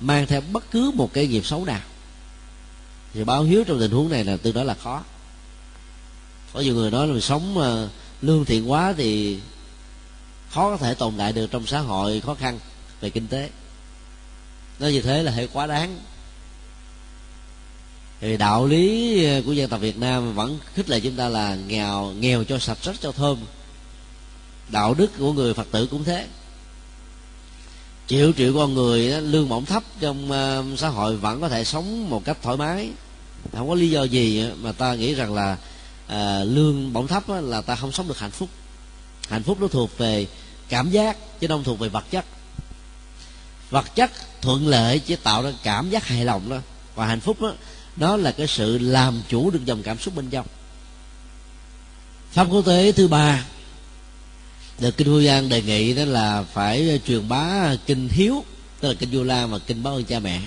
mang 0.00 0.26
theo 0.26 0.40
bất 0.52 0.70
cứ 0.70 0.90
một 0.94 1.12
cái 1.12 1.26
nghiệp 1.26 1.46
xấu 1.46 1.64
nào. 1.64 1.80
Thì 3.14 3.24
báo 3.24 3.42
hiếu 3.42 3.64
trong 3.64 3.80
tình 3.80 3.90
huống 3.90 4.08
này 4.08 4.24
là 4.24 4.36
tương 4.36 4.54
đối 4.54 4.64
là 4.64 4.74
khó. 4.74 5.02
Có 6.52 6.60
nhiều 6.60 6.74
người 6.74 6.90
nói 6.90 7.06
là 7.06 7.12
mình 7.12 7.22
sống 7.22 7.58
ờ, 7.58 7.88
lương 8.22 8.44
thiện 8.44 8.70
quá 8.70 8.94
thì 8.96 9.38
khó 10.50 10.70
có 10.70 10.76
thể 10.76 10.94
tồn 10.94 11.14
tại 11.18 11.32
được 11.32 11.50
trong 11.50 11.66
xã 11.66 11.78
hội 11.78 12.20
khó 12.20 12.34
khăn 12.34 12.58
về 13.00 13.10
kinh 13.10 13.26
tế. 13.26 13.50
Nói 14.78 14.92
như 14.92 15.00
thế 15.00 15.22
là 15.22 15.32
hơi 15.32 15.48
quá 15.52 15.66
đáng. 15.66 15.98
Thì 18.20 18.36
đạo 18.36 18.66
lý 18.66 19.24
ờ, 19.24 19.42
của 19.46 19.52
dân 19.52 19.70
tộc 19.70 19.80
Việt 19.80 19.98
Nam 19.98 20.34
vẫn 20.34 20.58
khích 20.74 20.90
lệ 20.90 21.00
chúng 21.00 21.16
ta 21.16 21.28
là 21.28 21.54
nghèo 21.54 22.12
nghèo 22.18 22.44
cho 22.44 22.58
sạch 22.58 22.78
rất 22.82 23.00
cho 23.00 23.12
thơm 23.12 23.38
đạo 24.72 24.94
đức 24.94 25.10
của 25.18 25.32
người 25.32 25.54
Phật 25.54 25.66
tử 25.70 25.86
cũng 25.86 26.04
thế. 26.04 26.26
Triệu 28.06 28.32
triệu 28.32 28.54
con 28.54 28.74
người 28.74 29.20
lương 29.20 29.48
bổng 29.48 29.64
thấp 29.64 29.82
trong 30.00 30.30
uh, 30.30 30.78
xã 30.78 30.88
hội 30.88 31.16
vẫn 31.16 31.40
có 31.40 31.48
thể 31.48 31.64
sống 31.64 32.10
một 32.10 32.24
cách 32.24 32.38
thoải 32.42 32.56
mái. 32.56 32.90
Không 33.52 33.68
có 33.68 33.74
lý 33.74 33.90
do 33.90 34.02
gì 34.02 34.46
mà 34.62 34.72
ta 34.72 34.94
nghĩ 34.94 35.14
rằng 35.14 35.34
là 35.34 35.56
à, 36.06 36.44
lương 36.44 36.92
bổng 36.92 37.06
thấp 37.06 37.22
là 37.28 37.60
ta 37.60 37.76
không 37.76 37.92
sống 37.92 38.08
được 38.08 38.18
hạnh 38.18 38.30
phúc. 38.30 38.48
Hạnh 39.28 39.42
phúc 39.42 39.58
nó 39.60 39.68
thuộc 39.68 39.98
về 39.98 40.26
cảm 40.68 40.90
giác 40.90 41.40
chứ 41.40 41.46
không 41.48 41.64
thuộc 41.64 41.78
về 41.78 41.88
vật 41.88 42.04
chất. 42.10 42.24
Vật 43.70 43.94
chất 43.94 44.10
thuận 44.40 44.68
lợi 44.68 44.98
chỉ 44.98 45.16
tạo 45.16 45.42
ra 45.42 45.52
cảm 45.62 45.90
giác 45.90 46.06
hài 46.06 46.24
lòng 46.24 46.48
đó 46.48 46.56
và 46.94 47.06
hạnh 47.06 47.20
phúc 47.20 47.40
đó 47.40 47.52
nó 47.96 48.16
là 48.16 48.32
cái 48.32 48.46
sự 48.46 48.78
làm 48.78 49.22
chủ 49.28 49.50
được 49.50 49.64
dòng 49.64 49.82
cảm 49.82 49.98
xúc 49.98 50.14
bên 50.16 50.30
trong. 50.30 50.46
Pháp 52.32 52.46
quốc 52.50 52.66
tế 52.66 52.92
thứ 52.92 53.08
ba 53.08 53.44
được 54.80 54.96
kinh 54.96 55.10
vô 55.10 55.18
gian 55.18 55.48
đề 55.48 55.62
nghị 55.62 55.94
đó 55.94 56.04
là 56.04 56.42
phải 56.42 57.00
truyền 57.06 57.28
bá 57.28 57.74
kinh 57.86 58.08
hiếu 58.08 58.44
tức 58.80 58.88
là 58.88 58.94
kinh 58.94 59.08
vô 59.12 59.24
lan 59.24 59.50
và 59.50 59.58
kinh 59.58 59.82
báo 59.82 59.94
ơn 59.94 60.04
cha 60.04 60.18
mẹ 60.18 60.40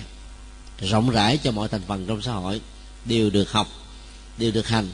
rộng 0.78 1.10
rãi 1.10 1.38
cho 1.38 1.50
mọi 1.50 1.68
thành 1.68 1.82
phần 1.86 2.06
trong 2.06 2.22
xã 2.22 2.32
hội 2.32 2.60
đều 3.04 3.30
được 3.30 3.52
học 3.52 3.68
đều 4.38 4.50
được 4.50 4.68
hành 4.68 4.88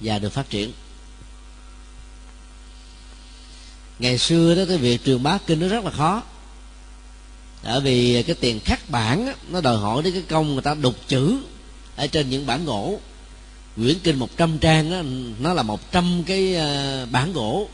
và 0.00 0.18
được 0.18 0.32
phát 0.32 0.50
triển. 0.50 0.72
Ngày 3.98 4.18
xưa 4.18 4.54
đó 4.54 4.62
cái 4.68 4.76
việc 4.76 5.04
truyền 5.04 5.22
bá 5.22 5.38
kinh 5.46 5.60
nó 5.60 5.68
rất 5.68 5.84
là 5.84 5.90
khó. 5.90 6.22
Bởi 7.64 7.80
vì 7.80 8.22
cái 8.22 8.36
tiền 8.40 8.60
khắc 8.60 8.90
bản 8.90 9.26
đó, 9.26 9.32
nó 9.48 9.60
đòi 9.60 9.76
hỏi 9.76 10.02
đến 10.02 10.12
cái 10.12 10.22
công 10.28 10.52
người 10.52 10.62
ta 10.62 10.74
đục 10.74 10.94
chữ 11.08 11.38
ở 11.96 12.06
trên 12.06 12.30
những 12.30 12.46
bản 12.46 12.64
gỗ. 12.64 13.00
Quyển 13.76 13.98
kinh 13.98 14.18
100 14.18 14.58
trang 14.58 14.90
đó, 14.90 15.02
nó 15.38 15.54
là 15.54 15.62
100 15.62 16.22
cái 16.26 16.54
ờ, 16.54 17.06
bản 17.10 17.32
gỗ 17.32 17.68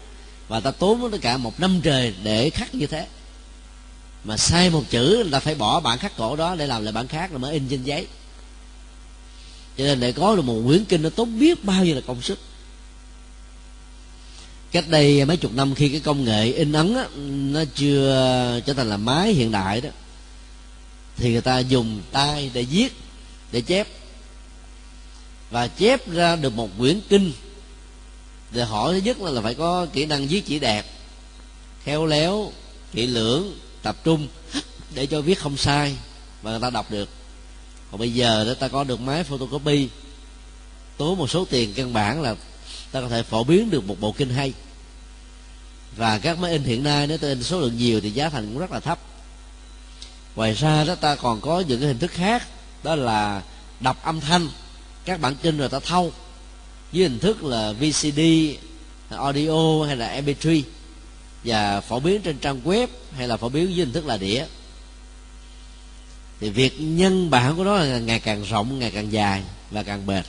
và 0.49 0.61
ta 0.61 0.70
tốn 0.70 1.11
tất 1.12 1.18
cả 1.20 1.36
một 1.36 1.61
năm 1.61 1.80
trời 1.82 2.14
để 2.22 2.51
khắc 2.51 2.74
như 2.74 2.86
thế. 2.86 3.07
Mà 4.24 4.36
sai 4.36 4.70
một 4.70 4.82
chữ 4.90 5.22
là 5.22 5.40
phải 5.40 5.55
bỏ 5.55 5.80
bản 5.80 5.99
khắc 5.99 6.16
cổ 6.16 6.36
đó 6.36 6.55
để 6.55 6.66
làm 6.66 6.84
lại 6.84 6.92
bản 6.92 7.09
khác 7.09 7.30
rồi 7.30 7.40
mới 7.40 7.53
in 7.53 7.68
trên 7.68 7.82
giấy. 7.82 8.07
Cho 9.78 9.84
nên 9.84 10.01
để 10.01 10.12
có 10.12 10.36
được 10.36 10.42
một 10.42 10.62
quyển 10.66 10.84
kinh 10.84 11.03
nó 11.03 11.11
tốn 11.11 11.38
biết 11.38 11.64
bao 11.64 11.84
nhiêu 11.84 11.95
là 11.95 12.01
công 12.07 12.22
sức. 12.22 12.38
Cách 14.72 14.88
đây 14.88 15.24
mấy 15.24 15.36
chục 15.36 15.53
năm 15.53 15.74
khi 15.74 15.88
cái 15.88 16.01
công 16.01 16.24
nghệ 16.24 16.53
in 16.53 16.72
ấn 16.72 16.95
á, 16.95 17.05
nó 17.53 17.64
chưa 17.74 18.61
trở 18.66 18.72
thành 18.72 18.90
là 18.90 18.97
máy 18.97 19.32
hiện 19.32 19.53
đại 19.53 19.80
đó 19.80 19.90
thì 21.16 21.32
người 21.32 21.40
ta 21.40 21.59
dùng 21.59 22.01
tay 22.12 22.51
để 22.55 22.62
viết 22.62 22.92
để 23.53 23.61
chép. 23.61 23.88
Và 25.51 25.66
chép 25.66 26.11
ra 26.11 26.36
được 26.36 26.55
một 26.55 26.70
quyển 26.78 27.01
kinh 27.09 27.32
thì 28.55 28.61
hỏi 28.61 28.92
thứ 28.92 29.00
nhất 29.00 29.20
là, 29.20 29.30
là 29.30 29.40
phải 29.40 29.55
có 29.55 29.86
kỹ 29.92 30.07
năng 30.07 30.26
viết 30.26 30.46
chỉ 30.46 30.59
đẹp 30.59 30.86
khéo 31.84 32.07
léo 32.07 32.52
kỹ 32.92 33.07
lưỡng 33.07 33.59
tập 33.82 33.96
trung 34.05 34.28
để 34.94 35.07
cho 35.07 35.20
viết 35.20 35.38
không 35.38 35.57
sai 35.57 35.96
và 36.42 36.50
người 36.50 36.61
ta 36.61 36.70
đọc 36.70 36.90
được. 36.90 37.09
Còn 37.90 37.98
bây 37.98 38.14
giờ 38.14 38.44
đó 38.44 38.55
ta 38.55 38.68
có 38.68 38.84
được 38.84 39.00
máy 39.00 39.24
photocopy 39.24 39.88
tốn 40.96 41.18
một 41.18 41.30
số 41.30 41.44
tiền 41.44 41.72
căn 41.74 41.92
bản 41.92 42.22
là 42.22 42.34
ta 42.92 43.00
có 43.00 43.09
thể 43.09 43.22
phổ 43.22 43.44
biến 43.44 43.70
được 43.70 43.84
một 43.86 44.00
bộ 44.00 44.12
kinh 44.12 44.30
hay. 44.30 44.52
Và 45.96 46.18
các 46.18 46.38
máy 46.38 46.52
in 46.52 46.62
hiện 46.62 46.82
nay 46.82 47.07
nếu 47.07 47.18
ta 47.18 47.28
in 47.28 47.42
số 47.42 47.61
lượng 47.61 47.76
nhiều 47.76 48.00
thì 48.00 48.11
giá 48.11 48.28
thành 48.28 48.46
cũng 48.46 48.59
rất 48.59 48.72
là 48.72 48.80
thấp. 48.80 48.98
Ngoài 50.36 50.52
ra 50.52 50.84
đó 50.84 50.94
ta 50.94 51.14
còn 51.14 51.40
có 51.40 51.61
những 51.61 51.80
cái 51.80 51.88
hình 51.88 51.98
thức 51.98 52.11
khác 52.11 52.48
đó 52.82 52.94
là 52.94 53.42
đọc 53.80 54.05
âm 54.05 54.20
thanh. 54.20 54.48
Các 55.05 55.20
bản 55.20 55.36
kinh 55.42 55.59
rồi 55.59 55.68
ta 55.68 55.78
thâu 55.80 56.12
với 56.95 57.03
hình 57.03 57.18
thức 57.18 57.45
là 57.45 57.72
VCD 57.72 58.20
audio 59.09 59.84
hay 59.86 59.97
là 59.97 60.20
MP3 60.20 60.62
và 61.45 61.80
phổ 61.80 62.01
biến 62.01 62.20
trên 62.22 62.38
trang 62.38 62.61
web 62.64 62.86
hay 63.16 63.28
là 63.28 63.36
phổ 63.36 63.49
biến 63.49 63.76
dưới 63.76 63.84
hình 63.84 63.92
thức 63.92 64.07
là 64.07 64.16
đĩa. 64.16 64.45
Thì 66.40 66.51
việc 66.51 66.80
nhân 66.80 67.30
bản 67.30 67.57
của 67.57 67.64
nó 67.64 67.76
là 67.76 67.99
ngày 67.99 68.20
càng 68.20 68.42
rộng 68.42 68.78
ngày 68.78 68.90
càng 68.90 69.12
dài 69.12 69.42
và 69.70 69.82
càng 69.82 70.07
bền. 70.07 70.24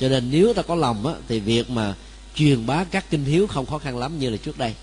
Cho 0.00 0.08
nên 0.08 0.30
nếu 0.30 0.54
ta 0.54 0.62
có 0.62 0.74
lòng 0.74 1.06
á, 1.06 1.14
thì 1.28 1.40
việc 1.40 1.70
mà 1.70 1.94
truyền 2.34 2.66
bá 2.66 2.84
các 2.84 3.10
kinh 3.10 3.24
hiếu 3.24 3.46
không 3.46 3.66
khó 3.66 3.78
khăn 3.78 3.98
lắm 3.98 4.18
như 4.18 4.30
là 4.30 4.36
trước 4.36 4.58
đây. 4.58 4.74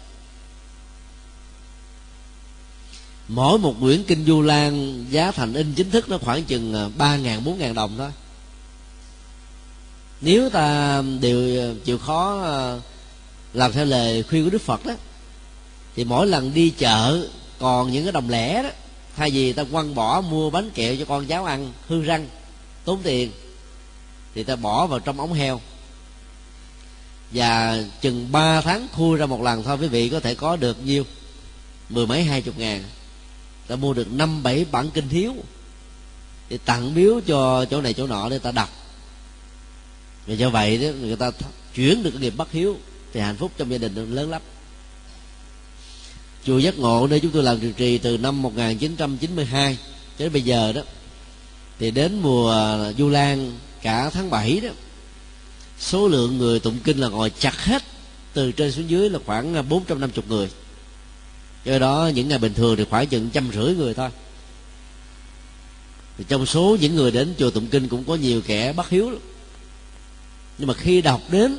Mỗi 3.28 3.60
một 3.60 3.76
quyển 3.82 4.04
kinh 4.04 4.26
du 4.26 4.42
lan 4.42 5.06
giá 5.10 5.32
thành 5.32 5.54
in 5.54 5.74
chính 5.74 5.92
thức 5.92 6.10
nó 6.10 6.18
khoảng 6.18 6.44
chừng 6.44 6.74
à, 6.74 6.90
ba 6.98 7.16
ngàn 7.18 7.44
bốn 7.44 7.58
ngàn 7.58 7.74
đồng 7.74 7.98
thôi 7.98 8.12
nếu 10.22 10.50
ta 10.50 11.02
đều, 11.22 11.76
chịu 11.86 11.98
khó 11.98 12.40
ờ, 12.42 12.80
làm 13.54 13.72
theo 13.72 13.86
lời 13.86 14.24
khuyên 14.24 14.44
của 14.44 14.50
đức 14.50 14.62
phật 14.62 14.86
đó, 14.86 14.94
thì 15.96 16.04
mỗi 16.04 16.28
lần 16.28 16.54
đi 16.54 16.70
chợ 16.70 17.28
còn 17.60 17.92
những 17.92 18.04
cái 18.04 18.12
đồng 18.12 18.30
lẻ 18.30 18.64
đó, 18.64 18.70
thay 19.16 19.32
vì 19.32 19.54
ta 19.54 19.64
quăng 19.72 19.96
bỏ 19.96 20.22
mua 20.22 20.50
bánh 20.50 20.72
kẹo 20.72 20.96
cho 20.96 21.06
con 21.06 21.26
cháu 21.26 21.46
ăn 21.46 21.74
hư 21.88 22.02
răng, 22.02 22.28
tốn 22.86 23.00
tiền, 23.04 23.32
thì 24.36 24.44
ta 24.44 24.56
bỏ 24.56 24.88
vào 24.88 25.00
trong 25.00 25.20
ống 25.20 25.34
heo. 25.34 25.62
Và 27.32 27.84
chừng 28.02 28.32
3 28.32 28.62
tháng 28.62 28.88
khui 28.94 29.18
ra 29.18 29.26
một 29.26 29.42
lần 29.42 29.64
thôi, 29.64 29.78
quý 29.82 29.88
vị 29.88 30.10
có 30.10 30.20
thể 30.20 30.36
có 30.36 30.56
được 30.56 30.86
nhiêu? 30.86 31.04
Mười 31.90 32.08
mấy, 32.08 32.24
hai 32.24 32.42
chục 32.42 32.58
ngàn. 32.58 32.84
Ta 33.68 33.76
mua 33.76 33.94
được 33.94 34.12
năm, 34.12 34.44
bảy 34.44 34.66
bản 34.72 34.90
kinh 34.90 35.10
thiếu, 35.10 35.36
thì 36.50 36.58
tặng 36.58 36.94
biếu 36.94 37.22
cho 37.28 37.66
chỗ 37.66 37.82
này 37.82 37.94
chỗ 37.94 38.08
nọ 38.08 38.30
để 38.30 38.40
ta 38.40 38.52
đọc 38.52 38.70
vì 40.26 40.38
do 40.38 40.50
vậy 40.50 40.78
đó, 40.78 40.88
người 41.02 41.16
ta 41.16 41.32
chuyển 41.76 42.04
được 42.04 42.12
cái 42.12 42.22
nghiệp 42.22 42.34
bất 42.38 42.52
hiếu 42.52 42.78
thì 43.14 43.20
hạnh 43.20 43.38
phúc 43.38 43.52
trong 43.58 43.72
gia 43.72 43.78
đình 43.78 44.16
lớn 44.16 44.30
lắm. 44.30 44.42
Chùa 46.46 46.58
giác 46.58 46.80
ngộ 46.80 47.08
nơi 47.08 47.20
chúng 47.20 47.32
tôi 47.32 47.44
làm 47.44 47.60
trụ 47.60 47.72
trì 47.78 47.98
từ 47.98 48.18
năm 48.18 48.42
1992 48.42 49.78
cho 50.20 50.26
đến 50.26 50.34
bây 50.34 50.42
giờ 50.42 50.72
đó, 50.72 50.82
thì 51.80 51.92
đến 51.92 52.20
mùa 52.22 52.78
du 52.98 53.10
lan 53.10 53.60
cả 53.82 54.10
tháng 54.10 54.30
7 54.30 54.60
đó, 54.60 54.70
số 55.80 56.08
lượng 56.08 56.38
người 56.38 56.60
tụng 56.60 56.80
kinh 56.84 56.98
là 56.98 57.08
ngồi 57.08 57.30
chặt 57.30 57.66
hết, 57.66 57.84
từ 58.34 58.52
trên 58.52 58.72
xuống 58.72 58.90
dưới 58.90 59.10
là 59.10 59.20
khoảng 59.26 59.70
450 59.70 60.24
người. 60.30 60.50
Do 61.66 61.80
đó 61.80 62.12
những 62.16 62.28
ngày 62.28 62.40
bình 62.40 62.54
thường 62.54 62.76
thì 62.78 62.86
khoảng 62.90 63.08
chừng 63.08 63.30
trăm 63.30 63.52
rưỡi 63.54 63.76
người 63.76 63.94
thôi. 63.94 64.10
Thì 66.18 66.24
trong 66.28 66.46
số 66.46 66.78
những 66.82 66.96
người 66.96 67.12
đến 67.12 67.34
chùa 67.40 67.50
tụng 67.50 67.68
kinh 67.68 67.88
cũng 67.88 68.04
có 68.04 68.16
nhiều 68.16 68.42
kẻ 68.42 68.74
bất 68.74 68.90
hiếu 68.90 69.10
lắm 69.10 69.20
nhưng 70.62 70.68
mà 70.68 70.74
khi 70.74 71.02
đọc 71.02 71.22
đến 71.32 71.58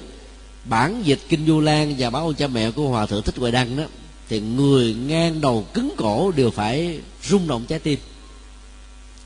bản 0.64 1.02
dịch 1.04 1.18
kinh 1.28 1.46
du 1.46 1.60
lan 1.60 1.94
và 1.98 2.10
báo 2.10 2.26
ơn 2.26 2.34
cha 2.34 2.46
mẹ 2.46 2.70
của 2.70 2.88
hòa 2.88 3.06
thượng 3.06 3.22
thích 3.22 3.36
huệ 3.36 3.50
đăng 3.50 3.76
đó, 3.76 3.84
thì 4.28 4.40
người 4.40 4.94
ngang 4.94 5.40
đầu 5.40 5.66
cứng 5.74 5.94
cổ 5.96 6.32
đều 6.36 6.50
phải 6.50 6.98
rung 7.24 7.48
động 7.48 7.64
trái 7.68 7.78
tim. 7.78 7.98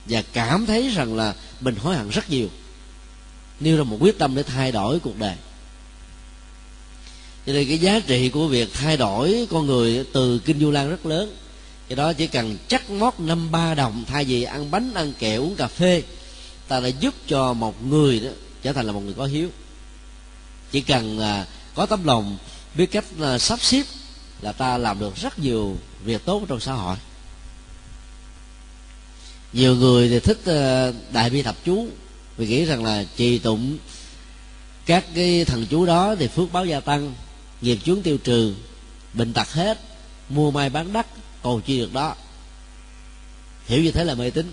Và 0.07 0.23
cảm 0.33 0.67
thấy 0.67 0.89
rằng 0.89 1.17
là 1.17 1.35
mình 1.61 1.77
hối 1.77 1.97
hận 1.97 2.09
rất 2.09 2.31
nhiều. 2.31 2.49
Nêu 3.61 3.77
ra 3.77 3.83
một 3.83 3.97
quyết 4.01 4.19
tâm 4.19 4.35
để 4.35 4.43
thay 4.43 4.73
đổi 4.73 4.99
cuộc 4.99 5.19
đời. 5.19 5.35
Cho 7.47 7.53
nên 7.53 7.69
cái 7.69 7.79
giá 7.79 8.01
trị 8.07 8.29
của 8.29 8.49
việc 8.49 8.75
thay 8.75 8.97
đổi 8.97 9.47
con 9.51 9.67
người 9.67 10.05
từ 10.13 10.39
kinh 10.39 10.61
du 10.61 10.71
lan 10.71 10.91
rất 10.91 11.07
lớn. 11.07 11.37
Do 11.89 11.97
đó 11.97 12.13
chỉ 12.13 12.27
cần 12.27 12.59
chắc 12.69 12.91
mót 12.91 13.15
năm 13.19 13.51
ba 13.51 13.75
đồng, 13.75 14.05
thay 14.09 14.25
vì 14.25 14.43
ăn 14.43 14.71
bánh, 14.71 14.95
ăn 14.95 15.13
kẹo, 15.19 15.43
uống 15.43 15.57
cà 15.57 15.67
phê, 15.67 16.03
ta 16.69 16.81
đã 16.81 16.89
giúp 16.89 17.15
cho 17.29 17.53
một 17.53 17.87
người 17.87 18.21
đó 18.21 18.31
trở 18.63 18.73
thành 18.73 18.87
là 18.87 18.93
một 18.93 19.01
người 19.01 19.15
có 19.15 19.27
hiếu 19.27 19.51
chỉ 20.77 20.83
cần 20.83 21.19
là 21.19 21.47
có 21.75 21.87
tấm 21.87 22.05
lòng 22.05 22.39
biết 22.75 22.87
cách 22.87 23.05
à, 23.21 23.39
sắp 23.39 23.61
xếp 23.61 23.83
là 24.41 24.53
ta 24.53 24.79
làm 24.79 24.99
được 24.99 25.17
rất 25.17 25.39
nhiều 25.39 25.77
việc 26.05 26.25
tốt 26.25 26.43
trong 26.49 26.61
xã 26.61 26.73
hội. 26.73 26.97
Nhiều 29.53 29.77
người 29.77 30.09
thì 30.09 30.21
thích 30.21 30.39
à, 30.47 30.93
đại 31.13 31.31
bi 31.31 31.43
thập 31.43 31.57
chú. 31.65 31.89
Vì 32.37 32.47
nghĩ 32.47 32.65
rằng 32.65 32.85
là 32.85 33.05
trì 33.17 33.39
tụng 33.39 33.79
các 34.87 35.05
cái 35.15 35.45
thần 35.45 35.67
chú 35.71 35.87
đó 35.87 36.15
thì 36.19 36.29
phước 36.29 36.53
báo 36.53 36.67
gia 36.67 36.81
tăng, 36.81 37.15
nghiệp 37.61 37.79
chướng 37.85 38.03
tiêu 38.03 38.19
trừ, 38.19 38.55
bệnh 39.13 39.33
tật 39.33 39.53
hết, 39.53 39.81
mua 40.29 40.51
may 40.51 40.71
bán 40.71 40.93
đắt, 40.93 41.07
cầu 41.43 41.61
chi 41.67 41.79
được 41.79 41.93
đó. 41.93 42.15
Hiểu 43.67 43.83
như 43.83 43.91
thế 43.91 44.05
là 44.05 44.15
mê 44.15 44.31
tín. 44.31 44.53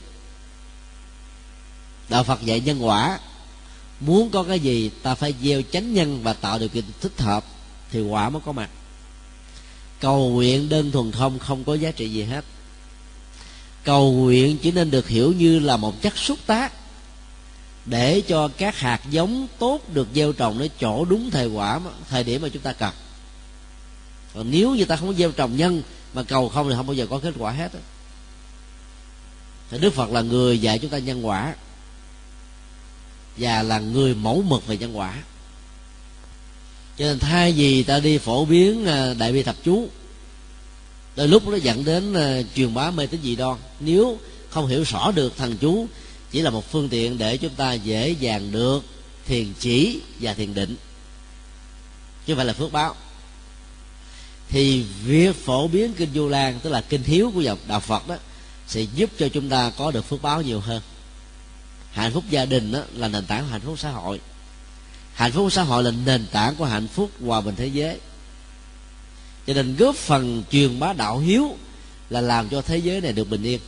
Đạo 2.09 2.23
phật 2.23 2.41
dạy 2.41 2.59
nhân 2.59 2.85
quả 2.85 3.19
muốn 4.05 4.29
có 4.29 4.43
cái 4.43 4.59
gì, 4.59 4.91
ta 5.03 5.15
phải 5.15 5.33
gieo 5.41 5.61
chánh 5.71 5.93
nhân 5.93 6.23
và 6.23 6.33
tạo 6.33 6.59
điều 6.59 6.69
kiện 6.69 6.83
thích 7.01 7.21
hợp, 7.21 7.45
thì 7.91 8.01
quả 8.01 8.29
mới 8.29 8.41
có 8.45 8.51
mặt. 8.51 8.69
Cầu 9.99 10.29
nguyện 10.29 10.69
đơn 10.69 10.91
thuần 10.91 11.11
không 11.11 11.39
không 11.39 11.63
có 11.63 11.73
giá 11.73 11.91
trị 11.91 12.09
gì 12.09 12.23
hết. 12.23 12.45
Cầu 13.83 14.11
nguyện 14.11 14.57
chỉ 14.57 14.71
nên 14.71 14.91
được 14.91 15.07
hiểu 15.07 15.31
như 15.31 15.59
là 15.59 15.77
một 15.77 16.01
chất 16.01 16.17
xúc 16.17 16.39
tác, 16.45 16.73
để 17.85 18.21
cho 18.21 18.47
các 18.57 18.79
hạt 18.79 19.01
giống 19.09 19.47
tốt 19.59 19.81
được 19.93 20.07
gieo 20.15 20.33
trồng 20.33 20.59
nó 20.59 20.65
chỗ 20.79 21.05
đúng 21.05 21.31
thời 21.31 21.47
quả, 21.47 21.79
thời 22.09 22.23
điểm 22.23 22.41
mà 22.41 22.49
chúng 22.49 22.61
ta 22.61 22.73
cần. 22.73 22.93
Còn 24.33 24.51
nếu 24.51 24.75
như 24.75 24.85
ta 24.85 24.95
không 24.95 25.07
có 25.07 25.13
gieo 25.13 25.31
trồng 25.31 25.57
nhân, 25.57 25.83
mà 26.13 26.23
cầu 26.23 26.49
không 26.49 26.69
thì 26.69 26.75
không 26.75 26.87
bao 26.87 26.93
giờ 26.93 27.07
có 27.09 27.19
kết 27.19 27.33
quả 27.37 27.51
hết 27.51 27.71
thì 29.71 29.79
đức 29.79 29.93
phật 29.93 30.09
là 30.09 30.21
người 30.21 30.59
dạy 30.59 30.79
chúng 30.79 30.91
ta 30.91 30.97
nhân 30.97 31.27
quả 31.27 31.55
và 33.37 33.63
là 33.63 33.79
người 33.79 34.15
mẫu 34.15 34.41
mực 34.41 34.67
về 34.67 34.77
nhân 34.77 34.97
quả. 34.97 35.23
Cho 36.97 37.05
nên 37.05 37.19
thay 37.19 37.51
vì 37.51 37.83
ta 37.83 37.99
đi 37.99 38.17
phổ 38.17 38.45
biến 38.45 38.85
à, 38.85 39.13
đại 39.13 39.31
bi 39.31 39.43
thập 39.43 39.55
chú, 39.63 39.87
đôi 41.15 41.27
lúc 41.27 41.47
nó 41.47 41.55
dẫn 41.55 41.85
đến 41.85 42.13
à, 42.13 42.41
truyền 42.55 42.73
bá 42.73 42.91
mê 42.91 43.07
tín 43.07 43.19
dị 43.23 43.35
đoan. 43.35 43.57
Nếu 43.79 44.17
không 44.49 44.67
hiểu 44.67 44.83
rõ 44.83 45.11
được 45.11 45.37
thần 45.37 45.57
chú, 45.57 45.87
chỉ 46.31 46.41
là 46.41 46.49
một 46.49 46.71
phương 46.71 46.89
tiện 46.89 47.17
để 47.17 47.37
chúng 47.37 47.53
ta 47.55 47.73
dễ 47.73 48.09
dàng 48.09 48.51
được 48.51 48.83
thiền 49.25 49.53
chỉ 49.59 49.99
và 50.19 50.33
thiền 50.33 50.53
định, 50.53 50.75
chứ 52.25 52.33
không 52.33 52.35
phải 52.35 52.45
là 52.45 52.53
phước 52.53 52.71
báo. 52.71 52.95
Thì 54.49 54.83
việc 55.03 55.35
phổ 55.35 55.67
biến 55.67 55.93
kinh 55.93 56.09
du 56.13 56.27
lan, 56.27 56.59
tức 56.63 56.69
là 56.69 56.81
kinh 56.81 57.03
thiếu 57.03 57.31
của 57.35 57.41
dòng 57.41 57.59
đạo 57.67 57.79
phật 57.79 58.07
đó, 58.07 58.15
sẽ 58.67 58.81
giúp 58.81 59.09
cho 59.19 59.27
chúng 59.29 59.49
ta 59.49 59.71
có 59.77 59.91
được 59.91 60.01
phước 60.01 60.21
báo 60.21 60.41
nhiều 60.41 60.59
hơn 60.59 60.81
hạnh 61.93 62.11
phúc 62.13 62.23
gia 62.29 62.45
đình 62.45 62.71
đó 62.71 62.79
là 62.93 63.07
nền 63.07 63.25
tảng 63.25 63.43
của 63.43 63.49
hạnh 63.49 63.61
phúc 63.61 63.79
xã 63.79 63.91
hội. 63.91 64.19
Hạnh 65.13 65.31
phúc 65.31 65.51
xã 65.51 65.63
hội 65.63 65.83
là 65.83 65.91
nền 66.05 66.25
tảng 66.31 66.55
của 66.55 66.65
hạnh 66.65 66.87
phúc 66.87 67.11
hòa 67.25 67.41
bình 67.41 67.55
thế 67.55 67.67
giới. 67.67 67.99
Cho 69.47 69.53
nên 69.53 69.75
góp 69.75 69.95
phần 69.95 70.43
truyền 70.51 70.79
bá 70.79 70.93
đạo 70.93 71.19
hiếu 71.19 71.57
là 72.09 72.21
làm 72.21 72.49
cho 72.49 72.61
thế 72.61 72.77
giới 72.77 73.01
này 73.01 73.13
được 73.13 73.29
bình 73.29 73.43
yên. 73.43 73.59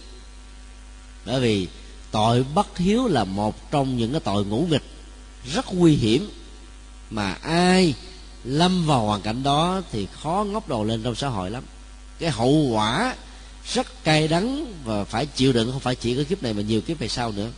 Bởi 1.25 1.39
vì 1.39 1.67
tội 2.11 2.45
bất 2.55 2.77
hiếu 2.77 3.07
là 3.07 3.23
một 3.23 3.71
trong 3.71 3.97
những 3.97 4.11
cái 4.11 4.19
tội 4.19 4.45
ngũ 4.45 4.67
nghịch 4.69 4.83
rất 5.53 5.73
nguy 5.73 5.95
hiểm 5.95 6.29
mà 7.09 7.37
ai 7.41 7.93
lâm 8.43 8.85
vào 8.85 9.05
hoàn 9.05 9.21
cảnh 9.21 9.43
đó 9.43 9.81
thì 9.91 10.07
khó 10.21 10.45
ngóc 10.49 10.69
đầu 10.69 10.83
lên 10.83 11.03
trong 11.03 11.15
xã 11.15 11.27
hội 11.27 11.51
lắm. 11.51 11.63
Cái 12.19 12.29
hậu 12.29 12.51
quả 12.51 13.15
rất 13.73 14.03
cay 14.03 14.27
đắng 14.27 14.73
và 14.83 15.03
phải 15.03 15.25
chịu 15.25 15.53
đựng, 15.53 15.71
không 15.71 15.79
phải 15.79 15.95
chỉ 15.95 16.15
có 16.15 16.23
kiếp 16.29 16.43
này 16.43 16.53
mà 16.53 16.61
nhiều 16.61 16.81
kiếp 16.81 16.99
về 16.99 17.07
sau 17.07 17.31
nữa 17.31 17.49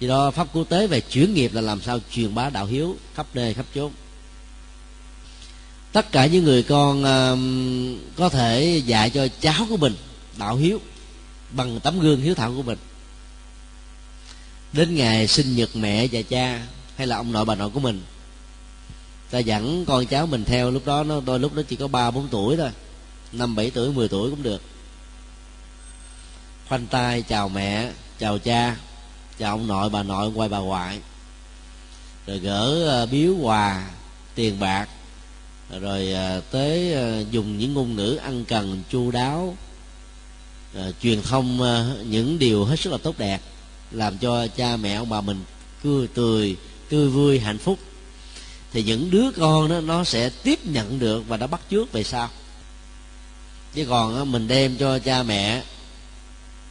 vì 0.00 0.08
đó 0.08 0.30
pháp 0.30 0.48
quốc 0.52 0.68
tế 0.68 0.86
về 0.86 1.00
chuyển 1.00 1.34
nghiệp 1.34 1.54
là 1.54 1.60
làm 1.60 1.82
sao 1.82 1.98
truyền 2.12 2.34
bá 2.34 2.50
đạo 2.50 2.66
hiếu 2.66 2.96
khắp 3.14 3.26
nơi 3.34 3.54
khắp 3.54 3.66
chốn. 3.74 3.92
Tất 5.92 6.12
cả 6.12 6.26
những 6.26 6.44
người 6.44 6.62
con 6.62 7.00
uh, 7.02 7.38
có 8.16 8.28
thể 8.28 8.82
dạy 8.86 9.10
cho 9.10 9.28
cháu 9.40 9.66
của 9.68 9.76
mình 9.76 9.94
đạo 10.38 10.56
hiếu 10.56 10.80
bằng 11.50 11.80
tấm 11.80 12.00
gương 12.00 12.20
hiếu 12.20 12.34
thảo 12.34 12.52
của 12.56 12.62
mình. 12.62 12.78
Đến 14.72 14.94
ngày 14.94 15.26
sinh 15.26 15.56
nhật 15.56 15.76
mẹ 15.76 16.06
và 16.12 16.22
cha 16.22 16.66
hay 16.96 17.06
là 17.06 17.16
ông 17.16 17.32
nội 17.32 17.44
bà 17.44 17.54
nội 17.54 17.70
của 17.70 17.80
mình 17.80 18.02
ta 19.30 19.38
dẫn 19.38 19.84
con 19.84 20.06
cháu 20.06 20.26
mình 20.26 20.44
theo. 20.44 20.70
Lúc 20.70 20.86
đó 20.86 21.04
nó 21.04 21.20
đôi 21.20 21.40
lúc 21.40 21.54
nó 21.54 21.62
chỉ 21.62 21.76
có 21.76 21.88
ba 21.88 22.10
bốn 22.10 22.28
tuổi 22.28 22.56
thôi. 22.56 22.70
Năm 23.32 23.56
bảy 23.56 23.70
tuổi 23.70 23.92
mười 23.92 24.08
tuổi 24.08 24.30
cũng 24.30 24.42
được. 24.42 24.62
Khoanh 26.68 26.86
tay 26.86 27.22
chào 27.22 27.48
mẹ 27.48 27.90
chào 28.18 28.38
cha 28.38 28.76
chào 29.38 29.50
ông 29.50 29.66
nội, 29.66 29.90
bà 29.90 30.02
nội 30.02 30.30
quay 30.34 30.48
bà 30.48 30.58
ngoại. 30.58 31.00
Rồi 32.26 32.38
gỡ 32.38 32.86
ờ, 32.88 33.06
biếu 33.06 33.34
quà, 33.34 33.90
tiền 34.34 34.60
bạc. 34.60 34.88
Rồi 35.80 36.12
ờ, 36.12 36.40
tới 36.50 36.92
ờ, 36.92 37.24
dùng 37.30 37.58
những 37.58 37.74
ngôn 37.74 37.96
ngữ 37.96 38.18
ăn 38.22 38.44
cần, 38.44 38.82
chu 38.90 39.10
đáo. 39.10 39.56
Truyền 41.02 41.22
thông 41.22 41.58
những 42.10 42.38
điều 42.38 42.64
hết 42.64 42.80
sức 42.80 42.90
là 42.90 42.98
tốt 42.98 43.18
đẹp, 43.18 43.40
làm 43.90 44.18
cho 44.18 44.46
cha 44.46 44.76
mẹ 44.76 44.94
ông 44.94 45.08
bà 45.08 45.20
mình 45.20 45.44
cười 45.82 46.06
tươi 46.06 46.56
tươi 46.88 47.08
vui, 47.08 47.38
hạnh 47.38 47.58
phúc. 47.58 47.78
Thì 48.72 48.82
những 48.82 49.10
đứa 49.10 49.30
con 49.36 49.68
đó, 49.68 49.80
nó 49.80 50.04
sẽ 50.04 50.30
tiếp 50.30 50.66
nhận 50.66 50.98
được 50.98 51.28
và 51.28 51.36
nó 51.36 51.46
bắt 51.46 51.60
chước 51.70 51.92
về 51.92 52.04
sau. 52.04 52.28
Chứ 53.74 53.86
còn 53.88 54.32
mình 54.32 54.48
đem 54.48 54.76
cho 54.76 54.98
cha 54.98 55.22
mẹ, 55.22 55.62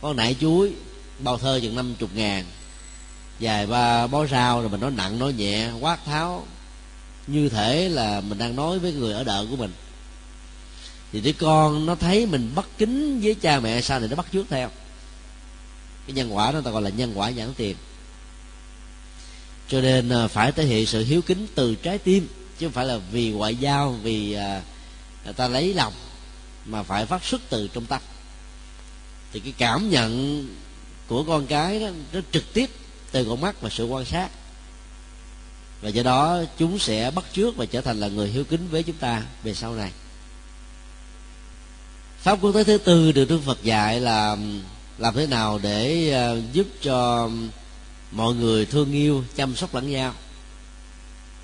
con 0.01 0.15
nải 0.15 0.36
chuối, 0.41 0.72
bao 1.20 1.38
thơ 1.38 1.59
chừng 1.61 1.76
năm 1.76 1.95
chục 1.99 2.09
ngàn 2.15 2.45
vài 3.39 3.67
ba 3.67 4.07
bó 4.07 4.25
rau, 4.25 4.59
rồi 4.61 4.69
mình 4.69 4.81
nói 4.81 4.91
nặng, 4.91 5.19
nói 5.19 5.33
nhẹ, 5.33 5.69
quát 5.79 6.05
tháo. 6.05 6.47
Như 7.27 7.49
thể 7.49 7.89
là 7.89 8.21
mình 8.21 8.38
đang 8.38 8.55
nói 8.55 8.79
với 8.79 8.93
người 8.93 9.13
ở 9.13 9.23
đợ 9.23 9.45
của 9.49 9.55
mình. 9.55 9.73
Thì 11.11 11.21
đứa 11.21 11.31
con 11.31 11.85
nó 11.85 11.95
thấy 11.95 12.25
mình 12.25 12.51
bất 12.55 12.77
kính 12.77 13.21
với 13.21 13.35
cha 13.35 13.59
mẹ, 13.59 13.81
sao 13.81 13.99
thì 13.99 14.07
nó 14.07 14.15
bắt 14.15 14.25
chước 14.33 14.45
theo? 14.49 14.69
Cái 16.07 16.13
nhân 16.13 16.35
quả 16.35 16.51
đó 16.51 16.61
ta 16.61 16.71
gọi 16.71 16.81
là 16.81 16.89
nhân 16.89 17.11
quả 17.15 17.29
nhãn 17.29 17.53
tiền. 17.53 17.75
Cho 19.67 19.81
nên 19.81 20.09
à, 20.09 20.27
phải 20.27 20.51
thể 20.51 20.65
hiện 20.65 20.85
sự 20.85 21.03
hiếu 21.03 21.21
kính 21.21 21.47
từ 21.55 21.75
trái 21.75 21.97
tim, 21.97 22.27
chứ 22.57 22.65
không 22.65 22.73
phải 22.73 22.85
là 22.85 22.97
vì 22.97 23.31
ngoại 23.31 23.55
giao, 23.55 23.91
vì 23.91 24.33
à, 24.33 24.61
người 25.25 25.33
ta 25.33 25.47
lấy 25.47 25.73
lòng, 25.73 25.93
mà 26.65 26.83
phải 26.83 27.05
phát 27.05 27.23
xuất 27.23 27.41
từ 27.49 27.67
trong 27.67 27.85
tâm. 27.85 28.01
Thì 29.33 29.39
cái 29.39 29.53
cảm 29.57 29.89
nhận 29.89 30.43
của 31.07 31.23
con 31.23 31.47
cái 31.47 31.79
đó, 31.79 31.88
nó 32.13 32.19
trực 32.31 32.53
tiếp 32.53 32.69
từ 33.18 33.30
con 33.30 33.41
mắt 33.41 33.61
và 33.61 33.70
sự 33.70 33.86
quan 33.86 34.05
sát. 34.05 34.30
Và 35.82 35.89
do 35.89 36.03
đó, 36.03 36.41
chúng 36.57 36.80
sẽ 36.80 37.11
bắt 37.15 37.26
trước 37.34 37.57
và 37.57 37.65
trở 37.65 37.82
thành 37.82 37.99
là 37.99 38.07
người 38.07 38.30
hiếu 38.30 38.43
kính 38.43 38.68
với 38.72 38.84
chúng 38.84 38.95
ta 38.95 39.24
về 39.43 39.53
sau 39.53 39.76
này. 39.76 39.91
Pháp 42.20 42.39
quốc 42.41 42.51
tế 42.51 42.63
thứ 42.63 42.78
tư 42.78 43.11
được 43.11 43.26
đức 43.26 43.39
phật 43.45 43.63
dạy 43.63 43.99
là, 43.99 44.38
làm 44.97 45.15
thế 45.15 45.28
nào 45.28 45.59
để 45.63 46.11
ờ, 46.11 46.41
giúp 46.53 46.68
cho 46.82 47.30
mọi 48.11 48.34
người 48.34 48.65
thương 48.65 48.91
yêu, 48.91 49.24
chăm 49.36 49.55
sóc 49.55 49.76
lẫn 49.76 49.91
nhau, 49.91 50.13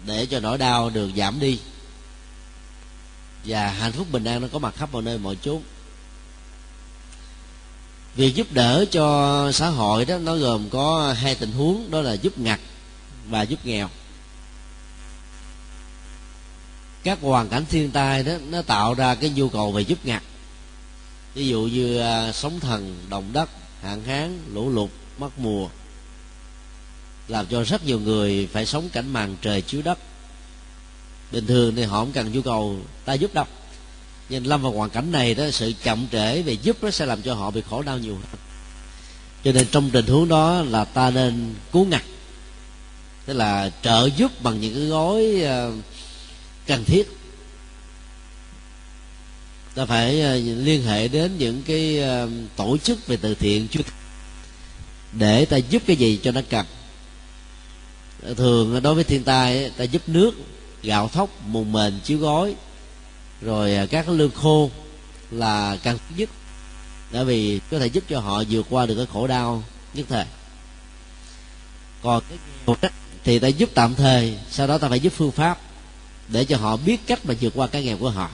để 0.05 0.25
cho 0.25 0.39
nỗi 0.39 0.57
đau 0.57 0.89
được 0.89 1.09
giảm 1.17 1.39
đi. 1.39 1.59
Và 3.45 3.69
hạnh 3.71 3.91
phúc 3.91 4.07
bình 4.11 4.23
an 4.23 4.41
nó 4.41 4.47
có 4.51 4.59
mặt 4.59 4.75
khắp 4.77 4.89
mọi 4.91 5.01
nơi, 5.01 5.17
mọi 5.17 5.37
chốn 5.41 5.61
việc 8.15 8.35
giúp 8.35 8.47
đỡ 8.51 8.85
cho 8.91 9.51
xã 9.51 9.69
hội 9.69 10.05
đó, 10.05 10.17
nó 10.17 10.35
gồm 10.35 10.69
có 10.69 11.15
hai 11.17 11.35
tình 11.35 11.51
huống, 11.51 11.91
đó 11.91 12.01
là 12.01 12.13
giúp 12.13 12.37
ngặt 12.37 12.59
và 13.29 13.41
giúp 13.41 13.65
nghèo. 13.65 13.89
Các 17.03 17.19
hoàn 17.21 17.49
cảnh 17.49 17.65
thiên 17.69 17.91
tai 17.91 18.23
đó, 18.23 18.33
nó 18.49 18.61
tạo 18.61 18.93
ra 18.93 19.15
cái 19.15 19.29
nhu 19.29 19.49
cầu 19.49 19.71
về 19.71 19.81
giúp 19.81 20.05
ngặt. 20.05 20.23
Ví 21.33 21.47
dụ 21.47 21.61
như 21.61 21.99
à, 21.99 22.31
sóng 22.31 22.59
thần, 22.59 23.05
động 23.09 23.29
đất, 23.33 23.49
hạn 23.81 24.03
hán, 24.03 24.39
lũ 24.53 24.69
lụt, 24.69 24.89
mất 25.17 25.39
mùa, 25.39 25.69
làm 27.27 27.45
cho 27.45 27.63
rất 27.63 27.85
nhiều 27.85 27.99
người 27.99 28.49
phải 28.53 28.65
sống 28.65 28.89
cảnh 28.89 29.13
màn 29.13 29.35
trời 29.41 29.61
chiếu 29.61 29.81
đất. 29.81 29.99
Bình 31.31 31.47
thường 31.47 31.75
thì 31.75 31.83
họ 31.83 31.99
không 31.99 32.11
cần 32.11 32.31
nhu 32.31 32.41
cầu 32.41 32.77
ta 33.05 33.13
giúp 33.13 33.33
đâu 33.33 33.45
nhưng 34.33 34.47
lâm 34.47 34.61
vào 34.61 34.71
hoàn 34.71 34.89
cảnh 34.89 35.11
này 35.11 35.35
đó, 35.35 35.43
sự 35.51 35.73
chậm 35.83 36.07
trễ 36.11 36.41
về 36.41 36.53
giúp 36.53 36.77
nó 36.81 36.91
sẽ 36.91 37.05
làm 37.05 37.21
cho 37.21 37.33
họ 37.33 37.51
bị 37.51 37.61
khổ 37.69 37.81
đau 37.81 37.97
nhiều 37.97 38.15
hơn. 38.15 38.39
Cho 39.43 39.51
nên 39.51 39.67
trong 39.71 39.89
tình 39.89 40.07
huống 40.07 40.27
đó 40.27 40.61
là 40.61 40.85
ta 40.85 41.09
nên 41.09 41.55
cứu 41.71 41.85
ngặt. 41.85 42.03
Tức 43.25 43.33
là 43.33 43.71
trợ 43.81 44.09
giúp 44.17 44.43
bằng 44.43 44.61
những 44.61 44.73
cái 44.73 44.85
gói 44.85 45.41
ờ, 45.43 45.71
cần 46.67 46.83
thiết. 46.85 47.11
Ta 49.75 49.85
phải 49.85 50.21
ờ, 50.21 50.35
liên 50.37 50.83
hệ 50.83 51.07
đến 51.07 51.37
những 51.37 51.63
cái 51.63 51.99
ờ, 51.99 52.29
tổ 52.55 52.77
chức 52.77 53.07
về 53.07 53.17
từ 53.17 53.35
thiện 53.35 53.67
chưa? 53.67 53.81
Để 55.11 55.45
ta 55.45 55.57
giúp 55.57 55.83
cái 55.87 55.95
gì 55.95 56.19
cho 56.23 56.31
nó 56.31 56.41
cần. 56.49 56.65
Thường 58.37 58.81
đối 58.83 58.95
với 58.95 59.03
thiên 59.03 59.23
tai 59.23 59.71
ta 59.77 59.83
giúp 59.83 60.01
nước, 60.07 60.31
gạo 60.83 61.07
thóc, 61.07 61.29
mùng 61.47 61.71
mền, 61.71 61.99
chiếu 62.03 62.17
gói 62.19 62.55
rồi 63.43 63.75
à, 63.75 63.85
các 63.85 64.09
lương 64.09 64.31
khô 64.31 64.71
là 65.31 65.77
cần 65.83 65.97
nhất 66.17 66.29
bởi 67.11 67.25
vì 67.25 67.59
có 67.71 67.79
thể 67.79 67.87
giúp 67.87 68.03
cho 68.09 68.19
họ 68.19 68.43
vượt 68.49 68.65
qua 68.69 68.85
được 68.85 68.95
cái 68.95 69.05
khổ 69.13 69.27
đau 69.27 69.63
nhất 69.93 70.05
thời. 70.09 70.25
Còn 72.03 72.23
cái 72.29 72.37
nghèo 72.65 72.75
thì 73.23 73.39
ta 73.39 73.47
giúp 73.47 73.69
tạm 73.73 73.95
thời, 73.95 74.37
sau 74.49 74.67
đó 74.67 74.77
ta 74.77 74.89
phải 74.89 74.99
giúp 74.99 75.13
phương 75.15 75.31
pháp 75.31 75.59
để 76.27 76.45
cho 76.45 76.57
họ 76.57 76.77
biết 76.77 77.07
cách 77.07 77.25
mà 77.25 77.33
vượt 77.41 77.53
qua 77.55 77.67
cái 77.67 77.83
nghèo 77.83 77.97
của 77.97 78.09
họ. 78.09 78.29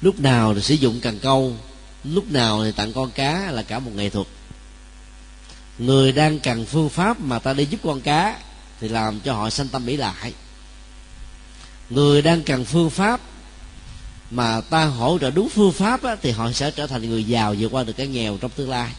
Lúc 0.00 0.20
nào 0.20 0.54
thì 0.54 0.60
sử 0.62 0.74
dụng 0.74 1.00
cần 1.00 1.18
câu, 1.18 1.56
lúc 2.04 2.30
nào 2.30 2.64
thì 2.64 2.72
tặng 2.72 2.92
con 2.92 3.10
cá 3.10 3.50
là 3.50 3.62
cả 3.62 3.78
một 3.78 3.90
nghệ 3.94 4.10
thuật. 4.10 4.26
Người 5.78 6.12
đang 6.12 6.40
cần 6.40 6.66
phương 6.66 6.88
pháp 6.88 7.20
mà 7.20 7.38
ta 7.38 7.52
đi 7.52 7.66
giúp 7.70 7.80
con 7.84 8.00
cá 8.00 8.38
thì 8.80 8.88
làm 8.88 9.20
cho 9.20 9.34
họ 9.34 9.50
sanh 9.50 9.68
tâm 9.68 9.86
mỹ 9.86 9.96
lại 9.96 10.32
người 11.94 12.22
đang 12.22 12.42
cần 12.42 12.64
phương 12.64 12.90
pháp 12.90 13.20
mà 14.30 14.60
ta 14.60 14.84
hỗ 14.84 15.18
trợ 15.20 15.30
đúng 15.30 15.48
phương 15.48 15.72
pháp 15.72 16.02
á, 16.02 16.16
thì 16.22 16.30
họ 16.30 16.52
sẽ 16.52 16.70
trở 16.70 16.86
thành 16.86 17.08
người 17.10 17.24
giàu 17.24 17.54
vượt 17.58 17.68
qua 17.72 17.84
được 17.84 17.92
cái 17.92 18.06
nghèo 18.06 18.38
trong 18.40 18.50
tương 18.50 18.70
lai. 18.70 18.92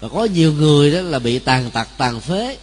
Và 0.00 0.08
có 0.08 0.24
nhiều 0.24 0.52
người 0.52 0.92
đó 0.92 1.00
là 1.00 1.18
bị 1.18 1.38
tàn 1.38 1.70
tật 1.70 1.88
tàn 1.98 2.20
phế 2.20 2.56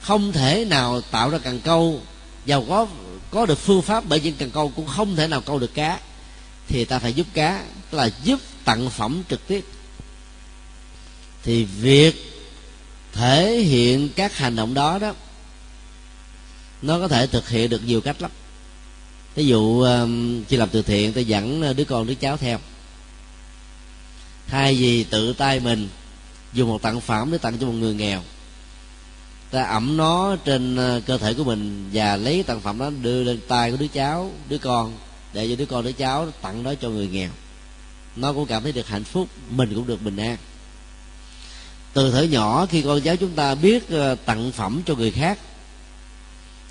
không 0.00 0.32
thể 0.32 0.64
nào 0.64 1.00
tạo 1.00 1.30
ra 1.30 1.38
cần 1.38 1.60
câu 1.60 2.00
giàu 2.46 2.64
có 2.68 2.86
có 3.30 3.46
được 3.46 3.58
phương 3.58 3.82
pháp 3.82 4.04
bởi 4.08 4.20
những 4.20 4.34
cần 4.38 4.50
câu 4.50 4.72
cũng 4.76 4.86
không 4.86 5.16
thể 5.16 5.26
nào 5.26 5.40
câu 5.40 5.58
được 5.58 5.74
cá. 5.74 6.00
Thì 6.68 6.84
ta 6.84 6.98
phải 6.98 7.12
giúp 7.12 7.26
cá 7.34 7.64
tức 7.90 7.98
là 7.98 8.10
giúp 8.24 8.40
tặng 8.64 8.90
phẩm 8.90 9.22
trực 9.30 9.46
tiếp. 9.46 9.64
Thì 11.42 11.64
việc 11.64 12.42
thể 13.12 13.60
hiện 13.60 14.08
các 14.16 14.36
hành 14.36 14.56
động 14.56 14.74
đó 14.74 14.98
đó 14.98 15.14
nó 16.82 16.98
có 16.98 17.08
thể 17.08 17.26
thực 17.26 17.48
hiện 17.48 17.70
được 17.70 17.80
nhiều 17.86 18.00
cách 18.00 18.22
lắm. 18.22 18.30
Ví 19.34 19.46
dụ 19.46 19.80
um, 19.80 20.44
khi 20.44 20.56
làm 20.56 20.68
từ 20.68 20.82
thiện, 20.82 21.12
tôi 21.12 21.24
dẫn 21.24 21.70
uh, 21.70 21.76
đứa 21.76 21.84
con, 21.84 22.06
đứa 22.06 22.14
cháu 22.14 22.36
theo. 22.36 22.58
Thay 24.46 24.74
vì 24.74 25.04
tự 25.04 25.32
tay 25.32 25.60
mình 25.60 25.88
dùng 26.52 26.68
một 26.68 26.82
tặng 26.82 27.00
phẩm 27.00 27.32
để 27.32 27.38
tặng 27.38 27.58
cho 27.58 27.66
một 27.66 27.72
người 27.72 27.94
nghèo, 27.94 28.22
ta 29.50 29.62
ẩm 29.62 29.96
nó 29.96 30.36
trên 30.44 30.96
uh, 30.96 31.06
cơ 31.06 31.18
thể 31.18 31.34
của 31.34 31.44
mình 31.44 31.90
và 31.92 32.16
lấy 32.16 32.42
tặng 32.42 32.60
phẩm 32.60 32.78
đó 32.78 32.90
đưa 33.02 33.22
lên 33.22 33.40
tay 33.48 33.70
của 33.70 33.76
đứa 33.76 33.86
cháu, 33.86 34.32
đứa 34.48 34.58
con, 34.58 34.92
để 35.32 35.48
cho 35.48 35.56
đứa 35.56 35.66
con, 35.66 35.84
đứa 35.84 35.92
cháu 35.92 36.30
tặng 36.42 36.62
đó 36.62 36.74
cho 36.80 36.88
người 36.88 37.08
nghèo. 37.08 37.30
Nó 38.16 38.32
cũng 38.32 38.46
cảm 38.46 38.62
thấy 38.62 38.72
được 38.72 38.88
hạnh 38.88 39.04
phúc, 39.04 39.28
mình 39.50 39.74
cũng 39.74 39.86
được 39.86 40.02
bình 40.02 40.16
an. 40.16 40.36
Từ 41.92 42.10
thời 42.10 42.28
nhỏ, 42.28 42.66
khi 42.66 42.82
con 42.82 43.00
cháu 43.00 43.16
chúng 43.16 43.30
ta 43.30 43.54
biết 43.54 43.84
uh, 43.84 44.18
tặng 44.24 44.52
phẩm 44.52 44.82
cho 44.86 44.94
người 44.94 45.10
khác 45.10 45.38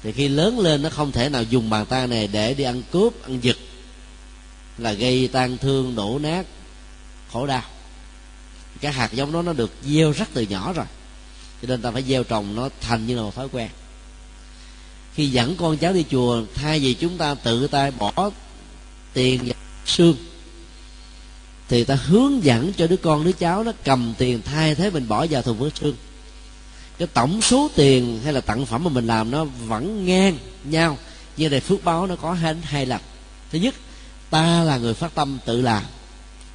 thì 0.04 0.12
khi 0.12 0.28
lớn 0.28 0.60
lên 0.60 0.82
nó 0.82 0.90
không 0.90 1.12
thể 1.12 1.30
nào 1.30 1.44
dùng 1.44 1.70
bàn 1.70 1.86
tay 1.86 2.08
này 2.08 2.28
để 2.28 2.54
đi 2.54 2.64
ăn 2.64 2.84
cướp, 2.92 3.24
ăn 3.24 3.40
giật, 3.42 3.58
là 4.78 4.94
gây 4.94 5.28
tan 5.28 5.58
thương, 5.58 5.96
đổ 5.96 6.20
nát, 6.20 6.46
khổ 7.32 7.48
đau. 7.48 7.64
Cái 8.82 8.94
hạt 8.94 9.14
giống 9.14 9.32
đó 9.32 9.42
nó 9.42 9.54
được 9.54 9.72
gieo 9.86 10.12
rắc 10.12 10.30
từ 10.34 10.42
nhỏ 10.42 10.74
rồi. 10.74 10.86
Cho 11.62 11.68
nên 11.68 11.82
ta 11.82 11.92
phải 11.92 12.04
gieo 12.04 12.24
trồng 12.24 12.56
nó 12.56 12.70
thành 12.82 13.08
như 13.08 13.16
là 13.16 13.22
một 13.22 13.36
thói 13.36 13.48
quen. 13.52 13.70
Khi 15.14 15.28
dẫn 15.28 15.56
con 15.56 15.78
cháu 15.78 15.94
đi 15.94 16.06
chùa, 16.12 16.44
thay 16.56 16.80
vì 16.80 16.94
chúng 16.94 17.18
ta 17.18 17.36
tự 17.36 17.68
tay 17.68 17.92
bỏ 17.92 18.32
tiền 19.14 19.42
và 19.46 19.54
xương, 19.86 20.16
thì 21.70 21.84
ta 21.84 21.96
hướng 21.96 22.44
dẫn 22.44 22.74
cho 22.74 22.88
đứa 22.88 22.98
con, 22.98 23.24
đứa 23.24 23.32
cháu 23.32 23.64
nó 23.64 23.72
cầm 23.84 24.14
tiền 24.18 24.42
thay 24.46 24.76
thế 24.76 24.90
mình 24.90 25.08
bỏ 25.08 25.26
vào 25.30 25.42
thùng 25.42 25.58
với 25.58 25.72
xương 25.82 25.96
cái 27.02 27.08
tổng 27.14 27.42
số 27.42 27.70
tiền 27.76 28.20
hay 28.24 28.34
là 28.34 28.42
tặng 28.42 28.66
phẩm 28.66 28.84
mà 28.84 28.90
mình 28.90 29.08
làm 29.08 29.32
nó 29.32 29.44
vẫn 29.44 30.06
ngang 30.06 30.38
nhau. 30.64 30.98
Như 31.38 31.50
đề 31.50 31.60
phước 31.60 31.84
báo 31.84 32.08
nó 32.08 32.16
có 32.16 32.34
hai 32.34 32.56
hai 32.64 32.86
lần. 32.86 33.02
Thứ 33.52 33.60
nhất, 33.60 33.76
ta 34.30 34.64
là 34.64 34.78
người 34.78 34.94
phát 34.94 35.16
tâm 35.16 35.38
tự 35.46 35.62
làm. 35.62 35.84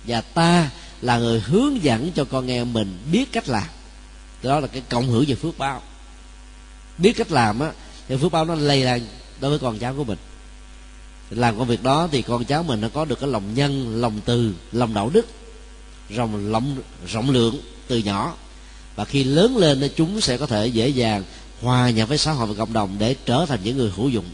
Và 0.06 0.20
ta 0.20 0.70
là 1.00 1.18
người 1.18 1.40
hướng 1.40 1.82
dẫn 1.82 2.12
cho 2.12 2.24
con 2.24 2.50
em 2.50 2.72
mình 2.72 2.98
biết 3.12 3.32
cách 3.32 3.48
làm. 3.48 3.66
Đó 4.42 4.60
là 4.60 4.66
cái 4.66 4.82
cộng 4.88 5.06
hưởng 5.06 5.24
về 5.28 5.34
phước 5.34 5.58
báo. 5.58 5.82
Biết 6.98 7.12
cách 7.12 7.32
làm 7.32 7.60
á, 7.60 7.72
thì 8.08 8.16
phước 8.16 8.32
báo 8.32 8.44
nó 8.44 8.54
lây 8.54 8.84
lan 8.84 9.00
đối 9.40 9.50
với 9.50 9.58
con 9.58 9.78
cháu 9.78 9.94
của 9.94 10.04
mình. 10.04 10.18
Làm 11.30 11.58
công 11.58 11.68
việc 11.68 11.82
đó 11.82 12.08
thì 12.12 12.22
con 12.22 12.44
cháu 12.44 12.62
mình 12.62 12.80
nó 12.80 12.88
có 12.88 13.04
được 13.04 13.20
cái 13.20 13.30
lòng 13.30 13.54
nhân, 13.54 14.00
lòng 14.00 14.20
từ, 14.24 14.54
lòng 14.72 14.94
đạo 14.94 15.10
đức 15.14 15.26
rộng 16.10 16.52
lòng 16.52 16.76
rộng 17.06 17.30
lượng 17.30 17.60
từ 17.88 17.98
nhỏ 17.98 18.34
và 18.96 19.04
khi 19.04 19.24
lớn 19.24 19.56
lên 19.56 19.80
thì 19.80 19.90
chúng 19.96 20.20
sẽ 20.20 20.36
có 20.36 20.46
thể 20.46 20.66
dễ 20.66 20.88
dàng 20.88 21.24
hòa 21.62 21.90
nhập 21.90 22.08
với 22.08 22.18
xã 22.18 22.32
hội 22.32 22.46
và 22.46 22.54
cộng 22.54 22.72
đồng 22.72 22.96
để 22.98 23.16
trở 23.26 23.46
thành 23.48 23.60
những 23.64 23.76
người 23.76 23.92
hữu 23.96 24.08
dụng. 24.08 24.30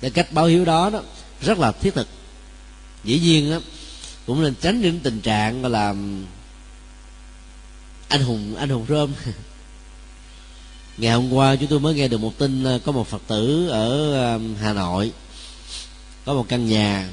Cái 0.00 0.10
cách 0.10 0.32
báo 0.32 0.46
hiếu 0.46 0.64
đó 0.64 0.90
đó 0.90 1.02
rất 1.40 1.58
là 1.58 1.72
thiết 1.72 1.94
thực. 1.94 2.08
Dĩ 3.04 3.18
nhiên 3.18 3.50
đó, 3.50 3.58
cũng 4.26 4.42
nên 4.42 4.54
tránh 4.60 4.80
những 4.80 5.00
tình 5.00 5.20
trạng 5.20 5.62
gọi 5.62 5.70
là 5.70 5.94
anh 8.08 8.22
hùng 8.22 8.56
anh 8.56 8.68
hùng 8.68 8.86
rơm 8.88 9.12
ngày 10.96 11.12
hôm 11.12 11.32
qua 11.32 11.56
chúng 11.56 11.68
tôi 11.68 11.80
mới 11.80 11.94
nghe 11.94 12.08
được 12.08 12.18
một 12.18 12.38
tin 12.38 12.64
ờ, 12.64 12.78
có 12.84 12.92
một 12.92 13.08
phật 13.08 13.22
tử 13.26 13.68
ở 13.68 14.12
ờ, 14.12 14.40
hà 14.60 14.72
nội 14.72 15.12
có 16.24 16.34
một 16.34 16.46
căn 16.48 16.68
nhà 16.68 17.08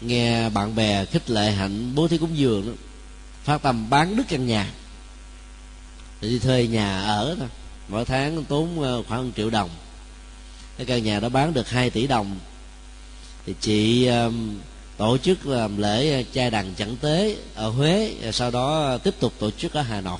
nghe 0.00 0.48
bạn 0.48 0.74
bè 0.74 1.04
khích 1.04 1.30
lệ 1.30 1.50
hạnh 1.52 1.94
bố 1.94 2.08
thí 2.08 2.18
cúng 2.18 2.38
dường 2.38 2.66
đó 2.66 2.72
phát 3.50 3.62
tâm 3.62 3.90
bán 3.90 4.16
đứt 4.16 4.22
căn 4.28 4.46
nhà. 4.46 4.72
Để 6.20 6.28
đi 6.28 6.38
thuê 6.38 6.66
nhà 6.66 7.02
ở 7.02 7.36
thôi. 7.38 7.48
Mỗi 7.88 8.04
tháng 8.04 8.44
tốn 8.44 8.82
ờ, 8.82 9.02
khoảng 9.08 9.26
1 9.26 9.30
triệu 9.36 9.50
đồng. 9.50 9.70
Cái 10.76 10.86
căn 10.86 11.04
nhà 11.04 11.20
đó 11.20 11.28
bán 11.28 11.54
được 11.54 11.68
2 11.70 11.90
tỷ 11.90 12.06
đồng. 12.06 12.38
Thì 13.46 13.54
chị 13.60 14.06
um, 14.06 14.58
tổ 14.96 15.18
chức 15.18 15.46
làm 15.46 15.76
lễ 15.76 16.12
ờ, 16.12 16.22
trai 16.32 16.50
đàn 16.50 16.74
chẳng 16.74 16.96
tế 16.96 17.36
ở 17.54 17.68
huế 17.68 18.14
sau 18.32 18.50
đó 18.50 18.84
ờ, 18.84 18.98
tiếp 18.98 19.14
tục 19.20 19.32
tổ 19.38 19.50
chức 19.50 19.72
ở 19.72 19.82
hà 19.82 20.00
nội. 20.00 20.18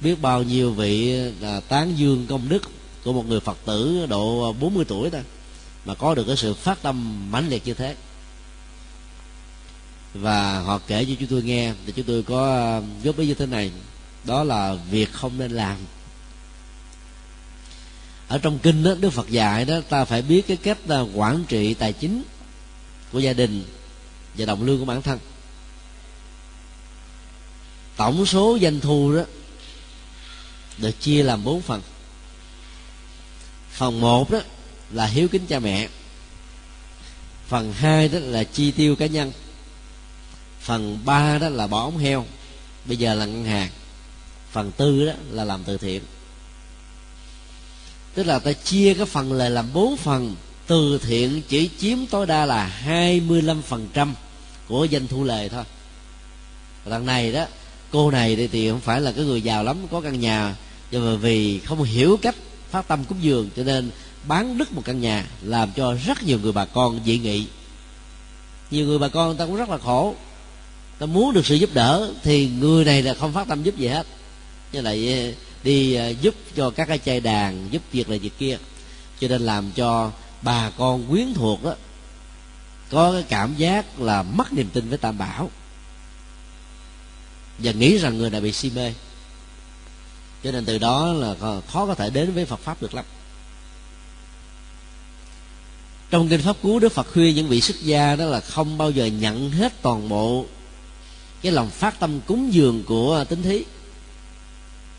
Biết 0.00 0.20
bao 0.22 0.42
nhiêu 0.42 0.72
vị 0.72 1.12
là 1.40 1.60
tán 1.60 1.92
dương 1.96 2.26
công 2.28 2.48
đức 2.48 2.62
của 3.04 3.12
một 3.12 3.26
người 3.28 3.40
phật 3.40 3.58
tử 3.64 4.06
độ 4.08 4.52
40 4.52 4.84
tuổi 4.88 5.10
ta 5.10 5.22
mà 5.84 5.94
có 5.94 6.14
được 6.14 6.24
cái 6.26 6.36
sự 6.36 6.54
phát 6.54 6.82
tâm 6.82 7.26
mãnh 7.30 7.48
liệt 7.48 7.66
như 7.66 7.74
thế 7.74 7.94
và 10.20 10.58
họ 10.60 10.80
kể 10.86 11.04
cho 11.04 11.14
chúng 11.20 11.28
tôi 11.28 11.42
nghe, 11.42 11.72
thì 11.86 11.92
chúng 11.96 12.06
tôi 12.06 12.22
có 12.22 12.74
um, 12.76 13.02
góp 13.02 13.18
ý 13.18 13.26
như 13.26 13.34
thế 13.34 13.46
này. 13.46 13.70
Đó 14.24 14.44
là 14.44 14.74
việc 14.90 15.12
không 15.12 15.38
nên 15.38 15.50
làm. 15.50 15.76
Ở 18.28 18.38
trong 18.38 18.58
kinh 18.58 18.84
đó, 18.84 18.94
đức 19.00 19.10
phật 19.10 19.30
dạy 19.30 19.64
đó, 19.64 19.80
ta 19.88 20.04
phải 20.04 20.22
biết 20.22 20.46
cái 20.48 20.56
cách 20.56 20.78
là 20.86 21.00
quản 21.00 21.44
trị 21.48 21.74
tài 21.74 21.92
chính 21.92 22.22
của 23.12 23.18
gia 23.18 23.32
đình 23.32 23.64
và 24.34 24.44
đồng 24.44 24.62
lương 24.62 24.78
của 24.78 24.84
bản 24.84 25.02
thân. 25.02 25.18
Tổng 27.96 28.26
số 28.26 28.58
doanh 28.62 28.80
thu 28.80 29.14
đó, 29.16 29.22
được 30.78 31.00
chia 31.00 31.22
làm 31.22 31.44
bốn 31.44 31.62
phần. 31.62 31.82
Phần 33.72 34.00
một 34.00 34.30
đó 34.30 34.38
là 34.90 35.06
hiếu 35.06 35.28
kính 35.28 35.46
cha 35.46 35.58
mẹ. 35.58 35.88
Phần 37.48 37.72
hai 37.72 38.08
đó 38.08 38.18
là 38.18 38.44
chi 38.44 38.70
tiêu 38.70 38.96
cá 38.96 39.06
nhân 39.06 39.32
phần 40.66 40.98
ba 41.04 41.38
đó 41.38 41.48
là 41.48 41.66
bỏ 41.66 41.82
ống 41.82 41.98
heo, 41.98 42.24
bây 42.84 42.96
giờ 42.96 43.14
là 43.14 43.26
ngân 43.26 43.44
hàng. 43.44 43.70
Phần 44.52 44.72
tư 44.72 45.06
đó 45.06 45.12
là 45.30 45.44
làm 45.44 45.64
từ 45.64 45.78
thiện. 45.78 46.02
Tức 48.14 48.26
là 48.26 48.38
ta 48.38 48.52
chia 48.52 48.94
cái 48.94 49.06
phần 49.06 49.32
lời 49.32 49.50
làm 49.50 49.72
bốn 49.72 49.96
phần. 49.96 50.36
Từ 50.66 50.98
thiện 50.98 51.42
chỉ 51.48 51.70
chiếm 51.78 52.06
tối 52.06 52.26
đa 52.26 52.46
là 52.46 52.82
25% 52.86 54.12
của 54.68 54.86
doanh 54.92 55.06
thu 55.06 55.24
lề 55.24 55.48
thôi. 55.48 55.64
Lần 56.84 57.06
này 57.06 57.32
đó, 57.32 57.44
cô 57.90 58.10
này 58.10 58.48
thì 58.52 58.70
không 58.70 58.80
phải 58.80 59.00
là 59.00 59.12
cái 59.12 59.24
người 59.24 59.42
giàu 59.42 59.64
lắm, 59.64 59.76
có 59.90 60.00
căn 60.00 60.20
nhà. 60.20 60.56
Nhưng 60.90 61.04
mà 61.04 61.16
vì 61.16 61.58
không 61.58 61.82
hiểu 61.82 62.18
cách 62.22 62.34
phát 62.70 62.88
tâm 62.88 63.04
cúng 63.04 63.18
dường, 63.20 63.50
cho 63.56 63.64
nên 63.64 63.90
bán 64.28 64.58
đứt 64.58 64.72
một 64.72 64.82
căn 64.84 65.00
nhà, 65.00 65.26
làm 65.42 65.72
cho 65.72 65.94
rất 66.06 66.22
nhiều 66.22 66.38
người 66.42 66.52
bà 66.52 66.64
con 66.64 67.00
dị 67.06 67.18
nghị. 67.18 67.46
Nhiều 68.70 68.86
người 68.86 68.98
bà 68.98 69.08
con 69.08 69.26
người 69.28 69.36
ta 69.38 69.46
cũng 69.46 69.56
rất 69.56 69.68
là 69.68 69.78
khổ 69.78 70.14
ta 70.98 71.06
muốn 71.06 71.32
được 71.32 71.46
sự 71.46 71.54
giúp 71.54 71.70
đỡ, 71.74 72.12
thì 72.22 72.48
người 72.48 72.84
này 72.84 73.02
là 73.02 73.14
không 73.14 73.32
phát 73.32 73.48
tâm 73.48 73.62
giúp 73.62 73.76
gì 73.76 73.88
hết. 73.88 74.06
Như 74.72 74.80
lại 74.80 75.12
ờ, 75.12 75.32
đi 75.62 75.94
ờ, 75.94 76.08
giúp 76.08 76.34
cho 76.56 76.70
các 76.70 76.88
cái 76.88 76.98
chai 76.98 77.20
đàn, 77.20 77.68
giúp 77.70 77.82
việc 77.92 78.08
này 78.08 78.18
việc 78.18 78.38
kia. 78.38 78.58
Cho 79.20 79.28
nên 79.28 79.42
làm 79.42 79.72
cho 79.72 80.12
bà 80.42 80.70
con 80.70 81.06
quyến 81.08 81.34
thuộc 81.34 81.64
đó 81.64 81.74
có 82.90 83.12
cái 83.12 83.22
cảm 83.22 83.54
giác 83.56 84.00
là 84.00 84.22
mất 84.22 84.52
niềm 84.52 84.68
tin 84.72 84.88
với 84.88 84.98
tam 84.98 85.18
bảo. 85.18 85.50
Và 87.58 87.72
nghĩ 87.72 87.98
rằng 87.98 88.18
người 88.18 88.30
này 88.30 88.40
bị 88.40 88.52
si 88.52 88.70
mê. 88.74 88.92
Cho 90.44 90.52
nên 90.52 90.64
từ 90.64 90.78
đó 90.78 91.12
là 91.12 91.34
khó 91.68 91.86
có 91.86 91.94
thể 91.94 92.10
đến 92.10 92.32
với 92.32 92.44
phật 92.44 92.60
pháp 92.60 92.82
được 92.82 92.94
lắm. 92.94 93.04
Trong 96.10 96.28
kinh 96.28 96.42
pháp 96.42 96.56
cú 96.62 96.78
đức 96.78 96.92
phật 96.92 97.06
khuyên 97.12 97.34
những 97.34 97.48
vị 97.48 97.60
xuất 97.60 97.80
gia 97.80 98.16
đó 98.16 98.24
là 98.24 98.40
không 98.40 98.78
bao 98.78 98.90
giờ 98.90 99.06
nhận 99.06 99.50
hết 99.50 99.82
toàn 99.82 100.08
bộ 100.08 100.46
cái 101.42 101.52
lòng 101.52 101.70
phát 101.70 102.00
tâm 102.00 102.20
cúng 102.20 102.54
dường 102.54 102.84
của 102.84 103.24
tín 103.28 103.42
thí. 103.42 103.64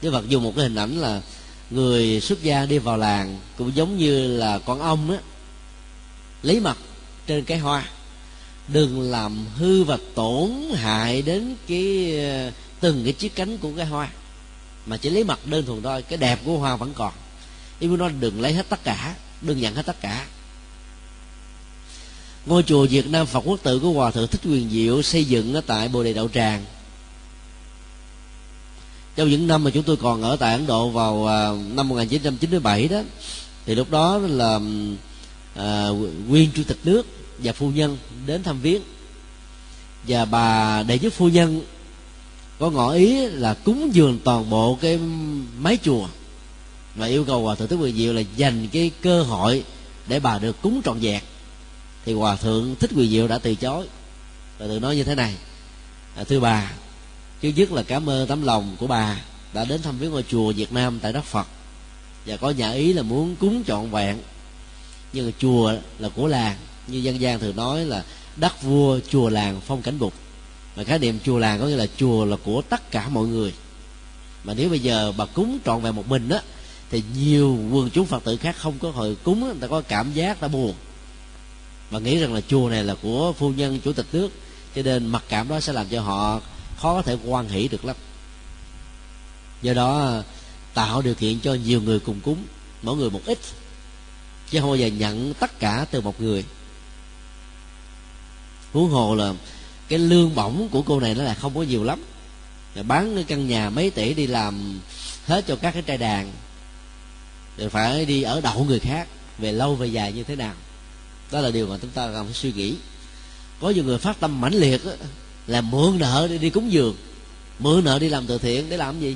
Đức 0.02 0.12
phật 0.12 0.30
dùng 0.30 0.44
một 0.44 0.54
cái 0.56 0.64
hình 0.64 0.76
ảnh 0.76 0.98
là 0.98 1.22
người 1.70 2.22
xuất 2.22 2.44
gia 2.44 2.66
đi 2.66 2.78
vào 2.78 2.98
làng 2.98 3.40
cũng 3.58 3.76
giống 3.76 3.98
như 3.98 4.38
là 4.38 4.60
con 4.60 4.80
ong 4.80 5.12
á, 5.12 5.18
lấy 6.44 6.60
mật 6.60 6.78
trên 7.28 7.44
cái 7.44 7.58
hoa. 7.58 7.86
Đừng 8.68 9.12
làm 9.12 9.46
hư 9.56 9.84
và 9.84 9.98
tổn 10.16 10.52
hại 10.76 11.22
đến 11.22 11.56
cái, 11.68 12.14
từng 12.80 13.04
cái 13.04 13.14
chiếc 13.14 13.36
cánh 13.36 13.58
của 13.58 13.72
cái 13.78 13.86
hoa, 13.86 14.10
mà 14.86 14.98
chỉ 14.98 15.10
lấy 15.10 15.24
mặt 15.24 15.40
đơn 15.46 15.66
thuần 15.66 15.82
thôi, 15.82 16.02
cái 16.02 16.18
đẹp 16.18 16.40
của 16.46 16.58
hoa 16.58 16.76
vẫn 16.76 16.94
còn. 16.94 17.14
Ý 17.80 17.88
muốn 17.88 17.98
nói 17.98 18.12
đừng 18.20 18.42
lấy 18.42 18.54
hết 18.54 18.70
tất 18.70 18.84
cả, 18.84 19.16
đừng 19.42 19.62
nhận 19.62 19.76
hết 19.76 19.86
tất 19.86 20.02
cả 20.02 20.26
ngôi 22.48 22.64
chùa 22.64 22.86
Việt 22.86 23.08
Nam 23.10 23.26
Phật 23.26 23.40
Quốc 23.46 23.60
tự 23.64 23.80
của 23.80 23.92
Hòa 23.92 24.12
thượng 24.12 24.28
Thích 24.28 24.42
Quyền 24.46 24.70
Diệu 24.70 25.02
xây 25.02 25.26
dựng 25.26 25.54
ở 25.54 25.62
tại 25.68 25.88
Bồ 25.88 26.04
Đề 26.04 26.14
Đậu 26.14 26.30
Tràng. 26.30 26.66
Trong 29.16 29.30
những 29.30 29.48
năm 29.48 29.64
mà 29.64 29.72
chúng 29.72 29.84
tôi 29.84 29.98
còn 29.98 30.22
ở 30.22 30.36
tại 30.36 30.54
Ấn 30.54 30.68
Độ 30.68 30.90
vào 30.90 31.28
à, 31.28 31.50
năm 31.74 31.88
1997 31.88 32.88
đó 32.88 33.02
thì 33.66 33.76
lúc 33.76 33.92
đó 33.92 34.18
là 34.18 34.60
à, 35.56 35.88
nguyên 36.28 36.50
chủ 36.56 36.64
tịch 36.68 36.78
nước 36.84 37.06
và 37.38 37.54
phu 37.54 37.70
nhân 37.70 37.98
đến 38.26 38.44
thăm 38.44 38.62
viếng. 38.62 38.82
Và 40.08 40.26
bà 40.26 40.84
đệ 40.84 41.00
nhất 41.00 41.14
phu 41.14 41.30
nhân 41.30 41.62
có 42.60 42.70
ngỏ 42.70 42.92
ý 42.92 43.28
là 43.28 43.54
cúng 43.54 43.90
dường 43.94 44.20
toàn 44.24 44.50
bộ 44.50 44.78
cái 44.82 45.00
mái 45.60 45.78
chùa 45.84 46.08
và 46.96 47.06
yêu 47.06 47.24
cầu 47.24 47.44
hòa 47.44 47.56
thượng 47.56 47.68
thích 47.68 47.80
quyền 47.82 47.98
diệu 47.98 48.14
là 48.14 48.22
dành 48.36 48.68
cái 48.72 48.92
cơ 49.02 49.24
hội 49.24 49.64
để 50.08 50.20
bà 50.20 50.40
được 50.40 50.62
cúng 50.62 50.82
trọn 50.86 51.00
vẹn 51.00 51.22
thì 52.08 52.14
hòa 52.14 52.36
thượng 52.36 52.76
thích 52.80 52.92
quỳ 52.96 53.10
diệu 53.10 53.28
đã 53.28 53.38
từ 53.38 53.56
chối. 53.56 53.88
Và 54.58 54.68
tự 54.68 54.80
nói 54.80 54.96
như 54.96 55.04
thế 55.04 55.16
này. 55.16 55.36
À, 56.16 56.24
thưa 56.24 56.40
bà 56.40 56.72
trước 57.42 57.52
nhất 57.56 57.72
là 57.72 57.84
cảm 57.84 58.10
ơn 58.10 58.28
tấm 58.28 58.44
lòng 58.44 58.76
của 58.80 58.88
bà 58.88 59.22
đã 59.54 59.66
đến 59.66 59.82
thăm 59.82 59.98
viếng 59.98 60.12
ngôi 60.12 60.24
chùa 60.24 60.54
Việt 60.54 60.74
Nam 60.74 61.00
tại 61.02 61.14
đất 61.14 61.24
Phật. 61.24 61.48
Và 62.26 62.38
có 62.38 62.50
nhà 62.50 62.72
ý 62.72 62.94
là 62.94 63.02
muốn 63.02 63.36
cúng 63.36 63.64
trọn 63.68 63.90
vẹn. 63.90 64.18
Nhưng 65.14 65.26
mà 65.26 65.32
chùa 65.40 65.74
là 66.00 66.10
của 66.10 66.28
làng. 66.28 66.56
Như 66.88 66.98
dân 66.98 67.20
gian 67.20 67.40
thường 67.40 67.56
nói 67.56 67.86
là 67.86 68.04
đất 68.36 68.64
vua 68.64 69.00
chùa 69.10 69.30
làng 69.30 69.62
phong 69.68 69.82
cảnh 69.82 70.00
bục. 70.00 70.14
Mà 70.76 70.84
khái 70.84 71.00
niệm 71.00 71.20
chùa 71.24 71.38
làng 71.38 71.60
có 71.60 71.66
nghĩa 71.66 71.76
là 71.76 71.88
chùa 71.98 72.26
là 72.26 72.38
của 72.44 72.62
tất 72.62 72.92
cả 72.92 73.10
mọi 73.10 73.28
người. 73.28 73.54
Mà 74.44 74.54
nếu 74.54 74.70
bây 74.70 74.80
giờ 74.80 75.14
bà 75.18 75.26
cúng 75.26 75.60
trọn 75.66 75.82
vẹn 75.82 75.96
một 75.96 76.08
mình 76.08 76.30
á 76.30 76.42
thì 76.90 77.04
nhiều 77.18 77.58
quần 77.72 77.90
chúng 77.90 78.06
phật 78.06 78.24
tử 78.24 78.38
khác 78.38 78.56
không 78.58 78.80
có 78.80 78.92
hồi 78.92 79.18
cúng 79.24 79.46
người 79.46 79.56
ta 79.62 79.68
có 79.68 79.82
cảm 79.82 80.14
giác 80.14 80.40
ta 80.40 80.48
buồn 80.48 80.74
và 81.90 82.00
nghĩ 82.00 82.18
rằng 82.18 82.34
là 82.34 82.42
chùa 82.42 82.70
này 82.70 82.84
là 82.84 82.96
của 83.02 83.34
phu 83.34 83.50
nhân, 83.50 83.80
chủ 83.80 83.94
tịch 83.94 84.06
nước, 84.12 84.30
cho 84.76 84.82
nên 84.82 85.06
mặc 85.06 85.24
cảm 85.30 85.48
đó 85.48 85.60
sẽ 85.60 85.74
làm 85.74 85.88
cho 85.90 86.02
họ 86.02 86.42
khó 86.78 86.94
có 86.94 87.02
thể 87.02 87.18
quan 87.26 87.50
hỷ 87.50 87.68
được 87.68 87.86
lắm. 87.86 87.96
Do 89.62 89.74
đó, 89.74 90.22
tạo 90.74 91.02
điều 91.02 91.16
kiện 91.16 91.40
cho 91.40 91.54
nhiều 91.54 91.82
người 91.82 92.00
cùng 92.00 92.20
cúng, 92.20 92.44
mỗi 92.82 92.96
người 92.96 93.10
một 93.10 93.22
ít, 93.26 93.40
chứ 94.50 94.60
không 94.60 94.70
bao 94.70 94.76
giờ 94.76 94.88
nhận 94.88 95.34
tất 95.34 95.60
cả 95.60 95.86
từ 95.92 96.02
một 96.02 96.22
người. 96.22 96.46
Huống 98.74 98.90
hồ 98.90 99.16
là 99.16 99.34
cái 99.88 100.00
lương 100.00 100.36
bổng 100.36 100.68
của 100.72 100.82
cô 100.82 101.00
này 101.00 101.16
nó 101.16 101.24
là 101.24 101.34
không 101.34 101.56
có 101.56 101.62
nhiều 101.62 101.84
lắm. 101.84 102.04
Bán 102.88 103.16
cái 103.16 103.24
căn 103.24 103.48
nhà 103.48 103.70
mấy 103.70 103.90
tỷ 103.90 104.14
đi 104.14 104.28
làm 104.28 104.80
hết 105.26 105.46
cho 105.48 105.56
các 105.56 105.72
cái 105.72 105.82
trai 105.82 105.98
đàn, 105.98 106.32
rồi 107.58 107.70
phải 107.70 108.06
đi 108.06 108.22
ở 108.22 108.42
đậu 108.42 108.64
người 108.64 108.80
khác, 108.80 109.08
về 109.38 109.52
lâu 109.52 109.76
về 109.76 109.88
dài 109.88 110.14
như 110.14 110.24
thế 110.24 110.36
nào 110.36 110.54
đó 111.32 111.40
là 111.40 111.52
điều 111.52 111.68
mà 111.68 111.78
chúng 111.82 111.92
ta 111.92 112.12
cần 112.14 112.26
phải 112.26 112.34
suy 112.34 112.52
nghĩ. 112.52 112.76
Có 113.62 113.70
nhiều 113.70 113.84
người 113.84 113.98
phát 113.98 114.20
tâm 114.20 114.42
mãnh 114.42 114.54
liệt 114.54 114.86
đó, 114.86 114.92
là 115.48 115.62
mượn 115.62 116.00
nợ 116.00 116.28
để 116.30 116.38
đi 116.38 116.50
cúng 116.50 116.72
dường 116.72 116.96
mượn 117.60 117.84
nợ 117.84 118.00
đi 118.00 118.10
làm 118.10 118.28
từ 118.28 118.38
thiện 118.38 118.70
để 118.70 118.78
làm 118.78 119.00
gì? 119.00 119.16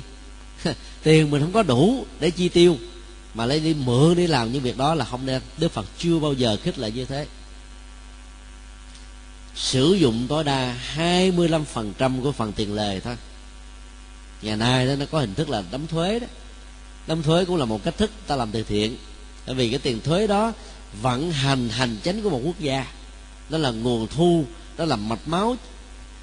Tiền 1.02 1.30
mình 1.30 1.40
không 1.40 1.52
có 1.52 1.62
đủ 1.62 2.06
để 2.20 2.30
chi 2.30 2.48
tiêu 2.48 2.76
mà 3.34 3.46
lấy 3.46 3.60
đi 3.60 3.74
mượn 3.74 4.14
đi 4.16 4.26
làm 4.26 4.52
những 4.52 4.62
việc 4.62 4.76
đó 4.76 4.94
là 4.94 5.04
không 5.04 5.26
nên. 5.26 5.42
Đức 5.58 5.72
phật 5.72 5.86
chưa 5.98 6.18
bao 6.18 6.32
giờ 6.32 6.56
khích 6.62 6.78
lệ 6.78 6.90
như 6.90 7.04
thế. 7.04 7.26
Sử 9.54 9.92
dụng 9.92 10.26
tối 10.28 10.44
đa 10.44 10.76
25% 10.96 12.22
của 12.22 12.32
phần 12.32 12.52
tiền 12.52 12.74
lời 12.74 13.00
thôi. 13.04 13.16
Ngày 14.42 14.56
nay 14.56 14.86
đó 14.86 14.94
nó 14.98 15.04
có 15.10 15.20
hình 15.20 15.34
thức 15.34 15.48
là 15.48 15.62
đóng 15.70 15.86
thuế 15.86 16.18
đó. 16.18 16.26
Đóng 17.06 17.22
thuế 17.22 17.44
cũng 17.44 17.56
là 17.56 17.64
một 17.64 17.84
cách 17.84 17.98
thức 17.98 18.10
ta 18.26 18.36
làm 18.36 18.50
từ 18.50 18.62
thiện. 18.62 18.96
Bởi 19.46 19.54
vì 19.54 19.70
cái 19.70 19.78
tiền 19.78 20.00
thuế 20.00 20.26
đó 20.26 20.52
vận 21.00 21.32
hành 21.32 21.68
hành 21.68 21.96
chánh 22.04 22.22
của 22.22 22.30
một 22.30 22.40
quốc 22.44 22.60
gia. 22.60 22.86
Đó 23.48 23.58
là 23.58 23.70
nguồn 23.70 24.06
thu 24.08 24.44
đó 24.76 24.84
là 24.84 24.96
mạch 24.96 25.28
máu 25.28 25.56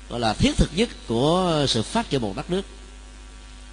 gọi 0.09 0.19
là 0.19 0.33
thiết 0.33 0.57
thực 0.57 0.69
nhất 0.75 0.89
của 1.07 1.65
sự 1.67 1.83
phát 1.83 2.09
triển 2.09 2.21
một 2.21 2.35
đất 2.35 2.49
nước. 2.51 2.61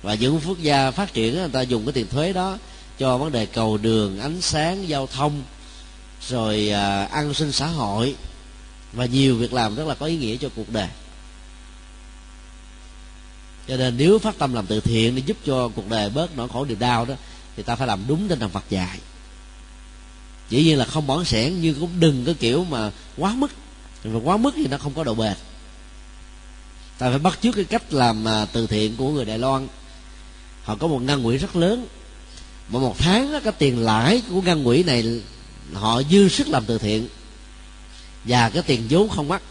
Và 0.02 0.14
những 0.14 0.40
quốc 0.46 0.58
gia 0.60 0.90
phát 0.90 1.12
triển 1.12 1.34
người 1.34 1.48
ta 1.48 1.60
dùng 1.60 1.84
cái 1.86 1.92
tiền 1.92 2.06
thuế 2.08 2.32
đó 2.32 2.58
cho 2.98 3.18
vấn 3.18 3.32
đề 3.32 3.46
cầu 3.46 3.78
đường 3.78 4.20
ánh 4.20 4.40
sáng 4.40 4.88
giao 4.88 5.06
thông 5.06 5.42
rồi 6.28 6.70
à, 6.70 7.04
an 7.04 7.34
sinh 7.34 7.52
xã 7.52 7.66
hội. 7.66 8.14
Và 8.92 9.06
nhiều 9.06 9.36
việc 9.36 9.52
làm 9.52 9.76
rất 9.76 9.86
là 9.86 9.94
có 9.94 10.06
ý 10.06 10.16
nghĩa 10.16 10.36
cho 10.36 10.48
cuộc 10.56 10.72
đời. 10.72 10.88
Cho 13.68 13.76
nên 13.76 13.96
nếu 13.96 14.18
phát 14.18 14.38
tâm 14.38 14.54
làm 14.54 14.66
từ 14.66 14.80
thiện 14.80 15.16
để 15.16 15.22
giúp 15.26 15.36
cho 15.46 15.68
cuộc 15.68 15.88
đời 15.88 16.10
bớt 16.10 16.36
nỗi 16.36 16.48
khổ 16.48 16.64
điều 16.64 16.78
đau 16.80 17.04
đó 17.04 17.14
thì 17.56 17.62
ta 17.62 17.76
phải 17.76 17.86
làm 17.86 18.04
đúng 18.08 18.28
trên 18.28 18.38
thần 18.38 18.50
Phật 18.50 18.64
dạy 18.70 18.98
dĩ 20.50 20.62
nhiên 20.64 20.78
là 20.78 20.84
không 20.84 21.06
bỏng 21.06 21.24
sẻn 21.24 21.60
nhưng 21.60 21.80
cũng 21.80 21.90
đừng 22.00 22.24
có 22.24 22.32
kiểu 22.40 22.64
mà 22.64 22.90
quá 23.16 23.34
mức. 23.34 23.50
Và 24.04 24.20
quá 24.24 24.36
mức 24.36 24.54
thì 24.56 24.66
nó 24.66 24.78
không 24.78 24.94
có 24.94 25.04
độ 25.04 25.14
bền. 25.14 25.34
Ta 26.98 27.10
phải 27.10 27.18
bắt 27.18 27.38
chước 27.42 27.54
cái 27.54 27.64
cách 27.64 27.92
làm 27.92 28.28
à, 28.28 28.46
từ 28.52 28.66
thiện 28.66 28.96
của 28.96 29.10
người 29.10 29.24
Đài 29.24 29.38
Loan. 29.38 29.68
Họ 30.62 30.74
có 30.74 30.86
một 30.86 31.02
ngân 31.02 31.24
quỹ 31.24 31.36
rất 31.36 31.56
lớn. 31.56 31.86
Mà 32.68 32.78
một 32.78 32.98
tháng 32.98 33.32
đó, 33.32 33.40
cái 33.44 33.52
tiền 33.52 33.78
lãi 33.78 34.22
của 34.30 34.42
ngân 34.42 34.64
quỹ 34.64 34.82
này 34.82 35.20
họ 35.74 36.02
dư 36.10 36.28
sức 36.28 36.48
làm 36.48 36.64
từ 36.64 36.78
thiện. 36.78 37.08
Và 38.24 38.50
cái 38.50 38.62
tiền 38.62 38.86
vốn 38.90 39.08
không 39.08 39.28
mất 39.28 39.42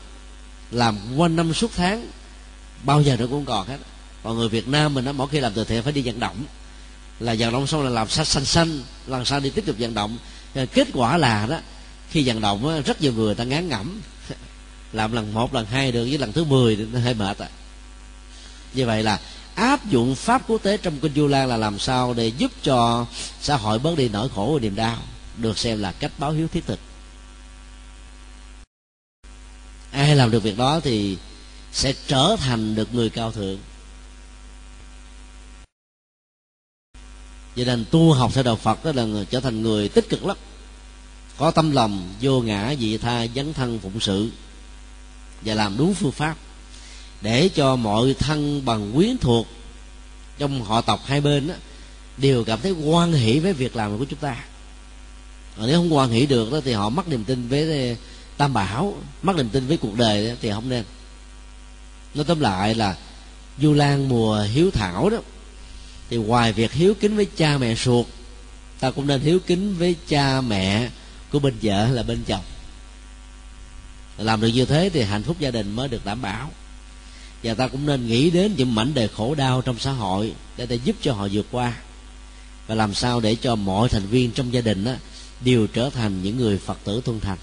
làm 0.71 0.97
quanh 1.17 1.35
năm 1.35 1.53
suốt 1.53 1.71
tháng 1.75 2.07
bao 2.83 3.01
giờ 3.01 3.17
nó 3.19 3.25
cũng 3.27 3.45
còn 3.45 3.67
hết. 3.67 3.77
Còn 4.23 4.37
người 4.37 4.49
Việt 4.49 4.67
Nam 4.67 4.93
mình 4.93 5.05
nó 5.05 5.11
mỗi 5.11 5.27
khi 5.27 5.39
làm 5.39 5.53
từ 5.53 5.63
thiện 5.63 5.83
phải 5.83 5.93
đi 5.93 6.01
vận 6.01 6.19
động. 6.19 6.43
Là 7.19 7.35
vận 7.39 7.53
động 7.53 7.67
xong 7.67 7.83
là 7.83 7.89
làm 7.89 8.09
xanh 8.09 8.25
xanh 8.25 8.45
xanh 8.45 8.81
lần 9.07 9.25
sau 9.25 9.39
đi 9.39 9.49
tiếp 9.49 9.65
tục 9.65 9.75
vận 9.79 9.93
động. 9.93 10.17
Ờ, 10.55 10.65
kết 10.65 10.87
quả 10.93 11.17
là 11.17 11.47
đó 11.49 11.59
khi 12.09 12.27
vận 12.27 12.41
động 12.41 12.63
đó, 12.63 12.81
rất 12.85 13.01
nhiều 13.01 13.13
người 13.13 13.35
ta 13.35 13.43
ngán 13.43 13.69
ngẩm. 13.69 14.01
Làm 14.93 15.11
lần 15.11 15.33
một 15.33 15.53
lần 15.53 15.65
hai 15.65 15.91
được 15.91 16.03
với 16.09 16.17
lần 16.17 16.31
thứ 16.31 16.43
mười 16.43 16.75
thì 16.75 16.85
nó 16.93 16.99
hơi 16.99 17.13
mệt 17.13 17.37
à 17.37 17.49
như 18.75 18.85
vậy 18.85 19.03
là 19.03 19.19
áp 19.55 19.89
dụng 19.89 20.15
pháp 20.15 20.41
quốc 20.47 20.63
tế 20.63 20.77
trong 20.77 20.99
kinh 20.99 21.13
du 21.15 21.27
lan 21.27 21.47
là 21.47 21.57
làm 21.57 21.79
sao 21.79 22.13
để 22.13 22.27
giúp 22.27 22.51
cho 22.63 23.05
xã 23.41 23.57
hội 23.57 23.79
bớt 23.79 23.97
đi 23.97 24.09
nỗi 24.09 24.29
khổ 24.35 24.51
và 24.53 24.59
niềm 24.59 24.75
đau 24.75 24.97
được 25.37 25.57
xem 25.57 25.81
là 25.81 25.91
cách 25.91 26.11
báo 26.17 26.31
hiếu 26.31 26.47
thiết 26.47 26.65
thực. 26.65 26.79
Ai 29.91 30.15
làm 30.15 30.31
được 30.31 30.43
việc 30.43 30.57
đó 30.57 30.79
thì 30.79 31.17
sẽ 31.71 31.93
trở 32.07 32.35
thành 32.39 32.75
được 32.75 32.93
người 32.93 33.09
cao 33.09 33.31
thượng. 33.31 33.57
Cho 37.55 37.63
nên 37.65 37.85
tu 37.91 38.13
học 38.13 38.31
theo 38.33 38.43
đạo 38.43 38.55
phật 38.55 38.85
đó 38.85 38.91
là 38.95 39.03
người, 39.03 39.25
trở 39.25 39.39
thành 39.39 39.61
người 39.61 39.89
tích 39.89 40.09
cực 40.09 40.25
lắm. 40.25 40.37
Có 41.37 41.51
tâm 41.51 41.71
lòng 41.71 42.13
vô 42.21 42.41
ngã 42.41 42.75
dị 42.79 42.97
tha 42.97 43.27
dấn 43.35 43.53
thân 43.53 43.79
phụng 43.79 43.99
sự. 43.99 44.29
Và 45.41 45.53
làm 45.53 45.77
đúng 45.77 45.93
phương 45.93 46.11
pháp. 46.11 46.37
Để 47.21 47.49
cho 47.55 47.75
mọi 47.75 48.15
thân 48.19 48.65
bằng 48.65 48.91
quyến 48.95 49.17
thuộc 49.17 49.47
trong 50.37 50.63
họ 50.63 50.81
tộc 50.81 51.01
hai 51.05 51.21
bên 51.21 51.47
đó, 51.47 51.53
đều 52.17 52.43
cảm 52.43 52.61
thấy 52.61 52.71
quan 52.71 53.13
hỷ 53.13 53.39
với 53.39 53.53
việc 53.53 53.75
làm 53.75 53.97
của 53.97 54.05
chúng 54.05 54.19
ta. 54.19 54.43
Còn 55.57 55.67
nếu 55.67 55.79
không 55.79 55.95
quan 55.95 56.09
hỷ 56.09 56.25
được 56.25 56.51
đó 56.51 56.59
thì 56.65 56.73
họ 56.73 56.89
mất 56.89 57.07
niềm 57.07 57.23
tin 57.23 57.47
với 57.47 57.89
eh, 57.89 57.97
tam 58.37 58.53
bảo 58.53 58.97
mất 59.23 59.35
niềm 59.35 59.49
tin 59.49 59.67
với 59.67 59.77
cuộc 59.77 59.97
đời 59.97 60.27
đó, 60.27 60.33
thì 60.41 60.51
không 60.51 60.69
nên. 60.69 60.83
Nói 62.13 62.25
tóm 62.25 62.39
lại 62.39 62.75
là 62.75 62.97
du 63.61 63.73
lan 63.73 64.09
mùa 64.09 64.41
hiếu 64.41 64.71
thảo 64.71 65.09
đó 65.09 65.17
thì 66.09 66.17
ngoài 66.17 66.53
việc 66.53 66.71
hiếu 66.71 66.93
kính 66.99 67.15
với 67.15 67.27
cha 67.37 67.57
mẹ 67.57 67.75
ruột 67.75 68.05
ta 68.79 68.91
cũng 68.91 69.07
nên 69.07 69.21
hiếu 69.21 69.39
kính 69.47 69.75
với 69.77 69.95
cha 70.07 70.41
mẹ 70.41 70.89
của 71.31 71.39
bên 71.39 71.53
vợ 71.61 71.87
là 71.87 72.03
bên 72.03 72.19
chồng. 72.27 72.43
Làm 74.17 74.41
được 74.41 74.47
như 74.47 74.65
thế 74.65 74.89
thì 74.93 75.01
hạnh 75.01 75.23
phúc 75.23 75.35
gia 75.39 75.51
đình 75.51 75.71
mới 75.71 75.87
được 75.87 76.05
đảm 76.05 76.21
bảo. 76.21 76.49
Và 77.43 77.53
ta 77.53 77.67
cũng 77.67 77.85
nên 77.85 78.07
nghĩ 78.07 78.29
đến 78.29 78.53
những 78.57 78.75
mảnh 78.75 78.93
đề 78.93 79.07
khổ 79.07 79.35
đau 79.35 79.61
trong 79.61 79.79
xã 79.79 79.91
hội 79.91 80.33
để 80.57 80.65
ta 80.65 80.75
giúp 80.75 80.95
cho 81.01 81.13
họ 81.13 81.27
vượt 81.31 81.45
qua. 81.51 81.73
Và 82.67 82.75
làm 82.75 82.93
sao 82.93 83.19
để 83.19 83.35
cho 83.41 83.55
mọi 83.55 83.89
thành 83.89 84.07
viên 84.07 84.31
trong 84.31 84.53
gia 84.53 84.61
đình 84.61 84.83
đó, 84.83 84.91
đều 85.41 85.67
trở 85.67 85.89
thành 85.89 86.23
những 86.23 86.37
người 86.37 86.57
phật 86.57 86.77
tử 86.83 87.01
tuân 87.05 87.19
thành. 87.19 87.37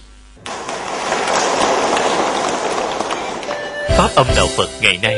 Pháp 3.89 4.10
âm 4.14 4.26
đạo 4.36 4.47
phật 4.56 4.70
ngày 4.82 4.98
nay 5.02 5.16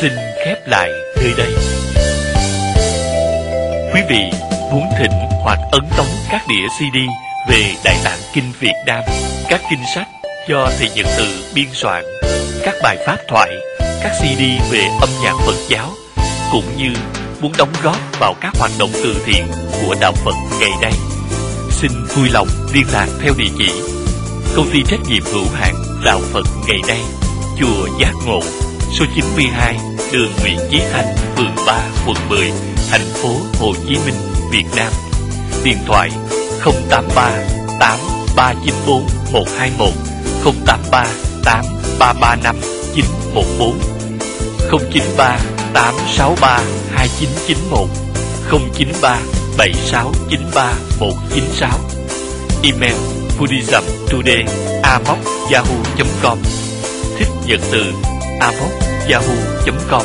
xin 0.00 0.12
khép 0.44 0.68
lại 0.68 0.90
nơi 1.16 1.32
đây 1.38 1.54
quý 3.94 4.00
vị 4.08 4.30
muốn 4.72 4.84
thỉnh 4.98 5.12
hoặc 5.42 5.58
ấn 5.72 5.82
tống 5.96 6.06
các 6.30 6.42
đĩa 6.48 6.68
cd 6.78 6.96
về 7.50 7.74
đại 7.84 7.96
tạng 8.04 8.18
kinh 8.34 8.52
việt 8.60 8.74
nam 8.86 9.00
các 9.48 9.60
kinh 9.70 9.82
sách 9.94 10.08
do 10.48 10.70
thầy 10.78 10.90
nhật 10.94 11.06
từ 11.18 11.44
biên 11.54 11.66
soạn 11.72 12.04
các 12.62 12.74
bài 12.82 12.96
pháp 13.06 13.16
thoại 13.28 13.50
các 14.02 14.12
CD 14.18 14.40
về 14.70 14.80
âm 15.00 15.08
nhạc 15.22 15.34
Phật 15.46 15.56
giáo 15.68 15.90
cũng 16.52 16.64
như 16.76 16.92
muốn 17.40 17.52
đóng 17.58 17.72
góp 17.82 17.96
vào 18.20 18.34
các 18.40 18.52
hoạt 18.58 18.70
động 18.78 18.90
từ 18.92 19.22
thiện 19.26 19.44
của 19.82 19.94
đạo 20.00 20.12
Phật 20.12 20.34
ngày 20.60 20.70
nay. 20.82 20.92
Xin 21.70 21.90
vui 22.16 22.28
lòng 22.32 22.48
liên 22.72 22.84
lạc 22.92 23.06
theo 23.22 23.32
địa 23.38 23.50
chỉ 23.58 23.70
Công 24.56 24.70
ty 24.72 24.82
trách 24.88 25.00
nhiệm 25.08 25.22
hữu 25.32 25.46
hạn 25.54 25.74
Đạo 26.04 26.20
Phật 26.32 26.46
ngày 26.68 26.78
nay, 26.88 27.00
chùa 27.60 27.98
Giác 28.00 28.12
Ngộ, 28.26 28.40
số 28.92 29.04
92, 29.14 29.78
đường 30.12 30.32
Nguyễn 30.42 30.58
Chí 30.70 30.80
Thanh, 30.92 31.16
phường 31.36 31.54
3, 31.66 31.80
quận 32.06 32.16
10, 32.28 32.50
thành 32.90 33.04
phố 33.14 33.28
Hồ 33.58 33.72
Chí 33.88 33.96
Minh, 34.06 34.14
Việt 34.50 34.66
Nam. 34.76 34.92
Điện 35.64 35.78
thoại 35.86 36.10
083 36.90 37.30
8394 37.80 39.06
121 39.32 39.92
083 40.66 41.06
8335 41.44 42.56
914 42.94 43.78
093 44.70 45.38
863 45.74 46.60
2991 46.94 47.88
093 48.50 49.18
7693 49.56 50.74
196 51.00 51.80
Email 52.62 52.96
buddhism 53.38 53.84
today 54.10 54.44
buddhismtoday 54.82 55.18
yahoo.com 55.50 56.38
thích 57.18 57.28
nhật 57.46 57.60
từ 57.72 57.84
yahoo.com 59.08 60.02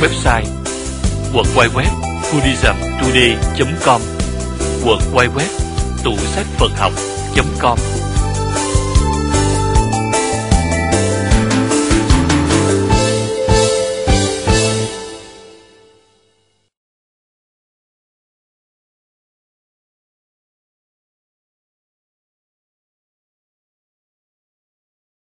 Website 0.00 0.44
Quật 1.32 1.46
quay 1.56 1.68
web 1.68 1.92
buddhismtoday.com 2.32 4.00
Quật 4.84 4.98
quay 5.14 5.28
web 5.28 5.48
tủ 6.04 6.16
sách 6.16 6.46
Phật 6.58 6.70
học.com 6.76 7.91